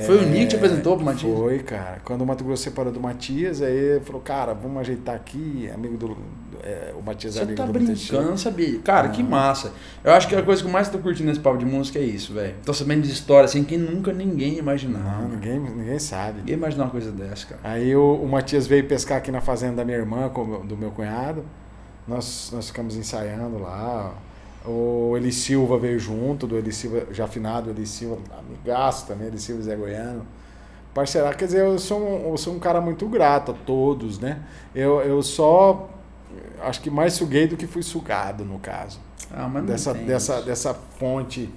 [0.00, 1.38] Foi o Nick que te apresentou pro Matias?
[1.38, 2.00] Foi, cara.
[2.04, 5.96] Quando o Mato Grosso separou do Matias, aí ele falou, cara, vamos ajeitar aqui, amigo
[5.96, 6.16] do.
[6.62, 8.78] é, o Matias é Você amigo tá do brincando, não sabia.
[8.80, 9.24] Cara, que Ah.
[9.24, 9.72] massa.
[10.02, 12.02] Eu acho que a coisa que eu mais tô curtindo nesse papo de música é
[12.02, 12.54] isso, velho.
[12.64, 15.22] Tô sabendo de história assim que nunca ninguém imaginava.
[15.22, 16.38] Não, ninguém, ninguém sabe.
[16.40, 17.60] Ninguém imaginava uma coisa dessa, cara.
[17.64, 20.30] Aí o, o Matias veio pescar aqui na fazenda da minha irmã,
[20.64, 21.44] do meu cunhado.
[22.06, 24.14] Nós, nós ficamos ensaiando lá.
[24.66, 29.38] O Eli Silva veio junto, do Eli Silva, já afinado, Eli Silva, amigaço também, Eli
[29.38, 30.26] Silva e Zé Goiano.
[30.92, 34.40] Parceira, quer dizer, eu sou, um, eu sou um cara muito grato a todos, né?
[34.74, 35.88] Eu, eu só
[36.62, 38.98] acho que mais suguei do que fui sugado, no caso.
[39.30, 40.46] Ah, mas não Dessa, tem dessa, isso.
[40.46, 41.50] dessa fonte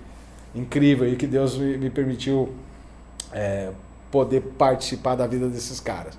[0.53, 2.49] incrível aí que Deus me, me permitiu
[3.31, 3.72] é,
[4.11, 6.18] poder participar da vida desses caras.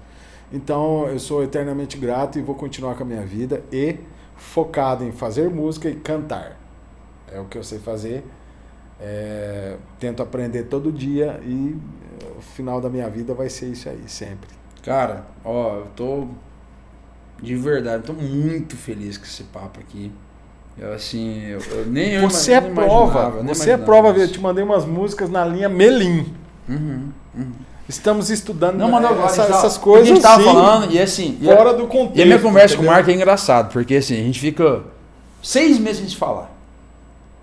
[0.53, 3.97] Então eu sou eternamente grato e vou continuar com a minha vida e
[4.37, 6.60] focado em fazer música e cantar.
[7.33, 8.25] É o que eu sei fazer.
[9.01, 11.75] É, tento aprender todo dia e
[12.23, 14.51] é, o final da minha vida vai ser isso aí, sempre.
[14.83, 16.27] Cara, ó, eu tô.
[17.43, 20.13] De verdade, tô muito feliz com esse papo aqui.
[20.77, 24.63] Eu, assim, eu, eu nem eu Você é prova, você é prova, eu te mandei
[24.63, 26.33] umas músicas na linha Melim.
[26.69, 27.53] Uhum, uhum.
[27.89, 29.27] Estamos estudando Não, mandou agora.
[29.27, 31.39] essa- a gente essas coisas A gente tava sim, falando, e assim.
[31.41, 32.19] e a- fora do contexto.
[32.19, 32.93] E a minha conversa com o entendeu?
[32.95, 34.83] Marco é engraçado, porque assim, a gente fica
[35.43, 36.51] seis meses sem se falar.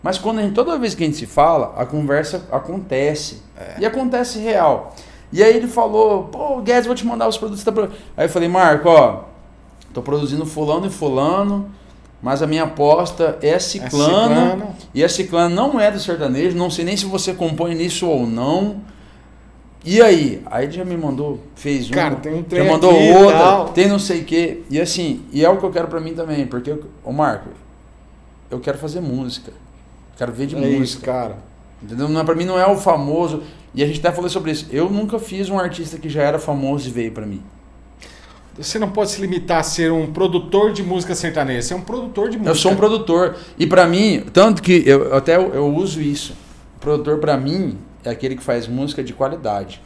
[0.04, 3.42] Mas quando a gente, toda vez que a gente se fala, a conversa acontece.
[3.58, 3.76] É.
[3.80, 4.96] E acontece real.
[5.34, 7.64] E aí ele falou, pô, Guedes, vou te mandar os produtos.
[7.64, 9.24] Tá pro-" Aí eu falei, Marco, ó,
[9.94, 11.70] tô produzindo fulano e fulano,
[12.22, 13.94] mas a minha aposta é É ciclano.
[14.54, 14.76] ciclano.
[14.94, 18.26] E a ciclana não é do sertanejo, não sei nem se você compõe nisso ou
[18.26, 18.82] não.
[19.84, 20.42] E aí?
[20.46, 21.94] Aí ele já me mandou, fez um.
[21.94, 23.70] Cara, tem um já mandou aqui outra, tal.
[23.70, 24.64] tem não sei o quê.
[24.70, 27.50] E assim, e é o que eu quero pra mim também, porque, ô Marco,
[28.50, 29.52] eu quero fazer música.
[30.18, 31.12] Quero ver de É isso, música.
[31.12, 31.38] cara.
[31.82, 32.10] Entendeu?
[32.10, 33.44] Não, é- pra mim não é o famoso.
[33.76, 34.66] E a gente até falou sobre isso.
[34.72, 37.42] Eu nunca fiz um artista que já era famoso e veio pra mim.
[38.58, 41.62] Você não pode se limitar a ser um produtor de música sertaneja.
[41.62, 42.50] Você é um produtor de música.
[42.50, 43.36] Eu sou um produtor.
[43.60, 46.34] E pra mim, tanto que eu até eu, eu uso isso.
[46.78, 49.80] O produtor pra mim é aquele que faz música de qualidade.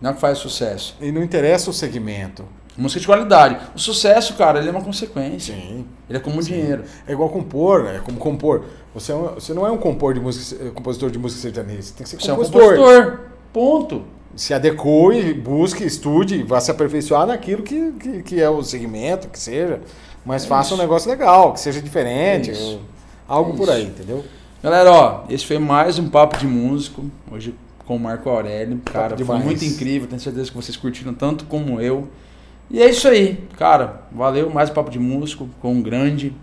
[0.00, 0.96] Não é que faz sucesso.
[1.00, 2.44] E não interessa o segmento.
[2.76, 3.56] Música de qualidade.
[3.74, 5.54] O sucesso, cara, ele é uma consequência.
[5.54, 5.84] Sim.
[6.08, 6.52] Ele é como Sim.
[6.52, 6.84] dinheiro.
[7.08, 8.64] É igual compor, é como compor.
[8.94, 11.82] Você, é um- você não é um compor de música, compositor de música sertaneja.
[11.82, 12.76] Você tem que ser Você é um compositor.
[12.76, 13.18] compositor.
[13.52, 14.02] Ponto.
[14.36, 19.38] Se adeque, busque, estude, vá se aperfeiçoar naquilo que, que, que é o segmento, que
[19.38, 19.80] seja.
[20.24, 20.74] Mas É faça isso.
[20.74, 22.50] um negócio legal, que seja diferente.
[22.50, 22.78] É.
[23.28, 23.72] Algo É por isso.
[23.72, 24.24] aí, entendeu?
[24.62, 27.04] Galera, ó, esse foi mais um Papo de Músico.
[27.30, 27.54] Hoje
[27.86, 28.80] com o Marco Aurélio.
[28.84, 30.08] Cara, foi muito incrível.
[30.08, 32.08] Tenho certeza que vocês curtiram tanto como eu.
[32.70, 34.02] E é isso aí, cara.
[34.10, 34.48] Valeu.
[34.50, 36.34] Mais um Papo de Músico com um grande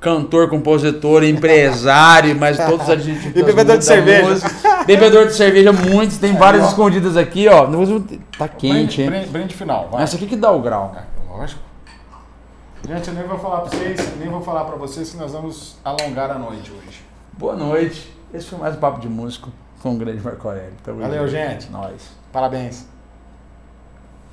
[0.00, 3.36] cantor, compositor, empresário, mas todos os adjetivos.
[3.36, 4.28] E bebedor de cerveja.
[4.28, 4.84] música.
[4.86, 6.16] Bebedor de cerveja, muitos.
[6.18, 7.66] Tem várias escondidas aqui, ó.
[8.38, 9.10] Tá quente, hein?
[9.10, 10.02] Brinde, brinde final, vai.
[10.02, 10.96] Essa aqui que dá o grau.
[10.96, 11.60] É, lógico.
[12.88, 15.76] Gente, eu nem vou falar pra vocês, nem vou falar pra vocês que nós vamos
[15.84, 17.04] alongar a noite hoje.
[17.34, 18.10] Boa noite.
[18.32, 19.50] Esse foi mais um Papo de Músico
[19.82, 20.72] com o grande Marco Aurélio.
[20.84, 21.70] Valeu, gente.
[21.70, 22.10] Nós.
[22.32, 22.89] Parabéns.